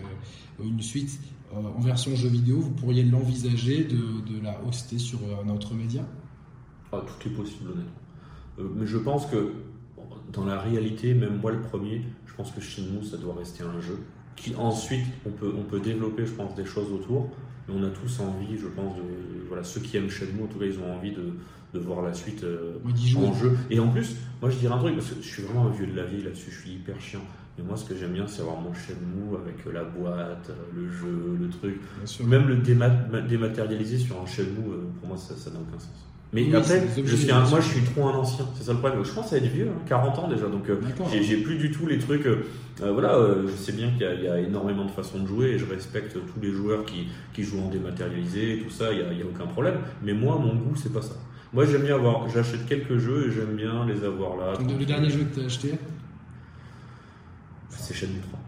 une 0.62 0.82
suite 0.82 1.18
euh, 1.52 1.56
en 1.56 1.80
version 1.80 2.14
jeu 2.14 2.28
vidéo, 2.28 2.60
vous 2.60 2.70
pourriez 2.70 3.02
l'envisager 3.02 3.84
de, 3.84 4.42
la 4.42 4.60
hoster 4.64 4.98
sur 4.98 5.18
un 5.44 5.48
autre 5.48 5.74
média? 5.74 6.02
Tout 6.90 7.28
est 7.28 7.32
possible, 7.32 7.70
honnêtement. 7.70 8.74
mais 8.76 8.86
je 8.86 8.98
pense 8.98 9.26
que 9.26 9.52
dans 10.32 10.44
la 10.44 10.60
réalité, 10.60 11.12
même 11.12 11.38
moi 11.40 11.50
le 11.50 11.60
premier, 11.60 12.02
je 12.26 12.34
pense 12.34 12.50
que 12.52 12.60
Shenmue, 12.60 13.04
ça 13.04 13.16
doit 13.16 13.34
rester 13.34 13.64
un 13.64 13.80
jeu. 13.80 13.98
Qui 14.36 14.54
ensuite, 14.54 15.04
on 15.26 15.30
peut, 15.30 15.52
on 15.58 15.64
peut 15.64 15.80
développer, 15.80 16.24
je 16.24 16.32
pense, 16.32 16.54
des 16.54 16.64
choses 16.64 16.92
autour 16.92 17.30
on 17.72 17.82
a 17.82 17.90
tous 17.90 18.20
envie, 18.20 18.56
je 18.56 18.66
pense, 18.66 18.96
de, 18.96 19.02
voilà, 19.48 19.64
ceux 19.64 19.80
qui 19.80 19.96
aiment 19.96 20.10
Shenmue, 20.10 20.44
en 20.44 20.46
tout 20.46 20.58
cas, 20.58 20.66
ils 20.66 20.78
ont 20.78 20.94
envie 20.94 21.12
de, 21.12 21.34
de 21.74 21.78
voir 21.78 22.02
la 22.02 22.14
suite 22.14 22.44
euh, 22.44 22.78
en 23.16 23.34
jeu. 23.34 23.56
Et 23.70 23.78
en 23.78 23.88
plus, 23.88 24.16
moi 24.40 24.50
je 24.50 24.56
dirais 24.56 24.74
un 24.74 24.78
truc, 24.78 24.94
parce 24.94 25.10
que 25.10 25.22
je 25.22 25.28
suis 25.28 25.42
vraiment 25.42 25.66
un 25.66 25.70
vieux 25.70 25.86
de 25.86 25.96
la 25.96 26.04
vie 26.04 26.22
là-dessus, 26.22 26.50
je 26.50 26.60
suis 26.60 26.72
hyper 26.72 27.00
chiant. 27.00 27.24
Mais 27.56 27.64
moi, 27.64 27.76
ce 27.76 27.84
que 27.84 27.96
j'aime 27.96 28.12
bien, 28.12 28.26
c'est 28.26 28.42
avoir 28.42 28.60
mon 28.60 28.72
Shenmue 28.72 29.36
avec 29.36 29.64
la 29.72 29.82
boîte, 29.82 30.50
le 30.74 30.88
jeu, 30.90 31.36
le 31.40 31.48
truc. 31.48 31.80
Même 32.24 32.46
le 32.48 32.56
dématérialiser 33.22 33.98
sur 33.98 34.20
un 34.20 34.26
Shenmue, 34.26 34.70
euh, 34.70 34.84
pour 35.00 35.08
moi, 35.08 35.16
ça 35.16 35.50
n'a 35.50 35.58
aucun 35.58 35.78
sens. 35.78 36.07
Mais 36.32 36.54
après, 36.54 36.86
je 37.04 37.16
suis 37.16 37.32
moi 37.32 37.60
je 37.60 37.68
suis 37.68 37.82
trop 37.82 38.08
un 38.08 38.12
ancien, 38.12 38.44
c'est 38.54 38.64
ça 38.64 38.72
le 38.72 38.78
problème. 38.78 39.02
Je 39.02 39.12
pense 39.12 39.32
à 39.32 39.38
être 39.38 39.46
vieux, 39.46 39.70
40 39.86 40.18
hein, 40.18 40.22
ans 40.22 40.28
déjà, 40.28 40.46
donc 40.46 40.68
euh, 40.68 40.78
j'ai 41.10 41.38
plus 41.38 41.56
du 41.56 41.70
tout 41.70 41.86
les 41.86 41.98
trucs. 41.98 42.26
Euh, 42.26 42.44
euh, 42.82 42.92
voilà, 42.92 43.18
je 43.46 43.52
sais 43.52 43.72
bien 43.72 43.90
qu'il 43.90 44.02
y, 44.02 44.28
a 44.28 44.38
énormément 44.38 44.84
de 44.84 44.90
façons 44.90 45.20
de 45.20 45.26
jouer 45.26 45.46
et 45.48 45.58
je 45.58 45.64
respecte 45.64 46.12
tous 46.12 46.40
les 46.40 46.52
joueurs 46.52 46.84
qui, 46.84 47.08
qui 47.32 47.42
jouent 47.42 47.60
en 47.60 47.70
dématérialisé, 47.70 48.62
tout 48.62 48.70
ça, 48.70 48.92
il 48.92 48.98
n'y 49.16 49.22
a, 49.22 49.26
aucun 49.26 49.46
problème. 49.46 49.76
Mais 50.02 50.12
moi, 50.12 50.38
mon 50.38 50.54
goût, 50.54 50.76
c'est 50.76 50.92
pas 50.92 51.02
ça. 51.02 51.14
Moi, 51.54 51.64
j'aime 51.64 51.82
bien 51.82 51.94
avoir, 51.94 52.28
j'achète 52.28 52.66
quelques 52.66 52.98
jeux 52.98 53.28
et 53.28 53.32
j'aime 53.32 53.56
bien 53.56 53.86
les 53.86 54.04
avoir 54.04 54.36
là. 54.36 54.52
Le 54.60 54.84
dernier 54.84 55.08
jeu 55.08 55.24
que 55.24 55.34
tu 55.34 55.40
as 55.40 55.46
acheté? 55.46 55.74
C'est 57.70 57.94
Shenmue 57.94 58.20
3. 58.20 58.38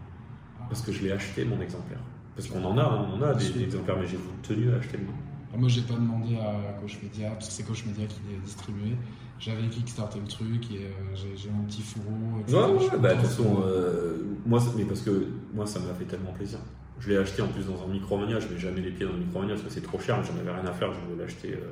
Parce 0.69 0.81
que 0.83 0.91
je 0.91 1.01
l'ai 1.03 1.11
acheté, 1.11 1.45
mon 1.45 1.59
exemplaire. 1.59 1.99
Parce 2.35 2.47
qu'on 2.47 2.63
en 2.63 2.77
a, 2.77 3.07
on 3.09 3.15
en 3.17 3.21
a 3.23 3.33
des, 3.33 3.63
exemplaires, 3.63 3.97
mais 3.99 4.07
j'ai 4.07 4.19
tenu 4.43 4.71
à 4.71 4.75
acheter 4.75 4.97
le 4.97 5.03
mien. 5.05 5.30
Moi, 5.57 5.69
j'ai 5.69 5.81
pas 5.81 5.95
demandé 5.95 6.37
à 6.37 6.79
Coach 6.79 6.99
Media, 7.03 7.31
parce 7.31 7.47
que 7.47 7.53
c'est 7.53 7.63
Coach 7.63 7.85
Media 7.85 8.05
qui 8.05 8.19
l'a 8.31 8.39
distribué. 8.43 8.95
J'avais 9.39 9.67
kickstarté 9.67 10.19
le 10.19 10.27
truc 10.27 10.71
et 10.71 10.85
euh, 10.85 11.15
j'ai, 11.35 11.49
mon 11.49 11.63
petit 11.63 11.81
fourreau. 11.81 12.13
Ouais, 12.47 12.79
ouais, 12.79 12.99
bah, 12.99 13.15
de 13.15 13.21
toute 13.21 13.29
façon, 13.29 13.63
euh, 13.65 14.17
moi, 14.45 14.59
mais 14.77 14.85
parce 14.85 15.01
que 15.01 15.29
moi, 15.53 15.65
ça 15.65 15.79
m'a 15.79 15.93
fait 15.95 16.05
tellement 16.05 16.31
plaisir. 16.31 16.59
Je 16.99 17.09
l'ai 17.09 17.17
acheté 17.17 17.41
en 17.41 17.47
plus 17.47 17.65
dans 17.65 17.83
un 17.83 17.87
Micromania. 17.87 18.39
Je 18.39 18.47
mets 18.47 18.59
jamais 18.59 18.81
les 18.81 18.91
pieds 18.91 19.05
dans 19.05 19.13
le 19.13 19.19
Micromania 19.19 19.55
parce 19.55 19.65
que 19.65 19.73
c'est 19.73 19.81
trop 19.81 19.99
cher. 19.99 20.19
mais 20.19 20.23
J'en 20.23 20.39
avais 20.39 20.61
rien 20.61 20.69
à 20.69 20.73
faire. 20.73 20.93
Je 20.93 20.99
voulais 20.99 21.23
l'acheter 21.23 21.53
euh, 21.53 21.71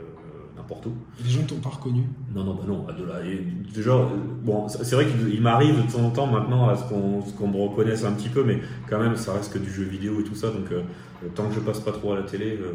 n'importe 0.59 0.85
où. 0.85 0.91
Et 1.19 1.23
les 1.23 1.29
gens 1.29 1.41
t'ont 1.43 1.55
pas 1.57 1.69
reconnu. 1.69 2.03
Non, 2.35 2.43
non, 2.43 2.53
bah 2.53 2.63
non. 2.67 2.85
de 2.97 3.05
là, 3.05 3.23
et 3.25 3.43
déjà, 3.73 3.97
bon, 4.43 4.67
c'est 4.67 4.93
vrai 4.95 5.05
qu'il 5.07 5.33
il 5.33 5.41
m'arrive 5.41 5.77
de 5.85 5.91
temps 5.91 5.99
en 6.05 6.09
temps 6.11 6.27
maintenant 6.27 6.69
à 6.69 6.75
ce 6.75 6.83
qu'on 6.89 7.47
me 7.47 7.57
reconnaisse 7.57 8.03
un 8.05 8.11
petit 8.13 8.29
peu, 8.29 8.43
mais 8.43 8.59
quand 8.89 8.99
même, 8.99 9.15
ça 9.15 9.33
reste 9.33 9.53
que 9.53 9.59
du 9.59 9.71
jeu 9.71 9.83
vidéo 9.83 10.19
et 10.19 10.23
tout 10.23 10.35
ça. 10.35 10.47
Donc, 10.49 10.71
euh, 10.71 10.81
tant 11.35 11.47
que 11.49 11.55
je 11.55 11.59
passe 11.61 11.79
pas 11.79 11.91
trop 11.91 12.13
à 12.13 12.17
la 12.17 12.23
télé, 12.23 12.57
euh, 12.61 12.73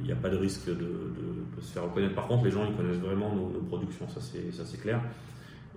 il 0.00 0.06
n'y 0.06 0.12
a 0.12 0.16
pas 0.16 0.28
de 0.30 0.36
risque 0.36 0.66
de, 0.68 0.74
de- 0.74 1.56
de 1.56 1.60
se 1.62 1.72
faire 1.72 1.84
reconnaître. 1.84 2.14
Par 2.14 2.26
contre, 2.26 2.44
les 2.44 2.50
gens, 2.50 2.64
ils 2.68 2.74
connaissent 2.76 3.00
vraiment 3.00 3.34
nos, 3.34 3.48
nos 3.50 3.60
productions. 3.66 4.06
Ça, 4.08 4.20
c'est 4.20 4.80
clair. 4.80 5.00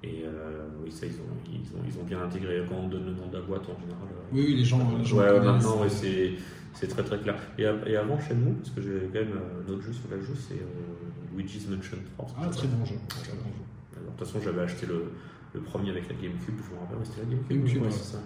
Et 0.03 0.23
euh, 0.25 0.67
oui, 0.83 0.91
ça, 0.91 1.05
ils 1.05 1.13
ont, 1.13 1.35
ils, 1.51 1.59
ont, 1.75 1.83
ils 1.85 1.99
ont 1.99 2.03
bien 2.03 2.21
intégré. 2.23 2.61
Quand 2.69 2.75
on 2.75 2.87
donne 2.87 3.05
le 3.05 3.11
nom 3.13 3.27
de 3.27 3.33
la 3.37 3.41
boîte, 3.43 3.63
en 3.63 3.77
général. 3.79 4.07
euh, 4.11 4.29
Oui, 4.33 4.45
oui, 4.47 4.55
les 4.55 4.63
gens. 4.65 4.79
Les 4.97 5.03
gens 5.03 5.17
ouais, 5.17 5.39
maintenant, 5.39 5.81
ouais, 5.81 5.89
c'est 5.89 6.33
c'est 6.73 6.87
très 6.87 7.03
très 7.03 7.19
clair. 7.19 7.35
Et, 7.57 7.65
avant 7.95 8.19
Shenmue, 8.21 8.53
parce 8.53 8.69
que 8.69 8.81
j'ai 8.81 9.09
quand 9.11 9.19
même 9.19 9.33
euh, 9.35 9.61
un 9.67 9.73
autre 9.73 9.81
jeu 9.83 9.91
sur 9.91 10.09
la 10.09 10.17
jeu, 10.19 10.33
c'est 10.35 10.53
euh, 10.53 11.35
Luigi's 11.35 11.67
Mansion 11.67 11.97
3. 12.17 12.27
Ah, 12.41 12.47
très 12.47 12.67
bon 12.67 12.85
jeu. 12.85 12.95
Très 13.09 13.31
bon 13.33 13.49
jeu. 13.49 13.97
Alors, 13.99 14.13
de 14.13 14.17
toute 14.17 14.27
façon, 14.27 14.39
j'avais 14.41 14.61
acheté 14.61 14.85
le, 14.85 15.11
le 15.53 15.59
premier 15.59 15.89
avec 15.89 16.07
la 16.07 16.15
GameCube, 16.15 16.55
je 16.63 16.73
me 16.73 16.79
rappelle, 16.79 16.97
c'était 17.03 17.21
la 17.21 17.35
GameCube. 17.35 17.49
GameCube, 17.49 17.81
ouais, 17.81 17.87
ouais. 17.87 17.91
c'est 17.91 18.13
ça. 18.13 18.19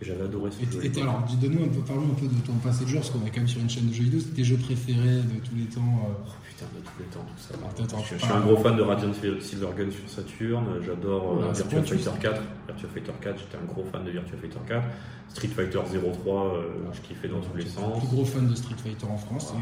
Et 0.00 0.04
j'avais 0.04 0.22
adoré 0.24 0.52
ce 0.52 0.62
Et 0.62 0.70
jeu. 0.70 0.84
et 0.84 1.02
alors, 1.02 1.24
dis- 1.24 1.36
donne-nous 1.38 1.64
un 1.64 1.68
peu, 1.68 1.80
parlons 1.80 2.04
un 2.04 2.14
peu 2.14 2.26
de 2.28 2.40
ton 2.46 2.52
passé 2.62 2.84
de 2.84 2.90
joueur, 2.90 3.02
parce 3.02 3.10
qu'on 3.12 3.26
est 3.26 3.30
quand 3.30 3.38
même 3.40 3.48
sur 3.48 3.60
une 3.60 3.68
chaîne 3.70 3.88
de 3.88 3.92
jeux 3.92 4.04
vidéo. 4.04 4.20
C'est 4.20 4.34
tes 4.34 4.44
jeux 4.44 4.58
préférés 4.58 5.22
de 5.26 5.40
tous 5.42 5.56
les 5.56 5.64
temps. 5.64 5.80
euh, 6.06 6.12
Oh 6.24 6.30
putain, 6.58 6.78
de 6.78 6.84
tous 6.84 6.98
les 6.98 7.04
temps, 7.06 7.24
tout 7.26 7.42
ça. 7.42 7.54
Attends, 7.84 8.04
je, 8.04 8.16
suis 8.16 8.32
un 8.32 8.40
gros 8.40 8.56
fan 8.56 8.76
de 8.76 8.82
Radiant 8.82 9.12
Silvergun 9.40 9.90
sur 9.90 10.08
Saturn, 10.08 10.64
j'adore 10.84 11.32
euh, 11.32 11.36
Oula, 11.38 11.54
c'est 11.54 11.68
Virtua 11.68 11.82
Fighter 11.96 12.04
ça. 12.10 12.18
4. 12.20 12.42
Virtua 12.68 12.88
Fighter 12.88 13.12
4, 13.20 13.38
j'étais 13.38 13.56
un 13.62 13.66
gros 13.72 13.84
fan 13.92 14.04
de 14.04 14.10
Virtua 14.10 14.38
Fighter 14.38 14.58
4. 14.66 14.82
Street 15.28 15.48
Fighter 15.48 15.80
03, 16.24 16.54
euh, 16.54 16.62
je 16.92 17.00
kiffais 17.02 17.28
dans 17.28 17.40
tous 17.40 17.56
les 17.56 17.66
sens. 17.66 17.84
le 17.94 17.98
plus 18.00 18.08
gros 18.16 18.24
fan 18.24 18.48
de 18.48 18.54
Street 18.54 18.74
Fighter 18.82 19.06
en 19.06 19.18
France, 19.18 19.54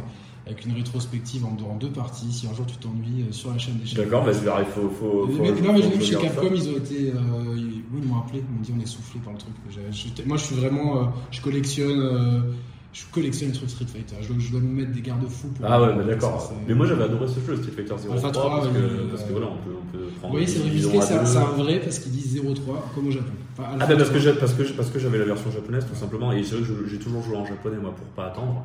et 0.46 0.50
avec 0.50 0.64
une 0.64 0.74
rétrospective 0.74 1.44
en, 1.44 1.56
en 1.68 1.76
deux 1.76 1.90
parties. 1.90 2.32
Si 2.32 2.46
un 2.46 2.54
jour 2.54 2.64
tu 2.66 2.76
t'ennuies 2.76 3.26
euh, 3.28 3.32
sur 3.32 3.50
la 3.50 3.58
chaîne 3.58 3.76
des 3.78 3.86
chaînes. 3.86 4.04
D'accord, 4.04 4.24
bah, 4.24 4.32
je 4.32 4.38
verrai, 4.38 4.62
il 4.62 4.72
faut, 4.72 4.88
faut, 4.88 5.26
faut, 5.28 5.42
Mais- 5.42 5.50
non, 5.60 5.72
mais 5.72 5.82
j'ai 5.82 5.88
vu 5.88 5.94
que 5.94 5.98
que 5.98 6.04
je 6.04 6.12
chez. 6.12 6.18
Capcom, 6.18 6.50
ils 6.54 6.68
ont 6.70 6.76
été. 6.76 7.10
euh, 7.10 7.54
ils, 7.56 7.82
oui, 7.92 8.00
ils 8.02 8.08
m'ont 8.08 8.20
appelé, 8.20 8.42
ils 8.48 8.54
m'ont 8.54 8.60
dit 8.62 8.72
on 8.76 8.80
est 8.80 8.86
soufflé 8.86 9.20
par 9.20 9.32
le 9.32 9.38
truc. 9.40 9.54
J'avais- 9.70 9.90
j'étais- 9.92 10.24
moi, 10.24 10.36
je 10.36 10.44
suis 10.44 10.54
vraiment. 10.54 11.02
euh, 11.02 11.06
je 11.32 11.40
collectionne. 11.42 12.54
Je 12.96 13.04
collectionne 13.12 13.50
les 13.50 13.54
trucs 13.54 13.68
Street 13.68 13.86
Fighter. 13.86 14.16
Je 14.22 14.28
dois, 14.28 14.36
je 14.38 14.50
dois 14.50 14.60
me 14.60 14.68
mettre 14.72 14.92
des 14.92 15.02
garde-fous 15.02 15.48
pour. 15.48 15.66
Ah 15.68 15.82
ouais, 15.82 15.94
bah 15.94 16.02
d'accord. 16.02 16.52
Mais 16.66 16.74
moi 16.74 16.86
j'avais 16.86 17.04
adoré 17.04 17.26
ce 17.28 17.40
jeu, 17.40 17.56
Street 17.56 17.72
Fighter 17.72 17.94
03, 17.94 18.14
Alpha 18.14 18.28
parce, 18.30 18.32
3, 18.32 18.60
que, 18.60 18.68
oui, 18.68 19.08
parce 19.10 19.22
que 19.24 19.32
voilà, 19.32 19.46
on 19.48 19.56
peut, 19.56 19.76
on 19.82 19.92
peut 19.92 20.04
prendre 20.18 20.34
Oui, 20.34 20.46
c'est 20.46 20.96
à 20.98 21.24
c'est 21.26 21.38
un 21.38 21.42
vrai 21.44 21.80
parce 21.80 21.98
qu'ils 21.98 22.12
disent 22.12 22.40
0,3 22.40 22.54
comme 22.94 23.08
au 23.08 23.10
Japon. 23.10 23.32
Enfin, 23.58 23.68
Ah 23.78 23.86
ben 23.86 23.98
parce 23.98 24.10
que 24.10 24.30
parce 24.40 24.54
que 24.54 24.62
parce 24.72 24.90
que 24.90 24.98
j'avais 24.98 25.18
la 25.18 25.26
version 25.26 25.50
japonaise 25.50 25.86
tout 25.86 25.98
simplement 25.98 26.32
et 26.32 26.42
c'est 26.42 26.56
vrai 26.56 26.64
que 26.66 26.88
j'ai 26.88 26.98
toujours 26.98 27.22
joué 27.22 27.36
en 27.36 27.44
japonais 27.44 27.76
moi 27.76 27.94
pour 27.94 28.06
pas 28.08 28.28
attendre 28.28 28.64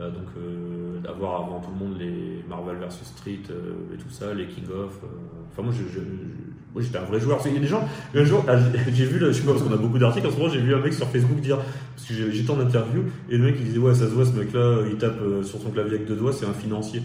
Euh, 0.00 0.10
donc 0.10 0.26
euh, 0.36 0.98
d'avoir 1.04 1.42
avant 1.42 1.60
tout 1.60 1.70
le 1.70 1.84
monde 1.86 1.96
les 2.00 2.42
Marvel 2.48 2.76
vs 2.78 3.04
Street 3.04 3.38
euh, 3.50 3.94
et 3.94 3.96
tout 3.96 4.10
ça 4.10 4.34
les 4.34 4.46
King 4.46 4.64
of 4.64 4.98
euh, 5.04 5.06
enfin 5.52 5.62
moi 5.62 5.72
je- 5.72 5.84
je- 5.94 6.82
j'étais 6.82 6.98
un 6.98 7.04
vrai 7.04 7.20
joueur. 7.20 7.38
Il 7.46 7.54
y 7.54 7.56
a 7.56 7.60
des 7.60 7.68
gens 7.68 7.86
un 8.12 8.24
jour 8.24 8.44
ah, 8.48 8.54
j'ai- 8.92 9.04
vu 9.06 9.20
je 9.20 9.30
sais 9.30 9.42
pas 9.42 9.52
parce 9.52 9.62
qu'on 9.62 9.72
a 9.72 9.76
beaucoup 9.76 9.98
d'articles 9.98 10.26
en 10.26 10.30
ce 10.32 10.36
moment 10.36 10.48
j'ai 10.48 10.58
vu 10.58 10.74
un 10.74 10.80
mec 10.80 10.92
sur 10.94 11.06
Facebook 11.06 11.38
dire 11.40 11.58
parce 11.94 12.08
que 12.08 12.30
j'étais 12.32 12.50
en 12.50 12.58
interview 12.58 13.04
et 13.30 13.36
le 13.36 13.44
mec 13.44 13.54
il 13.60 13.66
disait 13.66 13.78
ouais 13.78 13.94
ça 13.94 14.06
se 14.08 14.14
voit 14.14 14.24
ce 14.26 14.32
mec 14.32 14.52
là 14.52 14.78
il 14.90 14.96
tape 14.98 15.14
sur 15.44 15.60
son 15.60 15.70
clavier 15.70 15.94
avec 15.94 16.06
deux 16.08 16.16
doigts 16.16 16.32
c'est 16.32 16.46
un 16.46 16.52
financier. 16.54 17.00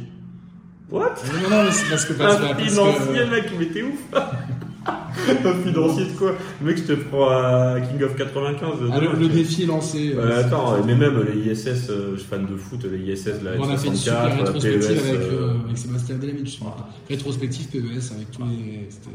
What? 0.90 1.14
Non, 1.44 1.50
non, 1.58 1.64
mais 1.66 1.72
c'est 1.72 1.88
parce 1.92 2.06
que. 2.06 2.14
parce 2.14 2.38
que- 2.38 2.44
un 2.44 2.48
parce 2.48 2.64
que- 2.64 2.70
financier 2.72 3.26
mec 3.30 3.52
mais 3.60 3.66
t'es 3.68 3.84
ouf 3.84 4.00
financier 5.66 6.06
de 6.06 6.12
quoi 6.18 6.34
le 6.62 6.68
mec 6.68 6.78
je 6.78 6.84
te 6.84 6.94
prends 6.94 7.30
à 7.30 7.80
King 7.82 8.04
of 8.04 8.16
95 8.16 8.70
Ah, 8.92 9.00
le, 9.00 9.08
demain, 9.08 9.20
le 9.20 9.28
défi 9.28 9.64
est 9.64 9.66
lancé. 9.66 10.14
euh, 10.16 10.40
attends, 10.46 10.78
mais 10.86 10.96
même 10.96 11.22
les 11.24 11.52
ISS, 11.52 11.90
euh, 11.90 12.12
je 12.14 12.20
suis 12.20 12.28
fan 12.30 12.46
de 12.46 12.56
foot, 12.56 12.84
les 12.86 13.14
ISS, 13.14 13.42
la 13.44 13.52
on 13.60 13.70
a 13.70 13.78
fait 13.78 13.88
une 13.88 13.96
super 13.96 14.30
F64, 14.30 14.30
rétrospective 14.30 14.80
PES, 14.80 14.86
avec, 14.92 15.22
euh, 15.22 15.32
euh, 15.34 15.54
avec 15.66 15.78
Sébastien 15.78 16.16
Delamich. 16.16 16.60
Rétrospective 17.10 17.68
PES 17.68 18.12
avec 18.16 18.32
tous 18.32 18.44
les. 18.44 18.88
C'était 18.90 19.10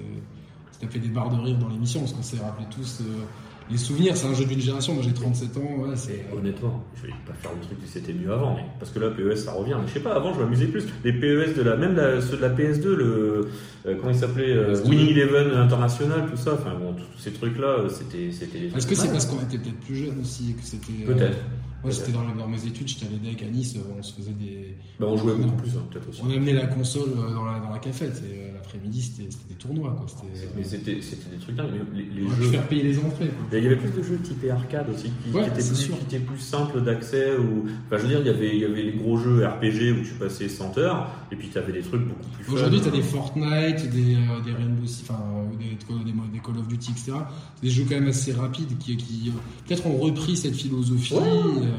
c'était 0.72 0.92
fait 0.92 0.98
des 0.98 1.08
barres 1.08 1.30
de 1.30 1.40
rire 1.40 1.56
dans 1.58 1.68
l'émission 1.68 2.00
parce 2.00 2.12
qu'on 2.12 2.22
s'est 2.22 2.38
rappelé 2.42 2.66
tous 2.74 3.00
euh, 3.00 3.22
les 3.70 3.76
souvenirs. 3.78 4.16
C'est 4.16 4.26
un 4.26 4.34
jeu 4.34 4.44
d'une 4.44 4.60
génération. 4.60 4.94
Moi 4.94 5.02
j'ai 5.04 5.12
37 5.12 5.56
ans. 5.56 5.60
Ouais, 5.78 5.96
c'est. 5.96 6.12
Et 6.12 6.36
honnêtement, 6.36 6.84
je 6.96 7.02
vais 7.06 7.12
pas 7.26 7.32
faire 7.34 7.50
le 7.52 7.60
truc 7.66 7.80
que 7.80 7.86
c'était 7.88 8.12
mieux 8.12 8.32
avant, 8.32 8.54
mais 8.56 8.64
parce 8.78 8.90
que 8.92 8.98
là, 8.98 9.10
PES, 9.10 9.36
ça 9.36 9.52
revient. 9.52 9.76
Mais 9.80 9.88
je 9.88 9.92
sais 9.94 10.00
pas, 10.00 10.14
avant, 10.14 10.32
je 10.34 10.40
m'amusais 10.40 10.66
plus. 10.66 10.84
Les 11.04 11.12
PES 11.12 11.54
de 11.56 11.62
la, 11.62 11.76
même 11.76 11.94
la- 11.96 12.20
ceux 12.20 12.36
de 12.36 12.42
la 12.42 12.50
PS2, 12.50 12.94
le, 12.94 13.48
euh, 13.86 13.94
comment 13.98 14.10
il 14.10 14.16
s'appelait, 14.16 14.52
euh, 14.52 14.74
PS2. 14.74 14.88
Winning 14.90 15.10
Eleven 15.10 15.50
International, 15.52 16.28
tout 16.30 16.36
ça, 16.36 16.54
enfin 16.54 16.74
bon, 16.78 16.92
tous 16.94 17.18
ces 17.22 17.30
trucs-là, 17.32 17.66
euh, 17.80 17.88
c'était, 17.88 18.26
Est-ce 18.28 18.86
que 18.86 18.94
c'est 18.94 19.08
parce 19.10 19.26
qu'on 19.26 19.40
était 19.42 19.58
peut-être 19.58 19.80
plus 19.80 19.96
jeunes 19.96 20.20
aussi 20.20 20.50
et 20.50 20.54
que 20.54 20.62
c'était. 20.64 20.92
euh, 21.08 21.14
Peut-être. 21.14 21.38
Moi 21.84 21.92
j'étais 21.92 22.12
dans, 22.12 22.24
dans 22.34 22.48
mes 22.48 22.64
études, 22.66 22.88
j'étais 22.88 23.06
à 23.06 23.10
l'EDEC 23.10 23.42
à 23.42 23.46
Nice, 23.46 23.74
euh, 23.76 23.80
on 23.98 24.02
se 24.02 24.14
faisait 24.14 24.32
des. 24.32 24.74
Bah, 24.98 25.06
on 25.08 25.16
jouait 25.18 25.34
beaucoup 25.34 25.56
plus, 25.56 25.70
hein, 25.76 25.82
peut-être 25.90 26.08
aussi. 26.08 26.22
On 26.24 26.30
amenait 26.30 26.54
la 26.54 26.66
console 26.66 27.10
euh, 27.18 27.34
dans 27.34 27.44
la, 27.44 27.58
dans 27.60 27.68
la 27.70 27.78
cafette 27.78 28.22
et 28.26 28.38
euh, 28.38 28.54
l'après-midi 28.54 29.02
c'était 29.02 29.30
c'était 29.30 29.48
des 29.50 29.54
tournois 29.56 29.90
quoi. 29.96 30.06
C'était, 30.08 30.48
Mais 30.56 30.64
c'était, 30.64 31.02
c'était 31.02 31.28
des 31.36 31.42
trucs 31.42 31.56
dingues, 31.56 31.68
mais 31.92 31.98
les, 32.02 32.22
les 32.22 32.28
jeux. 32.28 32.50
faire 32.50 32.66
payer 32.68 32.82
les 32.84 32.98
entrées 32.98 33.28
quoi. 33.28 33.46
Il 33.58 33.62
y 33.62 33.66
avait 33.66 33.76
plus 33.76 33.90
de 33.90 34.02
jeux 34.02 34.18
typés 34.18 34.50
arcade 34.50 34.86
aussi, 34.94 35.10
qui, 35.22 35.30
Ouais, 35.36 35.42
qui 35.42 35.48
étaient, 35.48 35.54
plus, 35.68 35.76
sûr. 35.76 35.98
qui 35.98 36.04
étaient 36.16 36.24
plus 36.24 36.38
simples 36.38 36.80
d'accès. 36.82 37.36
Ou... 37.36 37.64
Enfin, 37.86 37.98
je 37.98 38.02
veux 38.02 38.08
dire, 38.08 38.20
il 38.20 38.26
y, 38.26 38.30
avait, 38.30 38.54
il 38.56 38.60
y 38.62 38.64
avait 38.64 38.82
les 38.82 38.92
gros 38.92 39.18
jeux 39.18 39.46
RPG 39.46 39.92
où 40.00 40.04
tu 40.04 40.14
passais 40.18 40.48
100 40.48 40.78
heures, 40.78 41.10
et 41.30 41.36
puis 41.36 41.48
tu 41.50 41.58
avais 41.58 41.72
des 41.72 41.82
trucs 41.82 42.02
beaucoup 42.08 42.28
plus 42.34 42.44
fun. 42.44 42.52
Aujourd'hui, 42.54 42.80
tu 42.80 42.88
as 42.88 42.92
des 42.92 43.02
Fortnite, 43.02 43.90
des, 43.90 44.14
euh, 44.16 44.40
des 44.44 44.52
Rainbow 44.52 44.86
Six, 44.86 45.04
enfin, 45.08 45.20
euh, 45.22 45.56
des, 45.58 46.04
des, 46.04 46.12
des 46.32 46.38
Call 46.38 46.58
of 46.58 46.66
Duty, 46.68 46.92
etc. 46.92 47.12
C'est 47.56 47.62
des 47.66 47.70
jeux 47.70 47.84
quand 47.88 47.94
même 47.96 48.08
assez 48.08 48.32
rapides 48.32 48.78
qui, 48.78 48.96
qui 48.96 49.28
euh, 49.28 49.32
peut-être 49.66 49.86
ont 49.86 49.98
repris 49.98 50.36
cette 50.36 50.54
philosophie. 50.56 51.14
Ouais. 51.14 51.20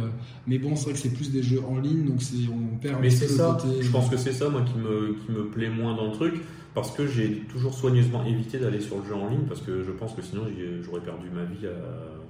Euh, 0.03 0.09
mais 0.47 0.57
bon, 0.59 0.75
c'est 0.75 0.85
vrai 0.85 0.93
que 0.93 0.99
c'est 0.99 1.13
plus 1.13 1.31
des 1.31 1.43
jeux 1.43 1.61
en 1.67 1.79
ligne, 1.79 2.05
donc 2.05 2.21
c'est, 2.21 2.47
on 2.51 2.77
perd 2.77 2.95
un 2.95 2.99
Mais 2.99 3.09
c'est 3.09 3.27
ça, 3.27 3.57
côté- 3.61 3.81
je 3.81 3.91
pense 3.91 4.09
que 4.09 4.17
c'est 4.17 4.33
ça, 4.33 4.49
moi, 4.49 4.61
qui 4.61 4.77
me, 4.77 5.15
qui 5.25 5.31
me 5.31 5.45
plaît 5.45 5.69
moins 5.69 5.95
dans 5.95 6.05
le 6.07 6.11
truc, 6.13 6.35
parce 6.73 6.91
que 6.91 7.07
j'ai 7.07 7.39
toujours 7.51 7.73
soigneusement 7.73 8.25
évité 8.25 8.57
d'aller 8.59 8.81
sur 8.81 8.97
le 8.99 9.05
jeu 9.05 9.15
en 9.15 9.29
ligne, 9.29 9.45
parce 9.47 9.61
que 9.61 9.83
je 9.83 9.91
pense 9.91 10.13
que 10.13 10.21
sinon 10.21 10.43
j'aurais 10.83 11.01
perdu 11.01 11.29
ma 11.33 11.43
vie, 11.45 11.65
euh, 11.65 11.73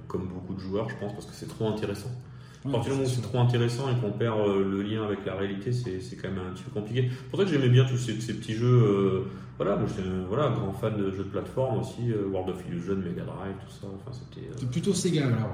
comme 0.08 0.28
beaucoup 0.28 0.54
de 0.54 0.60
joueurs, 0.60 0.88
je 0.88 0.96
pense, 0.96 1.12
parce 1.12 1.26
que 1.26 1.34
c'est 1.34 1.48
trop 1.48 1.68
intéressant. 1.68 2.10
À 2.64 2.68
partir 2.68 2.92
du 2.94 2.98
moment 2.98 3.08
où 3.08 3.14
c'est 3.14 3.22
trop 3.22 3.38
intéressant 3.38 3.84
et 3.90 4.00
qu'on 4.00 4.10
perd 4.10 4.40
euh, 4.40 4.68
le 4.68 4.82
lien 4.82 5.04
avec 5.04 5.24
la 5.24 5.36
réalité, 5.36 5.70
c'est 5.70 6.00
quand 6.20 6.28
même 6.28 6.40
un 6.50 6.52
petit 6.52 6.64
peu 6.64 6.72
compliqué. 6.72 7.08
C'est 7.12 7.30
pour 7.30 7.38
ça 7.38 7.44
que 7.44 7.52
j'aimais 7.52 7.68
bien 7.68 7.84
tous 7.84 7.96
ces, 7.96 8.20
ces 8.20 8.34
petits 8.34 8.54
jeux. 8.54 8.66
euh, 8.82 9.20
voilà, 9.56 9.76
moi 9.76 9.86
j'étais 9.88 10.08
voilà, 10.28 10.48
grand 10.48 10.72
fan 10.72 10.96
de 10.96 11.12
jeux 11.12 11.22
de 11.24 11.28
plateforme 11.28 11.78
aussi, 11.78 12.10
euh, 12.10 12.26
World 12.28 12.50
of 12.50 12.64
Illusion, 12.68 12.96
Mega 12.96 13.22
Drive, 13.22 13.54
tout 13.64 13.72
ça. 13.72 13.86
Enfin, 13.94 14.10
c'était. 14.12 14.48
euh, 14.48 14.66
plutôt 14.68 14.92
Sega 14.94 15.28
alors. 15.28 15.48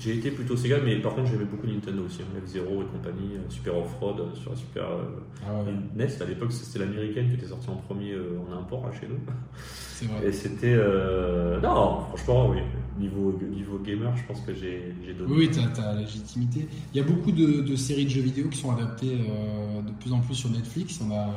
J'ai 0.00 0.14
été 0.16 0.30
plutôt 0.32 0.56
Sega, 0.56 0.78
mais 0.84 0.96
par 0.96 1.14
contre 1.14 1.30
j'aimais 1.30 1.44
beaucoup 1.44 1.66
Nintendo 1.66 2.04
aussi, 2.04 2.22
hein, 2.22 2.40
F-Zero 2.44 2.82
et 2.82 2.86
compagnie, 2.86 3.36
euh, 3.36 3.48
Super 3.48 3.76
Off-Road 3.78 4.20
euh, 4.20 4.34
sur 4.34 4.50
la 4.50 4.56
Super. 4.56 4.82
euh, 4.84 5.20
Ah 5.46 5.54
ouais, 5.62 5.72
NES 5.94 6.08
à 6.20 6.24
l'époque, 6.24 6.52
c'était 6.52 6.84
l'américaine 6.84 7.28
qui 7.28 7.34
était 7.34 7.46
sortie 7.46 7.70
en 7.70 7.76
premier 7.76 8.12
euh, 8.12 8.38
en 8.50 8.58
import 8.58 8.86
là, 8.86 8.92
chez 9.00 9.06
nous. 9.06 9.18
c'est 9.94 10.06
vrai. 10.06 10.26
Et 10.28 10.32
c'était. 10.32 10.74
euh, 10.74 11.60
Non, 11.60 12.00
franchement, 12.08 12.50
oui. 12.50 12.58
Niveau, 12.98 13.38
niveau 13.50 13.78
gamer, 13.78 14.14
je 14.16 14.24
pense 14.24 14.40
que 14.40 14.52
j'ai 14.54 14.92
donné. 15.18 15.30
Oui, 15.32 15.46
oui, 15.46 15.50
tu 15.50 15.60
as, 15.60 15.94
la 15.94 16.00
légitimité. 16.00 16.66
Il 16.92 16.98
y 16.98 17.00
a 17.00 17.06
beaucoup 17.06 17.32
de, 17.32 17.62
de 17.62 17.76
séries 17.76 18.04
de 18.04 18.10
jeux 18.10 18.20
vidéo 18.20 18.48
qui 18.48 18.58
sont 18.58 18.72
adaptées 18.72 19.16
de 19.16 19.90
plus 20.00 20.12
en 20.12 20.20
plus 20.20 20.34
sur 20.34 20.50
Netflix. 20.50 21.00
On 21.02 21.10
a 21.12 21.32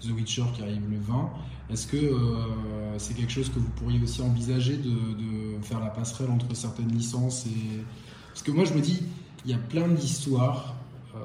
The 0.00 0.10
Witcher 0.10 0.44
qui 0.54 0.62
arrive 0.62 0.82
le 0.90 0.98
20. 0.98 1.30
Est-ce 1.70 1.86
que 1.86 1.96
euh, 1.96 2.98
c'est 2.98 3.14
quelque 3.14 3.32
chose 3.32 3.48
que 3.48 3.58
vous 3.58 3.68
pourriez 3.76 4.00
aussi 4.02 4.22
envisager 4.22 4.76
de, 4.76 4.88
de 4.90 5.62
faire 5.62 5.80
la 5.80 5.86
passerelle 5.90 6.30
entre 6.30 6.54
certaines 6.54 6.92
licences 6.92 7.46
et... 7.46 7.80
Parce 8.28 8.42
que 8.42 8.50
moi, 8.52 8.64
je 8.64 8.74
me 8.74 8.80
dis, 8.80 9.02
il 9.44 9.50
y 9.50 9.54
a 9.54 9.58
plein 9.58 9.88
d'histoires. 9.88 10.74
euh, 11.16 11.18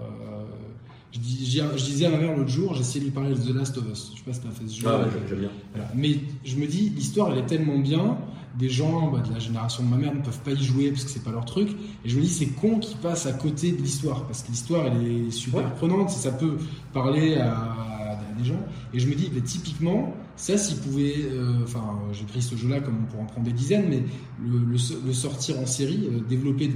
je, 1.12 1.20
dis- 1.20 1.46
j'y- 1.46 1.60
je 1.76 1.84
disais 1.84 2.06
à 2.06 2.10
ma 2.10 2.18
mère 2.18 2.36
l'autre 2.38 2.50
jour, 2.50 2.74
j'ai 2.74 2.80
essayé 2.82 3.02
de 3.02 3.06
lui 3.06 3.12
parler 3.12 3.36
de 3.36 3.40
The 3.40 3.54
Last 3.54 3.78
of 3.78 3.84
Us. 3.92 4.12
Je 4.14 4.20
sais 4.20 4.24
pas 4.26 4.34
si 4.34 4.40
tu 4.42 4.48
as 4.48 4.52
fait 4.52 4.68
ce 4.68 4.80
jeu. 4.82 4.88
Ah 4.90 5.00
ouais, 5.00 5.06
j'aime- 5.28 5.40
bien. 5.40 5.50
Voilà. 5.74 5.90
Mais 5.94 6.20
je 6.46 6.56
me 6.56 6.66
dis, 6.68 6.90
l'histoire, 6.90 7.32
elle 7.34 7.40
est 7.40 7.46
tellement 7.48 7.78
bien. 7.78 8.18
Des 8.58 8.70
gens 8.70 9.10
bah, 9.12 9.20
de 9.20 9.32
la 9.34 9.40
génération 9.40 9.84
de 9.84 9.90
ma 9.90 9.96
mère 9.98 10.14
ne 10.16 10.22
peuvent 10.22 10.42
pas 10.42 10.52
y 10.52 10.62
jouer 10.64 10.90
parce 10.92 11.06
que 11.06 11.10
c'est 11.12 11.24
pas 11.24 11.32
leur 11.32 11.46
truc. 11.46 11.70
Et 12.04 12.10
je 12.10 12.18
me 12.18 12.22
dis, 12.22 12.30
c'est 12.30 12.48
con 12.48 12.80
qu'ils 12.80 12.98
passent 12.98 13.26
à 13.26 13.34
côté 13.34 13.72
de 13.74 13.78
l'histoire 13.82 14.26
parce 14.26 14.44
que 14.44 14.50
l'histoire, 14.52 14.88
elle 14.88 15.06
est 15.28 15.32
super 15.32 15.60
Ouais. 15.62 15.72
prenante. 15.78 16.10
Ça 16.10 16.32
peut 16.32 16.58
parler 16.94 17.36
à 17.36 18.01
gens. 18.46 18.60
Et 18.94 19.00
je 19.00 19.08
me 19.08 19.16
dis, 19.16 19.30
mais 19.34 19.42
typiquement, 19.42 20.16
ça, 20.36 20.58
s'ils 20.58 20.78
pouvaient. 20.78 21.16
euh, 21.32 21.64
Enfin, 21.64 22.00
j'ai 22.14 22.24
pris 22.26 22.42
ce 22.42 22.56
jeu-là 22.56 22.80
comme 22.80 22.96
on 23.02 23.06
pourrait 23.06 23.24
en 23.24 23.26
prendre 23.28 23.46
des 23.46 23.54
dizaines, 23.54 23.86
mais 23.90 24.04
le, 24.44 24.60
le 24.60 24.78
so- 24.78 25.00
le 25.06 25.14
sortir 25.14 25.60
en 25.60 25.66
série, 25.66 26.08
euh, 26.12 26.20
développer 26.28 26.70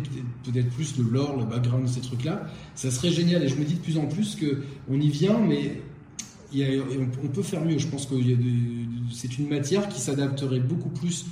peut-être- 0.44 0.70
plus 0.70 0.98
le 0.98 1.10
lore, 1.10 1.38
le 1.38 1.46
background 1.46 1.88
ces 1.88 2.02
trucs-là, 2.02 2.48
ça 2.76 2.92
serait 2.92 3.12
génial. 3.12 3.44
Et 3.44 3.48
je 3.48 3.56
me 3.56 3.64
dis 3.66 3.76
de 3.76 3.80
plus 3.80 3.98
en 3.98 4.06
plus 4.06 4.36
que 4.36 4.64
on 4.90 5.00
y 5.00 5.10
vient, 5.10 5.38
mais 5.40 5.82
y 6.54 6.64
a- 6.64 6.68
on, 7.00 7.26
on 7.26 7.28
peut 7.28 7.42
faire 7.44 7.64
mieux. 7.66 7.78
Je 7.78 7.88
pense 7.88 8.06
que 8.06 8.16
c'est 9.12 9.38
une 9.38 9.48
matière 9.50 9.88
qui 9.90 10.00
s'adapterait 10.02 10.60
beaucoup 10.60 10.90
plus 10.90 11.26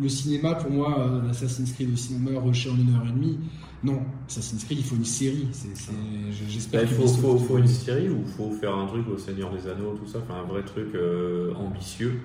le 0.00 0.08
cinéma, 0.08 0.54
pour 0.54 0.70
moi, 0.70 0.98
euh, 1.00 1.26
l'Assassin's 1.26 1.72
Creed 1.72 1.92
au 1.92 1.96
cinéma, 1.96 2.40
rushé 2.40 2.70
en 2.70 2.76
une 2.76 2.94
heure 2.94 3.06
et 3.06 3.12
demie. 3.12 3.38
Non, 3.82 4.02
Assassin's 4.28 4.64
Creed, 4.64 4.78
il 4.78 4.84
faut 4.84 4.96
une 4.96 5.04
série. 5.04 5.48
Je- 5.52 6.44
J'espère 6.48 6.80
Bah, 6.82 6.86
il 6.86 6.96
que 6.96 7.02
faut, 7.02 7.08
Ubisoft- 7.08 7.20
faut, 7.20 7.38
faut 7.38 7.58
une 7.58 7.66
série 7.68 8.08
ou 8.08 8.24
faut 8.26 8.50
faire 8.52 8.74
un 8.76 8.86
truc 8.86 9.06
au 9.08 9.18
Seigneur 9.18 9.50
des 9.52 9.66
Anneaux, 9.68 9.94
tout 9.96 10.06
ça, 10.06 10.18
enfin 10.22 10.40
un 10.40 10.46
vrai 10.46 10.62
truc 10.62 10.94
euh, 10.94 11.52
ambitieux. 11.54 12.20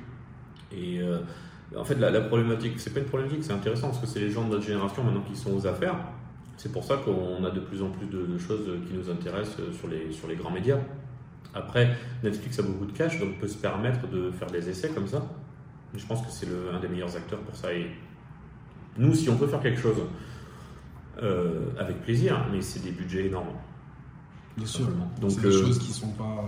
Et 0.75 0.99
euh, 0.99 1.19
en 1.77 1.83
fait, 1.85 1.95
la, 1.95 2.11
la 2.11 2.21
problématique, 2.21 2.73
c'est 2.77 2.93
pas 2.93 2.99
une 2.99 3.05
problématique, 3.05 3.43
c'est 3.43 3.53
intéressant 3.53 3.87
parce 3.87 3.99
que 3.99 4.07
c'est 4.07 4.19
les 4.19 4.31
gens 4.31 4.45
de 4.45 4.51
notre 4.51 4.65
génération 4.65 5.03
maintenant 5.03 5.23
qui 5.29 5.35
sont 5.39 5.53
aux 5.55 5.65
affaires. 5.67 5.95
C'est 6.57 6.71
pour 6.71 6.83
ça 6.83 6.97
qu'on 6.97 7.43
a 7.43 7.51
de 7.51 7.59
plus 7.59 7.81
en 7.81 7.89
plus 7.89 8.07
de, 8.07 8.25
de 8.25 8.37
choses 8.37 8.65
qui 8.87 8.93
nous 8.93 9.09
intéressent 9.09 9.57
sur 9.77 9.87
les, 9.89 10.11
sur 10.13 10.27
les 10.27 10.35
grands 10.35 10.51
médias. 10.51 10.79
Après, 11.53 11.95
Netflix 12.23 12.59
a 12.59 12.63
beaucoup 12.63 12.85
de 12.85 12.91
cash, 12.91 13.19
donc 13.19 13.37
peut 13.39 13.47
se 13.47 13.57
permettre 13.57 14.07
de 14.09 14.31
faire 14.31 14.49
des 14.49 14.69
essais 14.69 14.89
comme 14.89 15.07
ça. 15.07 15.25
Je 15.97 16.05
pense 16.05 16.21
que 16.21 16.31
c'est 16.31 16.45
le- 16.47 16.73
un 16.75 16.79
des 16.79 16.87
meilleurs 16.87 17.15
acteurs 17.15 17.39
pour 17.39 17.55
ça. 17.55 17.73
Et 17.73 17.87
nous, 18.97 19.13
si 19.13 19.29
on 19.29 19.35
peut 19.37 19.47
faire 19.47 19.61
quelque 19.61 19.79
chose 19.81 19.97
euh, 21.23 21.69
avec 21.79 22.01
plaisir, 22.01 22.45
mais 22.51 22.61
c'est 22.61 22.83
des 22.83 22.91
budgets 22.91 23.27
énormes. 23.27 23.47
Bien 24.57 24.65
sûr. 24.65 24.87
Donc, 25.21 25.31
c'est 25.31 25.41
des 25.41 25.47
euh, 25.47 25.61
choses 25.65 25.79
qui 25.79 25.91
sont 25.91 26.09
pas. 26.09 26.43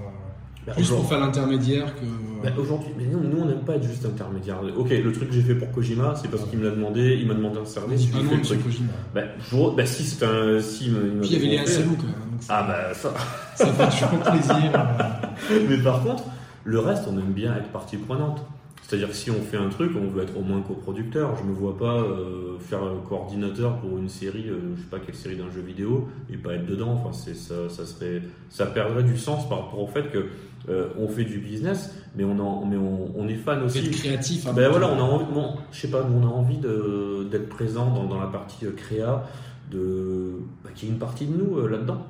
bah, 0.65 0.73
Plus 0.73 0.89
pour 0.89 1.07
faire 1.07 1.19
l'intermédiaire 1.19 1.93
que. 1.95 2.01
bah, 2.43 2.49
aujourd'hui, 2.57 2.89
mais 2.97 3.05
nous, 3.05 3.19
nous, 3.21 3.39
on 3.41 3.45
n'aime 3.45 3.61
pas 3.63 3.75
être 3.75 3.83
juste 3.87 4.05
intermédiaire. 4.05 4.57
Ok, 4.77 4.89
le 4.89 5.11
truc 5.13 5.29
que 5.29 5.33
j'ai 5.35 5.41
fait 5.41 5.55
pour 5.55 5.71
Kojima, 5.71 6.15
c'est 6.15 6.29
parce 6.29 6.43
qu'il 6.45 6.59
me 6.59 6.65
l'a 6.69 6.75
demandé, 6.75 7.17
il 7.19 7.27
m'a 7.27 7.33
demandé 7.33 7.59
un 7.59 7.65
service, 7.65 8.09
ai 8.09 8.23
non, 8.23 8.41
truc. 8.41 8.63
Kojima. 8.63 8.91
Bah, 9.15 9.21
je- 9.49 9.75
bah, 9.75 9.85
si 9.85 10.03
c'est 10.03 10.25
un, 10.25 10.59
si 10.59 10.87
il 10.87 10.93
Puis 11.21 11.29
il 11.29 11.33
y 11.33 11.35
avait 11.37 11.45
les 11.47 11.57
Asalou 11.59 11.95
quand 11.95 12.03
même. 12.07 12.13
Ah 12.49 12.63
bah 12.63 12.93
ça. 12.93 13.13
ça 13.55 13.65
fait 13.73 13.89
toujours 13.89 14.19
plaisir. 14.19 14.71
euh. 14.75 15.65
Mais 15.69 15.77
par 15.77 16.03
contre, 16.03 16.23
le 16.65 16.79
reste, 16.79 17.05
on 17.07 17.17
aime 17.17 17.31
bien 17.33 17.55
être 17.55 17.69
partie 17.69 17.97
prenante. 17.97 18.45
C'est-à-dire 18.88 19.09
que 19.09 19.15
si 19.15 19.29
on 19.29 19.41
fait 19.41 19.57
un 19.57 19.67
truc, 19.67 19.91
on 20.01 20.09
veut 20.09 20.23
être 20.23 20.38
au 20.38 20.41
moins 20.43 20.61
coproducteur. 20.61 21.35
Je 21.35 21.43
me 21.43 21.53
vois 21.53 21.77
pas 21.77 21.97
euh, 21.97 22.57
faire 22.57 22.81
un 22.81 22.95
coordinateur 23.07 23.75
pour 23.79 23.97
une 23.97 24.07
série, 24.07 24.45
euh, 24.47 24.59
je 24.77 24.81
sais 24.81 24.88
pas 24.89 24.99
quelle 24.99 25.13
série 25.13 25.35
d'un 25.35 25.51
jeu 25.51 25.59
vidéo, 25.59 26.07
et 26.31 26.38
pas 26.38 26.53
être 26.53 26.65
dedans. 26.65 26.91
Enfin, 26.93 27.11
c'est 27.11 27.35
ça, 27.35 27.67
ça 27.67 27.85
serait, 27.85 28.21
ça 28.49 28.65
perdrait 28.65 29.03
du 29.03 29.17
sens 29.17 29.47
par 29.49 29.65
rapport 29.65 29.81
au 29.81 29.88
fait 29.88 30.09
que 30.09 30.27
euh, 30.69 30.88
on 30.97 31.09
fait 31.09 31.25
du 31.25 31.39
business, 31.39 31.93
mais 32.15 32.23
on 32.23 32.39
en, 32.39 32.65
mais 32.65 32.77
on, 32.77 33.11
on 33.13 33.27
est 33.27 33.35
fan 33.35 33.61
aussi. 33.63 33.79
être 33.79 33.91
créatif. 33.91 34.45
Ben 34.53 34.63
avant 34.63 34.79
voilà, 34.79 34.88
on 34.93 34.99
a 34.99 35.03
envie, 35.03 35.33
bon, 35.33 35.55
je 35.73 35.81
sais 35.81 35.89
pas, 35.89 36.07
on 36.09 36.23
a 36.25 36.29
envie 36.31 36.57
de- 36.57 37.27
d'être 37.29 37.49
présent 37.49 37.93
dans, 37.93 38.05
dans 38.05 38.19
la 38.21 38.27
partie 38.27 38.65
euh, 38.65 38.71
créa, 38.71 39.27
de, 39.69 40.31
bah, 40.63 40.69
qu'il 40.73 40.88
y 40.88 40.91
ait 40.91 40.93
une 40.93 40.99
partie 40.99 41.25
de 41.25 41.35
nous 41.35 41.67
là-dedans. 41.67 42.07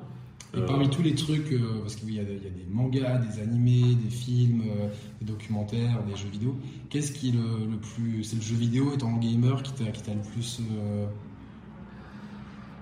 Et 0.56 0.60
parmi 0.62 0.88
tous 0.88 1.02
les 1.02 1.14
trucs, 1.14 1.52
euh, 1.52 1.80
parce 1.82 1.96
qu'il 1.96 2.08
y, 2.10 2.14
des- 2.14 2.22
il 2.22 2.42
y 2.42 2.46
a 2.46 2.50
des 2.50 2.66
mangas, 2.70 3.18
des 3.18 3.40
animés, 3.42 3.94
des 4.02 4.08
films, 4.10 4.62
euh, 4.62 4.88
des 5.20 5.26
documentaires, 5.26 6.02
des 6.04 6.16
jeux 6.16 6.30
vidéo, 6.30 6.56
qu'est-ce 6.88 7.12
qui 7.12 7.28
est 7.28 7.32
le, 7.32 7.70
le 7.70 7.76
plus. 7.76 8.24
C'est 8.24 8.36
le 8.36 8.42
jeu 8.42 8.56
vidéo 8.56 8.94
étant 8.94 9.12
gamer 9.18 9.62
qui 9.62 9.72
t'a 9.74 9.84
le 9.84 10.20
plus. 10.32 10.60
Euh... 10.72 11.06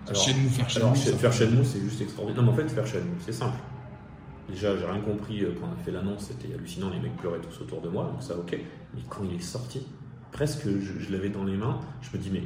Alors- 0.09 0.23
Shenmue, 0.23 0.49
faire 0.49 0.71
Shenmue. 0.71 0.85
Alors, 0.85 0.97
faire 0.97 1.33
Shenmue, 1.33 1.65
c'est 1.65 1.81
juste 1.81 2.01
extraordinaire. 2.01 2.43
Non, 2.43 2.53
mais 2.53 2.63
en 2.63 2.69
fait, 2.69 2.73
faire 2.73 2.87
Shenmue, 2.87 3.11
c'est 3.19 3.33
simple. 3.33 3.59
Déjà, 4.49 4.77
j'ai 4.77 4.85
rien 4.85 5.01
compris 5.01 5.43
quand 5.61 5.67
on 5.67 5.73
a 5.73 5.85
fait 5.85 5.91
l'annonce, 5.91 6.29
c'était 6.31 6.55
hallucinant, 6.55 6.91
les 6.91 7.01
mecs 7.01 7.17
pleuraient 7.17 7.41
tous 7.41 7.63
autour 7.63 7.81
de 7.81 7.89
moi, 7.89 8.05
donc 8.13 8.23
ça, 8.23 8.37
ok. 8.39 8.57
Mais 8.95 9.01
quand 9.09 9.25
il 9.29 9.35
est 9.37 9.43
sorti, 9.43 9.85
presque, 10.31 10.69
je, 10.69 11.01
je 11.05 11.11
l'avais 11.13 11.31
dans 11.31 11.43
les 11.43 11.57
mains, 11.57 11.81
je 12.01 12.17
me 12.17 12.23
dis, 12.23 12.31
mais. 12.33 12.45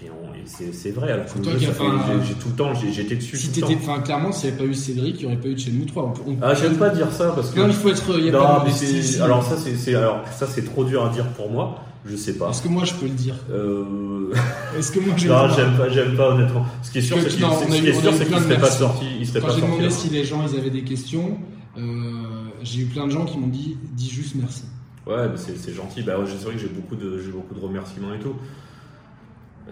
Et 0.00 0.10
on- 0.10 0.34
et 0.34 0.72
c'est 0.72 0.90
vrai, 0.90 1.12
alors 1.12 1.26
que 1.26 1.30
j'ai- 1.58 2.34
tout 2.34 2.48
le 2.48 2.54
temps, 2.54 2.72
j'étais 2.74 3.16
dessus 3.16 3.36
Si 3.36 3.48
t'étais. 3.50 3.76
Enfin, 3.76 4.00
clairement, 4.00 4.30
s'il 4.32 4.50
n'y 4.50 4.56
avait 4.56 4.64
pas 4.66 4.70
eu 4.70 4.74
Cédric, 4.74 5.16
il 5.20 5.20
n'y 5.20 5.26
aurait 5.32 5.40
pas 5.42 5.48
eu 5.48 5.54
de 5.54 5.58
Shenmue 5.60 5.86
3. 5.86 6.14
On 6.26 6.36
Ah, 6.42 6.54
j'aime 6.54 6.76
pas 6.76 6.90
dire 6.90 7.10
ça 7.12 7.30
parce 7.30 7.50
que. 7.50 7.60
Non, 7.60 7.66
il 7.68 7.72
faut 7.74 7.88
être. 7.88 8.02
Il 8.18 8.26
y 8.26 8.28
a 8.28 8.32
Non, 8.32 8.38
pas 8.40 8.64
mais 8.66 9.20
alors 9.22 9.42
ça, 9.42 9.56
c'est 9.56 9.94
alors 9.94 10.22
ça, 10.36 10.46
c'est 10.46 10.64
trop 10.64 10.84
dur 10.84 11.04
à 11.04 11.08
dire 11.08 11.26
pour 11.28 11.50
moi. 11.50 11.82
Je 12.08 12.14
sais 12.14 12.34
pas. 12.34 12.50
Est-ce 12.50 12.62
que 12.62 12.68
moi 12.68 12.84
je 12.84 12.94
peux 12.94 13.06
le 13.06 13.12
dire? 13.12 13.34
Euh... 13.50 14.32
Est-ce 14.78 14.92
que 14.92 15.00
moi 15.00 15.14
j'ai 15.16 15.26
non, 15.28 15.48
j'aime 15.48 15.76
pas, 15.76 15.88
j'aime 15.88 16.16
pas 16.16 16.30
honnêtement. 16.30 16.64
Ce 16.82 16.92
qui 16.92 16.98
est 16.98 17.02
sûr, 17.02 17.16
c'est 17.20 17.28
qu'il 17.30 17.40
de 17.40 18.40
serait 18.40 18.60
pas 18.60 18.70
sorti. 18.70 19.06
Il 19.18 19.26
serait 19.26 19.40
Quand 19.40 19.50
j'ai 19.50 19.60
demandé 19.62 19.90
si 19.90 20.08
les 20.10 20.24
gens 20.24 20.44
ils 20.48 20.56
avaient 20.56 20.70
des 20.70 20.84
questions, 20.84 21.38
euh, 21.76 21.80
j'ai 22.62 22.82
eu 22.82 22.84
plein 22.86 23.06
de 23.06 23.10
gens 23.12 23.24
qui 23.24 23.38
m'ont 23.38 23.48
dit 23.48 23.76
dis 23.94 24.08
juste 24.08 24.36
merci. 24.36 24.62
Ouais, 25.06 25.28
c'est 25.36 25.74
gentil. 25.74 26.02
Bah, 26.02 26.14
c'est 26.26 26.44
vrai 26.44 26.54
que 26.54 26.60
j'ai 26.60 26.68
beaucoup 26.68 26.96
de, 26.96 27.20
j'ai 27.24 27.30
beaucoup 27.30 27.54
de 27.54 27.60
remerciements 27.60 28.14
et 28.14 28.18
tout. 28.18 28.34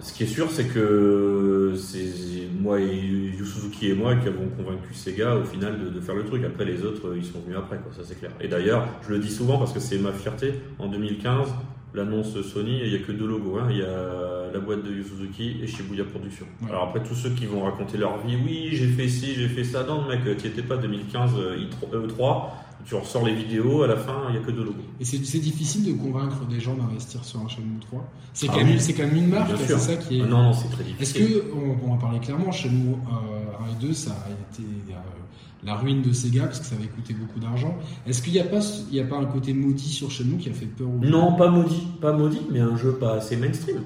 Ce 0.01 0.13
qui 0.13 0.25
est 0.25 0.27
sûr, 0.27 0.51
c'est 0.51 0.65
que 0.67 1.73
c'est 1.77 2.49
moi 2.61 2.81
et 2.81 2.85
Yu 2.97 3.45
Suzuki 3.47 3.91
et 3.91 3.95
moi 3.95 4.17
qui 4.17 4.27
avons 4.29 4.49
convaincu 4.57 4.93
Sega 4.93 5.37
au 5.37 5.45
final 5.45 5.79
de, 5.79 5.89
de 5.89 6.01
faire 6.01 6.15
le 6.17 6.25
truc. 6.25 6.43
Après, 6.45 6.65
les 6.65 6.83
autres, 6.85 7.15
ils 7.17 7.25
sont 7.25 7.41
venus 7.41 7.57
après, 7.57 7.77
quoi, 7.79 7.93
ça 7.97 8.03
c'est 8.05 8.19
clair. 8.19 8.33
Et 8.41 8.49
d'ailleurs, 8.49 8.87
je 9.07 9.13
le 9.13 9.19
dis 9.21 9.31
souvent 9.31 9.59
parce 9.59 9.73
que 9.73 9.81
c'est 9.81 9.99
ma 9.99 10.13
fierté. 10.13 10.55
En 10.81 10.89
2015, 10.89 11.49
l'annonce 11.95 12.41
Sony, 12.43 12.81
il 12.83 12.91
n'y 12.91 12.97
a 12.97 13.07
que 13.07 13.13
deux 13.13 13.27
logos. 13.27 13.59
hein. 13.59 13.69
Il 13.71 13.79
y 13.79 13.83
a 13.83 14.51
la 14.53 14.59
boîte 14.59 14.83
de 14.85 14.91
Yu 14.91 15.05
Suzuki 15.05 15.59
et 15.63 15.67
Shibuya 15.69 16.05
Productions. 16.05 16.47
Ouais. 16.63 16.71
Alors 16.71 16.85
après, 16.89 17.03
tous 17.03 17.15
ceux 17.15 17.31
qui 17.31 17.47
vont 17.47 17.63
raconter 17.63 17.97
leur 17.97 18.19
vie, 18.27 18.37
oui, 18.45 18.71
j'ai 18.73 18.89
fait 18.89 19.09
ci, 19.09 19.35
j'ai 19.35 19.49
fait 19.49 19.65
ça. 19.65 19.85
Non, 19.85 20.09
mec, 20.09 20.21
tu 20.39 20.47
étais 20.49 20.63
pas 20.63 20.77
2015 20.77 21.31
euh, 21.39 21.57
E3. 21.93 22.43
Tu 22.87 22.95
ressors 22.95 23.25
les 23.25 23.35
vidéos, 23.35 23.83
à 23.83 23.87
la 23.87 23.97
fin, 23.97 24.25
il 24.29 24.33
n'y 24.33 24.39
a 24.39 24.41
que 24.47 24.51
deux 24.51 24.65
logos. 24.65 24.77
Et 25.01 25.05
c'est 25.05 25.19
difficile 25.39 25.85
de 25.87 25.93
convaincre 25.93 26.45
des 26.47 26.61
gens 26.61 26.75
d'investir 26.75 27.25
sur 27.25 27.41
un 27.41 27.49
Shenmue 27.49 27.79
3. 27.81 28.05
C'est 28.35 28.47
Ah 28.49 28.53
quand, 28.53 28.59
même- 28.65 28.69
oui. 28.75 28.81
c'est 28.81 28.93
quand 28.93 29.05
même 29.07 29.17
une 29.17 29.29
marque, 29.29 29.53
c'est 29.67 29.79
ça 29.79 29.97
qui 29.97 30.19
est. 30.19 30.23
Ah 30.23 30.27
non, 30.27 30.43
non, 30.45 30.53
c'est 30.53 30.69
très 30.71 30.83
Est-ce 30.85 31.15
difficile. 31.15 31.41
que, 31.41 31.45
on, 31.55 31.89
on 31.91 31.95
va 31.95 32.01
parler 32.01 32.19
clairement, 32.21 32.53
Shenmue 32.53 32.93
euh, 32.93 33.65
1 33.75 33.81
et 33.81 33.87
2, 33.87 33.95
ça 33.95 34.11
a 34.11 34.29
été 34.31 34.63
euh, 34.91 34.95
la 35.63 35.77
ruine 35.77 36.03
de 36.03 36.13
Sega 36.13 36.45
parce 36.45 36.61
que 36.61 36.67
ça 36.67 36.75
avait 36.75 36.89
coûté 36.89 37.15
beaucoup 37.15 37.41
d'argent. 37.41 37.75
Est-ce 38.07 38.21
qu'il 38.21 38.35
n'y 38.35 38.39
a, 38.41 38.45
pas 38.45 38.61
il 38.91 38.95
y 38.97 39.01
a 39.01 39.05
pas 39.05 39.17
un 39.17 39.25
côté 39.25 39.55
maudit 39.55 39.89
sur 39.89 40.11
Shenmue 40.11 40.37
qui 40.37 40.51
a 40.51 40.53
fait 40.53 40.67
peur 40.67 40.89
aux 40.89 40.99
Non, 41.05 41.33
pas 41.37 41.49
maudit, 41.49 41.87
pas 42.03 42.13
maudit, 42.13 42.43
mais 42.51 42.61
un 42.61 42.77
jeu 42.77 42.93
pas 42.93 43.15
assez 43.15 43.37
mainstream. 43.37 43.79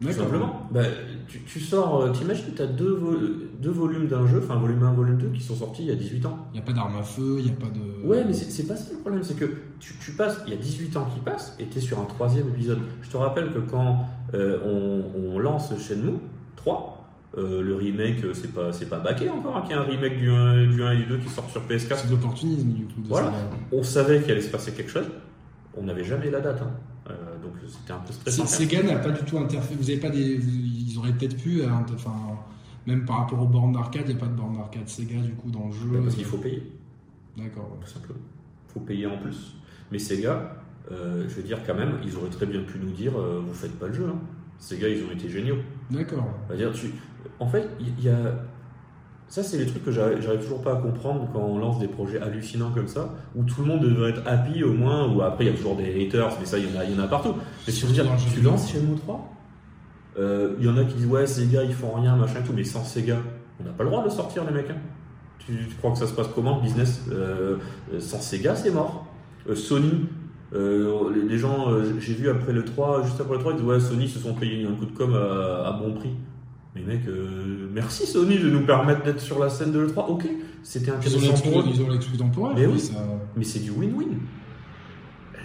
Tout 0.00 0.12
simplement. 0.12 0.68
Bah, 0.72 0.82
tu, 1.28 1.40
tu 1.42 1.60
sors, 1.60 2.02
euh, 2.02 2.10
t'imagines, 2.10 2.44
tu 2.54 2.62
as 2.62 2.66
deux, 2.66 2.92
vo- 2.94 3.16
deux 3.60 3.70
volumes 3.70 4.06
d'un 4.06 4.26
jeu, 4.26 4.40
enfin 4.42 4.56
volume 4.56 4.82
1, 4.82 4.92
volume 4.92 5.16
2, 5.18 5.28
qui 5.28 5.42
sont 5.42 5.54
sortis 5.56 5.82
il 5.82 5.88
y 5.88 5.92
a 5.92 5.96
18 5.96 6.24
ans. 6.26 6.38
Il 6.52 6.56
n'y 6.56 6.62
a 6.62 6.66
pas 6.66 6.72
d'arme 6.72 6.96
à 6.96 7.02
feu, 7.02 7.36
il 7.38 7.44
n'y 7.44 7.50
a 7.50 7.54
pas 7.54 7.66
de. 7.66 8.06
Ouais, 8.06 8.24
mais 8.26 8.32
c'est 8.32 8.66
pas 8.66 8.76
ça 8.76 8.92
le 8.92 8.98
problème, 9.00 9.22
c'est 9.22 9.36
que 9.36 9.46
tu, 9.80 9.94
tu 10.00 10.12
passes, 10.12 10.40
il 10.46 10.52
y 10.52 10.56
a 10.56 10.60
18 10.60 10.96
ans 10.96 11.08
qui 11.12 11.20
passent, 11.20 11.56
et 11.58 11.66
tu 11.66 11.78
es 11.78 11.80
sur 11.80 11.98
un 12.00 12.04
troisième 12.04 12.48
épisode. 12.48 12.78
Je 13.02 13.10
te 13.10 13.16
rappelle 13.16 13.52
que 13.52 13.58
quand 13.58 14.06
euh, 14.34 14.58
on, 14.64 15.34
on 15.34 15.38
lance 15.38 15.72
Shenmue 15.78 16.18
3, 16.56 16.92
euh, 17.38 17.60
le 17.60 17.74
remake, 17.74 18.24
euh, 18.24 18.32
c'est 18.32 18.52
pas, 18.52 18.72
c'est 18.72 18.88
pas 18.88 18.98
baqué 18.98 19.28
encore, 19.28 19.56
hein, 19.56 19.62
qu'il 19.62 19.72
y 19.72 19.74
a 19.74 19.80
un 19.82 19.84
remake 19.84 20.18
du 20.18 20.30
1, 20.30 20.66
du 20.68 20.82
1 20.82 20.92
et 20.92 20.96
du 20.96 21.04
2 21.06 21.18
qui 21.18 21.28
sort 21.28 21.48
sur 21.50 21.60
PS4. 21.62 21.96
C'est 21.96 22.06
de 22.06 22.12
l'opportunisme 22.12 22.68
du 22.70 22.84
coup. 22.86 23.00
De 23.02 23.08
Voilà. 23.08 23.32
On 23.72 23.82
savait 23.82 24.22
qu'il 24.22 24.30
allait 24.32 24.40
se 24.40 24.50
passer 24.50 24.72
quelque 24.72 24.90
chose, 24.90 25.06
on 25.76 25.82
n'avait 25.82 26.04
jamais 26.04 26.30
la 26.30 26.40
date, 26.40 26.62
hein. 26.62 26.70
Euh, 27.08 27.12
donc 27.40 27.52
c'était 27.68 27.92
un 27.92 27.98
peu 28.04 28.12
stressant. 28.12 28.46
Sega 28.46 28.82
n'a 28.82 28.96
pas 28.96 29.10
du 29.10 29.22
tout 29.24 29.38
interféré. 29.38 29.76
Vous 29.78 29.88
avez 29.90 30.00
pas 30.00 30.10
des. 30.10 30.38
vous- 30.38 30.50
Peut-être 31.12 31.36
pu. 31.36 31.62
hein, 31.64 31.84
Enfin, 31.94 32.12
même 32.86 33.04
par 33.04 33.18
rapport 33.18 33.40
aux 33.40 33.46
bornes 33.46 33.72
d'arcade, 33.72 34.04
il 34.06 34.14
n'y 34.14 34.20
a 34.20 34.24
pas 34.24 34.30
de 34.30 34.36
borne 34.36 34.56
d'arcade 34.56 34.88
Sega 34.88 35.20
du 35.20 35.32
coup 35.32 35.50
dans 35.50 35.66
le 35.66 35.72
jeu. 35.72 36.00
Parce 36.02 36.14
qu'il 36.14 36.24
faut 36.24 36.38
payer. 36.38 36.62
D'accord. 37.36 37.76
tout 37.80 37.88
simplement. 37.90 38.20
faut 38.68 38.80
payer 38.80 39.06
en 39.06 39.18
plus. 39.18 39.54
Mais 39.92 39.98
Sega, 39.98 40.56
euh, 40.90 41.24
je 41.28 41.34
veux 41.34 41.42
dire 41.42 41.58
quand 41.66 41.74
même, 41.74 41.98
ils 42.04 42.16
auraient 42.16 42.30
très 42.30 42.46
bien 42.46 42.62
pu 42.62 42.78
nous 42.78 42.90
dire 42.92 43.12
euh, 43.18 43.42
vous 43.46 43.54
faites 43.54 43.78
pas 43.78 43.88
le 43.88 43.94
jeu. 43.94 44.06
Hein. 44.08 44.18
Sega, 44.58 44.88
ils 44.88 45.04
ont 45.04 45.12
été 45.12 45.28
géniaux. 45.28 45.58
D'accord. 45.90 46.26
On 46.50 46.54
dire, 46.54 46.72
tu... 46.72 46.92
En 47.40 47.46
fait, 47.46 47.68
il 47.80 48.02
y, 48.02 48.08
a. 48.08 48.16
Ça, 49.28 49.42
c'est 49.42 49.58
les 49.58 49.66
trucs 49.66 49.84
que 49.84 49.90
j'arrive 49.90 50.40
toujours 50.40 50.62
pas 50.62 50.74
à 50.74 50.76
comprendre 50.76 51.28
quand 51.32 51.40
on 51.40 51.58
lance 51.58 51.78
des 51.80 51.88
projets 51.88 52.20
hallucinants 52.20 52.70
comme 52.70 52.86
ça, 52.86 53.12
où 53.34 53.42
tout 53.42 53.60
le 53.62 53.66
monde 53.66 53.80
devrait 53.80 54.10
être 54.10 54.22
happy 54.26 54.62
au 54.62 54.72
moins, 54.72 55.12
ou 55.12 55.20
après 55.20 55.44
il 55.44 55.50
y 55.50 55.50
a 55.50 55.56
toujours 55.56 55.76
des 55.76 56.06
haters, 56.06 56.30
mais 56.38 56.46
ça, 56.46 56.58
il 56.58 56.72
y 56.72 56.76
en 56.76 56.80
a, 56.80 56.84
il 56.84 56.96
y 56.96 56.98
en 56.98 57.02
a 57.02 57.08
partout. 57.08 57.34
Mais 57.66 57.72
si 57.72 57.86
le 57.86 57.92
jeu 57.92 58.04
tu 58.32 58.40
lances 58.40 58.70
Shenmue 58.70 58.96
3, 58.96 59.35
euh, 60.18 60.54
il 60.58 60.64
y 60.64 60.68
en 60.68 60.76
a 60.76 60.84
qui 60.84 60.94
disent 60.94 61.06
ouais, 61.06 61.26
Sega, 61.26 61.62
ils 61.64 61.74
font 61.74 61.92
rien, 61.92 62.16
machin 62.16 62.40
et 62.42 62.46
tout, 62.46 62.52
mais 62.54 62.64
sans 62.64 62.84
Sega, 62.84 63.18
on 63.60 63.64
n'a 63.64 63.70
pas 63.70 63.84
le 63.84 63.90
droit 63.90 64.02
de 64.02 64.08
le 64.08 64.14
sortir, 64.14 64.44
les 64.44 64.52
mecs. 64.52 64.70
hein. 64.70 64.76
Tu, 65.38 65.52
tu 65.68 65.74
crois 65.76 65.92
que 65.92 65.98
ça 65.98 66.06
se 66.06 66.12
passe 66.12 66.26
comment, 66.34 66.56
le 66.56 66.62
business? 66.62 67.02
Euh, 67.12 67.56
euh, 67.92 68.00
Sans 68.00 68.20
Sega, 68.20 68.54
c'est 68.56 68.70
mort. 68.70 69.06
Euh, 69.48 69.54
Sony, 69.54 70.06
euh, 70.54 71.10
les, 71.14 71.22
les 71.28 71.38
gens, 71.38 71.70
euh, 71.70 71.84
j'ai 72.00 72.14
vu 72.14 72.28
après 72.28 72.52
le 72.52 72.64
3, 72.64 73.04
juste 73.04 73.20
après 73.20 73.34
le 73.34 73.40
3, 73.40 73.52
ils 73.52 73.56
disent 73.58 73.64
ouais, 73.66 73.80
Sony 73.80 74.08
se 74.08 74.18
sont 74.18 74.34
payés 74.34 74.66
un 74.66 74.74
coup 74.74 74.86
de 74.86 74.92
com 74.92 75.14
à, 75.14 75.68
à 75.68 75.72
bon 75.72 75.92
prix. 75.94 76.10
Mais 76.74 76.82
mec, 76.82 77.02
euh, 77.08 77.68
merci 77.72 78.06
Sony 78.06 78.38
de 78.38 78.50
nous 78.50 78.60
permettre 78.66 79.02
d'être 79.02 79.20
sur 79.20 79.38
la 79.38 79.48
scène 79.48 79.72
de 79.72 79.78
l'E3. 79.78 80.10
Ok, 80.10 80.26
c'était 80.62 80.90
Ils 81.06 81.16
ont 81.30 81.32
pour 81.50 81.60
eux. 81.60 81.64
ils 81.72 81.80
ont 81.82 81.88
l'exclu 81.90 82.18
temporaire. 82.18 82.54
Mais 82.56 82.66
oui. 82.66 82.78
ça- 82.80 82.94
Mais 83.36 83.44
c'est 83.44 83.60
du 83.60 83.70
win-win. 83.70 84.16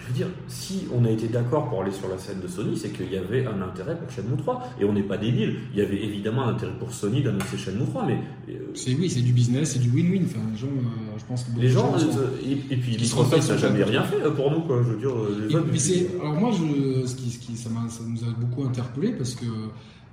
Je 0.02 0.08
veux 0.08 0.14
dire, 0.14 0.26
si 0.48 0.86
on 0.92 1.04
a 1.04 1.10
été 1.10 1.28
d'accord 1.28 1.68
pour 1.70 1.82
aller 1.82 1.92
sur 1.92 2.08
la 2.08 2.18
scène 2.18 2.40
de 2.40 2.48
Sony, 2.48 2.76
c'est 2.76 2.90
qu'il 2.90 3.10
y 3.12 3.16
avait 3.16 3.46
un 3.46 3.62
intérêt 3.62 3.96
pour 3.96 4.10
Shenmue 4.10 4.36
3. 4.36 4.70
Et 4.80 4.84
on 4.84 4.92
n'est 4.92 5.02
pas 5.02 5.16
débile. 5.16 5.56
Il 5.72 5.78
y 5.78 5.82
avait 5.82 6.02
évidemment 6.02 6.42
un 6.44 6.54
intérêt 6.54 6.72
pour 6.78 6.92
Sony 6.92 7.22
d'annoncer 7.22 7.56
Shenmue 7.56 7.86
3, 7.86 8.06
mais 8.06 8.18
euh, 8.48 8.58
C'est 8.74 8.94
oui, 8.94 9.08
c'est 9.08 9.20
du 9.20 9.32
business, 9.32 9.72
c'est 9.72 9.78
du 9.78 9.90
win-win. 9.90 10.24
Enfin, 10.24 10.40
les 10.52 10.58
gens, 10.58 10.66
euh, 10.66 11.18
je 11.18 11.24
pense 11.24 11.44
que 11.44 11.60
les 11.60 11.68
gens. 11.68 11.98
sont- 11.98 12.18
euh, 12.18 12.28
et, 12.44 12.52
et 12.74 12.76
puis 12.76 12.96
Microsoft 12.98 13.48
n'a 13.48 13.56
jamais 13.56 13.84
rien 13.84 14.02
fait 14.02 14.20
euh, 14.22 14.30
pour 14.30 14.50
nous, 14.50 14.60
quoi. 14.62 14.82
Je 14.84 14.90
veux 14.90 14.98
dire, 14.98 15.14
les 15.40 15.52
Et- 15.52 15.56
autres, 15.56 15.66
mais 15.70 16.20
alors 16.20 16.34
moi, 16.34 16.50
je, 16.52 17.06
ce 17.06 17.14
qui, 17.14 17.30
ce 17.30 17.38
qui, 17.38 17.56
ça, 17.56 17.70
m'a- 17.70 17.88
ça 17.88 18.02
nous 18.06 18.22
a 18.24 18.32
beaucoup 18.38 18.64
interpellé 18.64 19.12
parce 19.12 19.34
que 19.34 19.44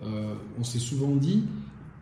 euh, 0.03 0.33
on 0.59 0.63
s'est 0.63 0.79
souvent 0.79 1.15
dit, 1.15 1.43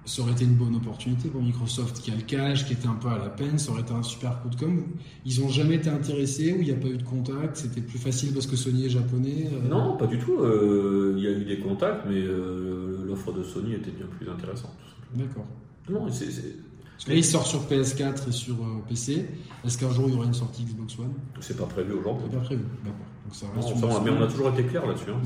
ça 0.08 0.22
aurait 0.24 0.32
été 0.32 0.46
une 0.46 0.56
bonne 0.56 0.76
opportunité 0.76 1.30
pour 1.30 1.42
Microsoft 1.42 2.00
qui 2.02 2.10
a 2.12 2.16
le 2.16 2.22
cash, 2.22 2.66
qui 2.66 2.74
était 2.74 2.88
un 2.88 2.96
peu 2.96 3.10
à 3.10 3.18
la 3.18 3.30
peine, 3.30 3.60
ça 3.60 3.72
aurait 3.72 3.82
été 3.82 3.92
un 3.94 4.02
super 4.04 4.42
coup 4.42 4.50
de 4.50 4.56
com. 4.56 4.84
Ils 5.26 5.42
ont 5.44 5.50
jamais 5.50 5.76
été 5.76 5.90
intéressés 5.90 6.54
ou 6.54 6.62
il 6.62 6.66
n'y 6.66 6.72
a 6.72 6.76
pas 6.76 6.88
eu 6.88 6.98
de 6.98 7.04
contact, 7.04 7.58
c'était 7.58 7.82
plus 7.82 8.00
facile 8.00 8.34
parce 8.34 8.48
que 8.48 8.56
Sony 8.56 8.86
est 8.86 8.90
japonais 8.90 9.50
euh, 9.52 9.68
Non, 9.70 9.98
pas 9.98 10.08
du 10.08 10.18
tout. 10.18 10.40
Euh, 10.40 11.14
Il 11.18 11.24
y 11.24 11.28
a 11.28 11.32
eu 11.32 11.44
des 11.46 11.60
contacts, 11.60 12.06
mais 12.08 12.16
euh, 12.22 13.04
l'offre 13.06 13.32
de 13.34 13.44
Sony 13.44 13.74
était 13.74 13.92
bien 13.92 14.06
plus 14.08 14.30
intéressante. 14.30 14.72
D'accord. 15.14 15.46
Non, 15.90 16.10
c'est- 16.12 16.32
c'est 16.32 16.56
Parce 16.94 17.06
que 17.06 17.10
là, 17.12 17.18
il 17.18 17.24
sort 17.26 17.46
sur 17.46 17.62
PS4 17.68 18.28
et 18.30 18.32
sur 18.32 18.56
PC. 18.90 19.26
Est-ce 19.66 19.78
qu'un 19.78 19.92
jour 19.92 20.06
il 20.08 20.14
y 20.14 20.18
aura 20.18 20.26
une 20.26 20.34
sortie 20.34 20.64
Xbox 20.64 20.98
One? 21.00 21.12
C'est 21.42 21.58
pas 21.58 21.66
prévu 21.66 21.94
aujourd'hui. 21.94 22.26
C'est 22.32 22.38
pas 22.38 22.44
prévu. 22.46 22.64
D'accord. 22.84 23.06
Donc 23.26 23.36
ça 23.36 23.46
Non, 23.56 23.62
ça, 23.92 24.02
mais 24.06 24.12
on 24.12 24.22
a 24.24 24.28
toujours 24.28 24.50
été 24.50 24.64
clair 24.64 24.86
là-dessus. 24.88 25.12
hein. 25.12 25.22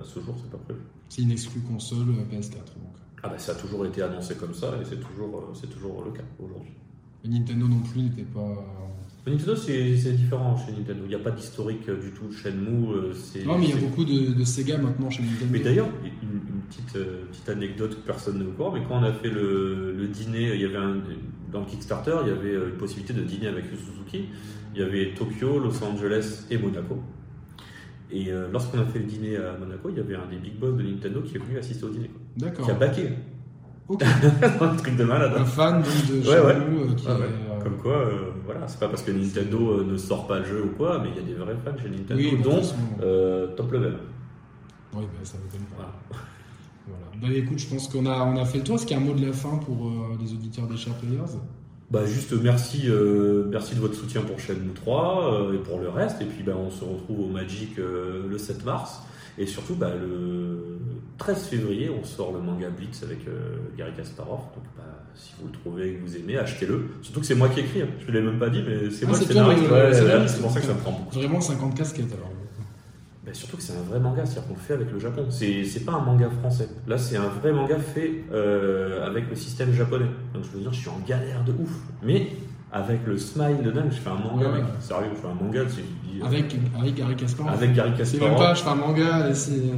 À 0.00 0.04
ce 0.04 0.20
jour, 0.20 0.34
c'est 0.42 0.50
pas 0.50 0.58
prévu. 0.58 0.80
C'est 1.08 1.22
une 1.22 1.30
exclue 1.30 1.60
console 1.62 2.08
euh, 2.10 2.36
PS4. 2.36 2.52
Donc. 2.56 2.94
Ah 3.26 3.28
bah 3.30 3.38
ça 3.38 3.52
a 3.52 3.54
toujours 3.54 3.86
été 3.86 4.02
annoncé 4.02 4.34
comme 4.34 4.52
ça 4.52 4.74
et 4.80 4.84
c'est 4.84 5.00
toujours, 5.00 5.38
euh, 5.38 5.54
c'est 5.54 5.68
toujours 5.70 6.04
le 6.04 6.10
cas 6.12 6.24
aujourd'hui. 6.38 6.72
Nintendo 7.24 7.66
non 7.66 7.80
plus 7.80 8.02
n'était 8.02 8.22
pas. 8.22 8.54
Nintendo, 9.26 9.56
c'est 9.56 9.96
c'est 9.96 10.12
différent 10.12 10.54
chez 10.58 10.72
Nintendo. 10.72 11.00
Il 11.04 11.08
n'y 11.08 11.14
a 11.14 11.18
pas 11.18 11.30
d'historique 11.30 11.88
euh, 11.88 11.98
du 11.98 12.10
tout 12.10 12.30
Shenmue. 12.30 12.92
euh, 12.92 13.14
c'est- 13.14 13.46
Non, 13.46 13.56
mais 13.58 13.64
il 13.64 13.70
y 13.70 13.72
a 13.72 13.76
beaucoup 13.76 14.04
de, 14.04 14.34
de 14.34 14.44
Sega 14.44 14.76
maintenant 14.76 15.08
chez 15.08 15.22
Nintendo. 15.22 15.46
Mais 15.50 15.60
d'ailleurs, 15.60 15.88
une, 16.04 16.28
une 16.32 16.60
petite, 16.68 16.96
euh, 16.96 17.24
petite 17.30 17.48
anecdote 17.48 17.96
que 17.96 18.06
personne 18.06 18.38
ne 18.38 18.44
voit, 18.44 18.70
mais 18.74 18.82
quand 18.86 18.98
on 19.00 19.02
a 19.04 19.12
fait 19.14 19.30
le, 19.30 19.94
le 19.96 20.06
dîner, 20.08 20.54
il 20.54 20.60
y 20.60 20.64
avait 20.66 20.76
un, 20.76 20.96
dans 21.50 21.60
le 21.60 21.66
Kickstarter, 21.66 22.16
il 22.24 22.28
y 22.28 22.32
avait 22.32 22.54
une 22.68 22.76
possibilité 22.76 23.14
de 23.14 23.22
dîner 23.22 23.46
avec 23.46 23.64
Suzuki. 23.70 24.26
Il 24.74 24.80
y 24.80 24.84
avait 24.84 25.14
Tokyo, 25.14 25.58
Los 25.58 25.82
Angeles 25.82 26.44
et 26.50 26.58
Monaco. 26.58 26.98
Et 28.14 28.30
euh, 28.30 28.46
lorsqu'on 28.52 28.78
a 28.78 28.84
fait 28.84 29.00
le 29.00 29.06
dîner 29.06 29.36
à 29.36 29.58
Monaco, 29.58 29.88
il 29.90 29.96
y 29.96 30.00
avait 30.00 30.14
un 30.14 30.26
des 30.30 30.36
big 30.36 30.56
boss 30.56 30.76
de 30.76 30.82
Nintendo 30.84 31.20
qui 31.20 31.34
est 31.34 31.38
venu 31.40 31.58
assister 31.58 31.84
au 31.84 31.88
dîner. 31.88 32.10
D'accord. 32.36 32.64
Qui 32.64 32.70
a 32.70 32.74
baqué. 32.74 33.08
Ok. 33.88 34.02
un 34.60 34.76
truc 34.76 34.96
de 34.96 35.04
malade. 35.04 35.32
Un 35.36 35.42
hein. 35.42 35.44
fan 35.44 35.82
donc, 35.82 36.06
de 36.08 36.28
Ouais, 36.28 36.40
ouais. 36.40 36.54
Euh, 36.54 36.94
qui 36.94 37.06
Ouais, 37.06 37.12
ouais. 37.12 37.18
est, 37.18 37.50
euh, 37.50 37.62
Comme 37.62 37.76
quoi, 37.78 37.96
euh, 37.96 38.30
voilà, 38.44 38.68
c'est 38.68 38.78
pas 38.78 38.88
parce 38.88 39.02
que 39.02 39.10
Nintendo 39.10 39.82
ne 39.82 39.96
sort 39.96 40.28
pas 40.28 40.38
le 40.38 40.44
jeu 40.44 40.62
ou 40.64 40.76
quoi, 40.76 41.00
mais 41.02 41.08
il 41.10 41.16
y 41.16 41.18
a 41.18 41.22
des 41.22 41.34
vrais 41.34 41.56
fans 41.64 41.76
chez 41.76 41.90
Nintendo, 41.90 42.14
Oui, 42.22 42.38
dont 42.40 42.62
euh, 43.02 43.48
Top 43.56 43.72
Level. 43.72 43.94
Oui, 44.94 45.02
bah, 45.02 45.18
ça 45.24 45.36
m'étonne 45.44 45.66
pas. 45.76 45.92
Voilà. 46.08 46.22
Voilà. 46.86 47.06
Bah, 47.20 47.36
écoute, 47.36 47.58
je 47.58 47.66
pense 47.66 47.88
qu'on 47.88 48.06
a, 48.06 48.22
on 48.24 48.36
a 48.36 48.44
fait 48.44 48.58
le 48.58 48.64
tour. 48.64 48.76
Est-ce 48.76 48.86
qu'il 48.86 48.96
y 48.96 49.00
a 49.00 49.02
un 49.02 49.06
mot 49.06 49.14
de 49.14 49.26
la 49.26 49.32
fin 49.32 49.56
pour 49.56 49.92
les 50.20 50.32
auditeurs 50.32 50.68
des 50.68 50.76
Sharp 50.76 50.98
Players 51.00 51.36
Bah 51.90 52.06
juste 52.06 52.32
merci, 52.42 52.84
euh, 52.88 53.44
merci 53.50 53.74
de 53.74 53.80
votre 53.80 53.94
soutien 53.94 54.22
pour 54.22 54.40
Shenmue 54.40 54.72
3 54.74 55.34
euh, 55.50 55.54
et 55.54 55.58
pour 55.58 55.78
le 55.78 55.88
reste. 55.88 56.20
Et 56.22 56.24
puis 56.24 56.42
bah, 56.42 56.54
on 56.56 56.70
se 56.70 56.82
retrouve 56.84 57.20
au 57.20 57.28
Magic 57.28 57.78
euh, 57.78 58.26
le 58.28 58.38
7 58.38 58.64
mars. 58.64 59.02
Et 59.36 59.46
surtout 59.46 59.74
bah, 59.74 59.90
le 60.00 60.78
13 61.18 61.44
février, 61.44 61.90
on 61.90 62.04
sort 62.04 62.32
le 62.32 62.40
manga 62.40 62.68
Blitz 62.70 63.02
avec 63.02 63.26
euh, 63.28 63.56
Gary 63.76 63.92
Kasparov. 63.96 64.38
Donc 64.54 64.64
bah, 64.76 64.82
si 65.14 65.32
vous 65.40 65.46
le 65.48 65.52
trouvez 65.52 65.90
et 65.90 65.94
que 65.94 66.02
vous 66.02 66.16
aimez, 66.16 66.36
achetez-le. 66.38 66.86
Surtout 67.02 67.20
que 67.20 67.26
c'est 67.26 67.34
moi 67.34 67.48
qui 67.48 67.60
écris. 67.60 67.82
hein. 67.82 67.88
Je 68.00 68.10
ne 68.10 68.16
l'ai 68.18 68.22
même 68.22 68.38
pas 68.38 68.48
dit, 68.50 68.62
mais 68.66 68.90
c'est 68.90 69.04
Ah, 69.04 69.08
moi 69.10 69.18
toi 69.18 69.26
scénariste. 69.28 69.70
Ouais, 69.70 70.28
c'est 70.28 70.40
pour 70.40 70.50
ça 70.50 70.60
que 70.60 70.66
ça 70.66 70.74
me 70.74 70.78
prend 70.80 70.92
beaucoup. 70.92 71.14
Vraiment 71.18 71.40
50 71.40 71.76
casquettes 71.76 72.12
alors. 72.12 72.30
Bah, 73.24 73.30
surtout 73.32 73.56
que 73.56 73.62
c'est 73.62 73.72
un 73.72 73.82
vrai 73.88 73.98
manga, 74.00 74.26
c'est-à-dire 74.26 74.48
qu'on 74.48 74.54
le 74.54 74.60
fait 74.60 74.74
avec 74.74 74.90
le 74.92 74.98
Japon. 74.98 75.26
C'est 75.30 75.84
pas 75.86 75.92
un 75.92 76.00
manga 76.04 76.28
français. 76.40 76.68
Là, 76.86 76.98
c'est 76.98 77.16
un 77.16 77.28
vrai 77.28 77.52
manga 77.52 77.78
fait 77.78 78.24
euh, 78.32 79.06
avec 79.06 79.30
le 79.30 79.34
système 79.36 79.72
japonais. 79.72 80.06
Donc 80.34 80.44
je 80.44 80.50
veux 80.50 80.60
dire, 80.60 80.72
je 80.72 80.80
suis 80.80 80.90
en 80.90 80.98
galère 81.06 81.42
de 81.44 81.52
ouf. 81.52 81.70
Mais 82.02 82.28
avec 82.70 83.06
le 83.06 83.16
smile 83.16 83.62
de 83.64 83.70
dingue, 83.70 83.90
je 83.90 83.96
fais 83.96 84.10
un 84.10 84.14
manga, 84.16 84.48
Ouais. 84.50 84.56
mec. 84.58 84.64
Sérieux, 84.80 85.06
je 85.14 85.20
fais 85.20 85.28
un 85.28 85.34
manga, 85.42 85.60
je 85.62 85.74
dis, 85.74 86.20
euh, 86.20 86.26
Avec, 86.26 86.56
avec 86.78 86.94
Gary 86.96 87.16
Kasparov. 87.16 87.52
avec 87.54 87.72
Gary 87.72 87.92
C'est 88.04 88.20
même 88.20 88.20
Kasparov. 88.20 88.36
pas, 88.38 88.54
je 88.54 88.62
fais 88.62 88.68
un 88.68 88.74
manga, 88.74 89.28
et 89.28 89.32
euh, 89.32 89.74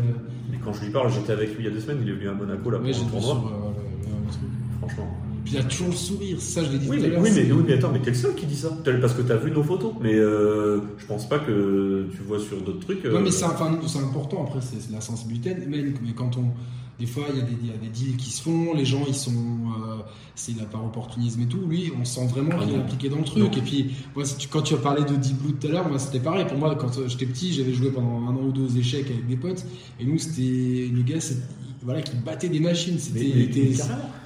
Mais 0.50 0.58
quand 0.64 0.72
je 0.72 0.84
lui 0.84 0.90
parle, 0.90 1.12
j'étais 1.12 1.32
avec 1.32 1.50
lui 1.50 1.56
il 1.60 1.64
y 1.66 1.68
a 1.68 1.70
deux 1.70 1.80
semaines, 1.80 1.98
il 2.02 2.08
est 2.08 2.12
venu 2.14 2.28
à 2.28 2.32
Monaco 2.32 2.70
là 2.70 2.78
pour 2.78 2.86
j'ai 2.86 2.94
un 3.00 3.04
tournoi. 3.04 3.20
sur 3.20 3.46
euh, 3.46 3.75
Puis 5.46 5.54
il 5.54 5.58
a 5.58 5.64
toujours 5.64 5.88
le 5.88 5.94
sourire, 5.94 6.40
ça 6.40 6.62
je 6.64 6.72
l'ai 6.72 6.78
dit 6.78 6.88
Oui 6.90 6.98
tout 6.98 7.04
à 7.04 7.06
mais, 7.06 7.12
l'heure. 7.14 7.22
oui, 7.22 7.30
mais, 7.32 7.42
c'est- 7.46 7.52
oui, 7.52 7.62
mais 7.66 7.72
attends, 7.74 7.92
mais 7.92 8.00
t'es 8.00 8.10
le 8.10 8.16
seul 8.16 8.34
qui 8.34 8.46
dit 8.46 8.56
ça? 8.56 8.76
Parce 9.00 9.14
que 9.14 9.22
t'as 9.22 9.36
vu 9.36 9.50
nos 9.52 9.62
photos. 9.62 9.92
Mais 10.02 10.14
euh, 10.14 10.80
je 10.98 11.06
pense 11.06 11.28
pas 11.28 11.38
que 11.38 12.06
tu 12.14 12.22
vois 12.22 12.38
sur 12.40 12.60
d'autres 12.60 12.80
trucs. 12.80 13.04
Non, 13.04 13.14
euh, 13.16 13.20
mais 13.22 13.30
c'est 13.30 13.44
enfin, 13.44 13.72
important, 14.02 14.44
après, 14.44 14.58
c'est 14.60 14.90
la 14.92 15.00
sensibilité. 15.00 15.54
Mais, 15.68 15.82
mais 16.02 16.12
quand 16.14 16.36
on. 16.36 16.44
Des 16.98 17.04
fois, 17.04 17.24
il 17.30 17.38
y, 17.38 17.42
a 17.42 17.44
des, 17.44 17.52
il 17.62 17.66
y 17.68 17.70
a 17.74 17.76
des 17.76 17.88
deals 17.90 18.16
qui 18.16 18.30
se 18.30 18.40
font, 18.40 18.72
les 18.74 18.86
gens, 18.86 19.04
ils 19.06 19.14
sont. 19.14 19.30
euh, 19.30 19.96
c'est 20.34 20.56
la 20.56 20.64
par 20.64 20.82
opportunisme 20.82 21.42
et 21.42 21.46
tout. 21.46 21.60
Lui, 21.68 21.92
on 22.00 22.04
sent 22.06 22.26
vraiment 22.26 22.52
Ah 22.54 22.64
qu'il 22.64 22.70
est 22.72 22.76
non. 22.78 22.84
impliqué 22.84 23.08
dans 23.10 23.18
le 23.18 23.24
truc. 23.24 23.42
Non. 23.42 23.50
Et 23.50 23.60
puis, 23.60 23.90
moi, 24.14 24.24
quand 24.50 24.62
tu 24.62 24.72
as 24.72 24.78
parlé 24.78 25.02
de 25.04 25.14
Deep 25.14 25.36
Blue 25.36 25.52
tout 25.52 25.66
à 25.66 25.70
l'heure, 25.72 25.86
moi, 25.88 25.98
c'était 25.98 26.20
pareil. 26.20 26.46
Pour 26.48 26.56
moi, 26.56 26.74
quand 26.74 26.96
euh, 26.98 27.06
j'étais 27.06 27.26
petit, 27.26 27.52
j'avais 27.52 27.74
joué 27.74 27.90
pendant 27.90 28.26
un 28.26 28.34
an 28.34 28.40
ou 28.48 28.50
deux 28.50 28.62
aux 28.62 28.78
échecs 28.78 29.10
avec 29.10 29.26
des 29.26 29.36
potes. 29.36 29.66
Et 30.00 30.06
nous, 30.06 30.16
c'était. 30.18 30.40
Les 30.90 31.02
gars, 31.04 31.20
voilà, 31.86 32.02
qui 32.02 32.14
battaient 32.16 32.48
des 32.50 32.60
machines. 32.60 32.98
C'était. 32.98 33.20
mais- 33.34 33.42
était- 33.44 33.72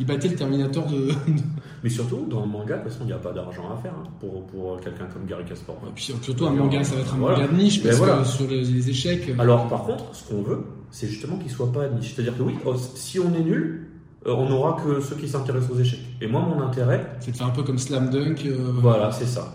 ils 0.01 0.07
battaient 0.07 0.29
le 0.29 0.35
Terminator 0.35 0.87
de. 0.87 1.09
Mais 1.83 1.89
surtout, 1.89 2.27
dans 2.29 2.41
le 2.43 2.47
manga, 2.47 2.77
de 2.77 2.83
toute 2.83 2.93
façon, 2.93 3.05
il 3.05 3.07
n'y 3.07 3.13
a 3.15 3.19
pas 3.19 3.33
d'argent 3.33 3.63
à 3.73 3.81
faire 3.81 3.93
hein, 3.99 4.03
pour, 4.21 4.45
pour 4.49 4.79
quelqu'un 4.81 5.07
comme 5.07 5.25
Gary 5.27 5.45
Kasparov. 5.47 5.81
Et 5.89 5.93
puis 5.95 6.05
surtout, 6.23 6.45
un 6.47 6.51
manga, 6.51 6.85
ça 6.85 6.95
va 6.97 7.01
être 7.03 7.15
un 7.15 7.19
Voilà. 7.19 7.39
manga 7.39 7.49
de 7.53 7.57
niche 7.57 7.83
parce 7.83 7.97
voilà. 7.97 8.19
que 8.19 8.25
sur 8.25 8.47
les, 8.49 8.65
les 8.65 8.91
échecs. 8.91 9.29
euh, 9.31 9.41
Alors, 9.41 9.67
par 9.69 9.85
contre, 9.85 10.05
ce 10.15 10.29
qu'on 10.29 10.43
veut, 10.43 10.63
c'est 10.91 11.07
justement 11.09 11.39
qu'il 11.39 11.51
soit 11.51 11.73
pas 11.73 11.89
niche. 11.89 12.13
C'est-à-dire 12.15 12.37
que 12.37 12.43
oui, 12.43 12.55
oh, 12.67 12.75
si 12.77 13.19
on 13.19 13.33
est 13.35 13.41
nul, 13.41 13.87
euh, 14.27 14.33
on 14.35 14.51
n'aura 14.51 14.77
que 14.85 15.01
ceux 15.01 15.17
qui 15.17 15.27
s'intéressent 15.27 15.71
aux 15.75 15.81
échecs. 15.81 16.01
Et 16.21 16.27
moi, 16.27 16.43
mon 16.43 16.61
intérêt, 16.63 17.07
c'est 17.21 17.31
de 17.33 17.37
faire 17.39 17.47
un 17.47 17.51
peu 17.51 17.63
comme 17.63 17.79
Slam 17.79 18.11
Dunk. 18.11 18.43
euh, 18.45 18.57
voilà, 18.75 19.11
c'est 19.11 19.25
ça. 19.25 19.55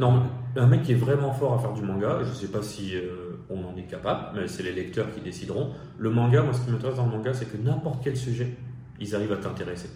Non, 0.00 0.22
un 0.56 0.66
mec 0.66 0.84
qui 0.84 0.92
est 0.92 0.96
vraiment 0.96 1.34
fort 1.34 1.52
à 1.52 1.58
faire 1.58 1.74
du 1.74 1.82
manga, 1.82 2.20
je 2.24 2.32
sais 2.32 2.46
pas 2.50 2.62
si 2.62 2.96
euh, 2.96 3.27
on 3.50 3.64
en 3.64 3.76
est 3.76 3.88
capable, 3.88 4.38
mais 4.38 4.48
c'est 4.48 4.62
les 4.62 4.72
lecteurs 4.72 5.12
qui 5.14 5.20
décideront. 5.20 5.70
Le 5.98 6.10
manga, 6.10 6.42
moi, 6.42 6.52
ce 6.52 6.64
qui 6.64 6.70
m'intéresse 6.70 6.96
dans 6.96 7.06
le 7.06 7.12
manga, 7.12 7.32
c'est 7.32 7.50
que 7.50 7.56
n'importe 7.56 8.02
quel 8.04 8.16
sujet, 8.16 8.54
ils 9.00 9.14
arrivent 9.14 9.32
à 9.32 9.36
t'intéresser. 9.36 9.90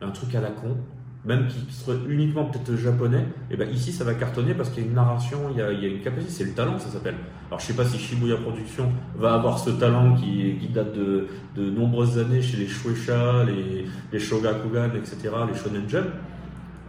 Un 0.00 0.10
truc 0.10 0.34
à 0.34 0.40
la 0.40 0.50
con, 0.50 0.76
même 1.24 1.48
qui, 1.48 1.72
serait 1.72 1.98
uniquement 2.08 2.44
peut-être 2.44 2.76
japonais, 2.76 3.24
et 3.50 3.56
ben 3.56 3.68
ici 3.70 3.90
ça 3.90 4.04
va 4.04 4.14
cartonner 4.14 4.54
parce 4.54 4.70
qu'il 4.70 4.84
y 4.84 4.86
a 4.86 4.88
une 4.88 4.94
narration, 4.94 5.50
il 5.50 5.58
y 5.58 5.60
a, 5.60 5.70
une 5.70 6.00
capacité, 6.00 6.32
c'est 6.32 6.44
le 6.44 6.52
talent 6.52 6.78
ça 6.78 6.88
s'appelle. 6.88 7.16
Alors 7.48 7.58
je 7.58 7.66
sais 7.66 7.72
pas 7.74 7.84
si 7.84 7.98
Shibuya 7.98 8.36
Production 8.36 8.92
va 9.16 9.34
avoir 9.34 9.58
ce 9.58 9.70
talent 9.70 10.14
qui, 10.14 10.68
date 10.72 10.92
de, 10.94 11.26
de 11.56 11.70
nombreuses 11.70 12.18
années 12.18 12.42
chez 12.42 12.58
les 12.58 12.68
Shueisha, 12.68 13.42
les, 13.44 13.86
les 14.12 14.18
Shogakukan, 14.20 14.90
etc., 14.94 15.16
les 15.50 15.58
Shonen 15.58 15.88
Jump, 15.88 16.06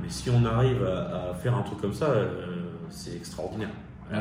mais 0.03 0.09
si 0.09 0.29
on 0.29 0.45
arrive 0.45 0.83
à, 0.83 1.31
à 1.31 1.33
faire 1.33 1.55
un 1.55 1.63
truc 1.63 1.81
comme 1.81 1.93
ça, 1.93 2.05
euh, 2.05 2.27
c'est 2.89 3.15
extraordinaire. 3.15 3.69
Ah, 4.13 4.19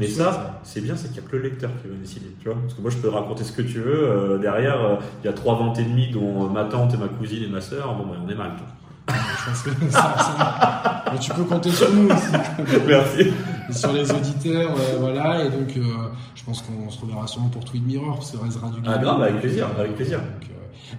mais 0.00 0.06
ça, 0.06 0.32
ça. 0.32 0.60
c'est 0.62 0.80
bien, 0.80 0.96
c'est 0.96 1.08
qu'il 1.12 1.20
n'y 1.20 1.26
a 1.26 1.30
que 1.30 1.36
le 1.36 1.42
lecteur 1.42 1.70
qui 1.82 1.88
va 1.88 1.94
décider, 1.96 2.34
tu 2.40 2.48
vois. 2.48 2.56
Parce 2.62 2.74
que 2.74 2.80
moi, 2.80 2.90
je 2.90 2.96
peux 2.96 3.08
raconter 3.10 3.44
ce 3.44 3.52
que 3.52 3.62
tu 3.62 3.80
veux. 3.80 4.08
euh, 4.08 4.38
derrière, 4.38 4.80
euh, 4.82 4.96
il 5.22 5.26
y 5.26 5.28
a 5.28 5.32
trois 5.34 5.56
ventes 5.56 5.78
et 5.78 5.84
demie, 5.84 6.10
dont 6.10 6.46
euh, 6.46 6.48
ma 6.48 6.64
tante 6.64 6.94
et 6.94 6.96
ma 6.96 7.08
cousine 7.08 7.42
et 7.44 7.48
ma 7.48 7.60
sœur. 7.60 7.94
Bon, 7.94 8.04
ben, 8.06 8.16
on 8.26 8.30
est 8.30 8.34
mal. 8.34 8.52
Je 9.08 9.50
pense 9.50 9.62
que 9.62 9.70
ça, 9.90 10.14
ça- 10.18 11.04
Mais 11.12 11.18
tu 11.18 11.30
peux 11.32 11.44
compter 11.44 11.70
sur 11.70 11.92
nous 11.92 12.08
aussi. 12.08 12.32
Merci. 12.88 13.32
Et 13.68 13.72
sur 13.72 13.92
les 13.92 14.10
auditeurs, 14.10 14.70
euh, 14.72 14.96
voilà. 14.98 15.44
Et 15.44 15.50
donc, 15.50 15.68
je 16.34 16.44
pense 16.44 16.62
qu'on 16.62 16.88
se 16.90 17.00
reverra 17.00 17.26
sûrement 17.26 17.48
pour 17.48 17.64
Tweet 17.64 17.86
Mirror, 17.86 18.14
parce 18.16 18.30
que 18.32 18.38
restera 18.38 18.68
du 18.68 18.78
Ah, 18.86 18.98
grave, 18.98 19.22
avec 19.22 19.40
plaisir, 19.40 19.68
avec 19.78 19.94
plaisir. 19.96 20.18
Donc, 20.18 20.50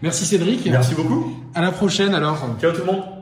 merci 0.01 0.25
Cédric. 0.25 0.65
Merci 0.69 0.93
beaucoup. 0.95 1.33
À 1.55 1.61
la 1.61 1.71
prochaine 1.71 2.13
alors. 2.13 2.37
Ciao 2.61 2.71
tout 2.71 2.81
le 2.81 2.85
monde. 2.85 3.16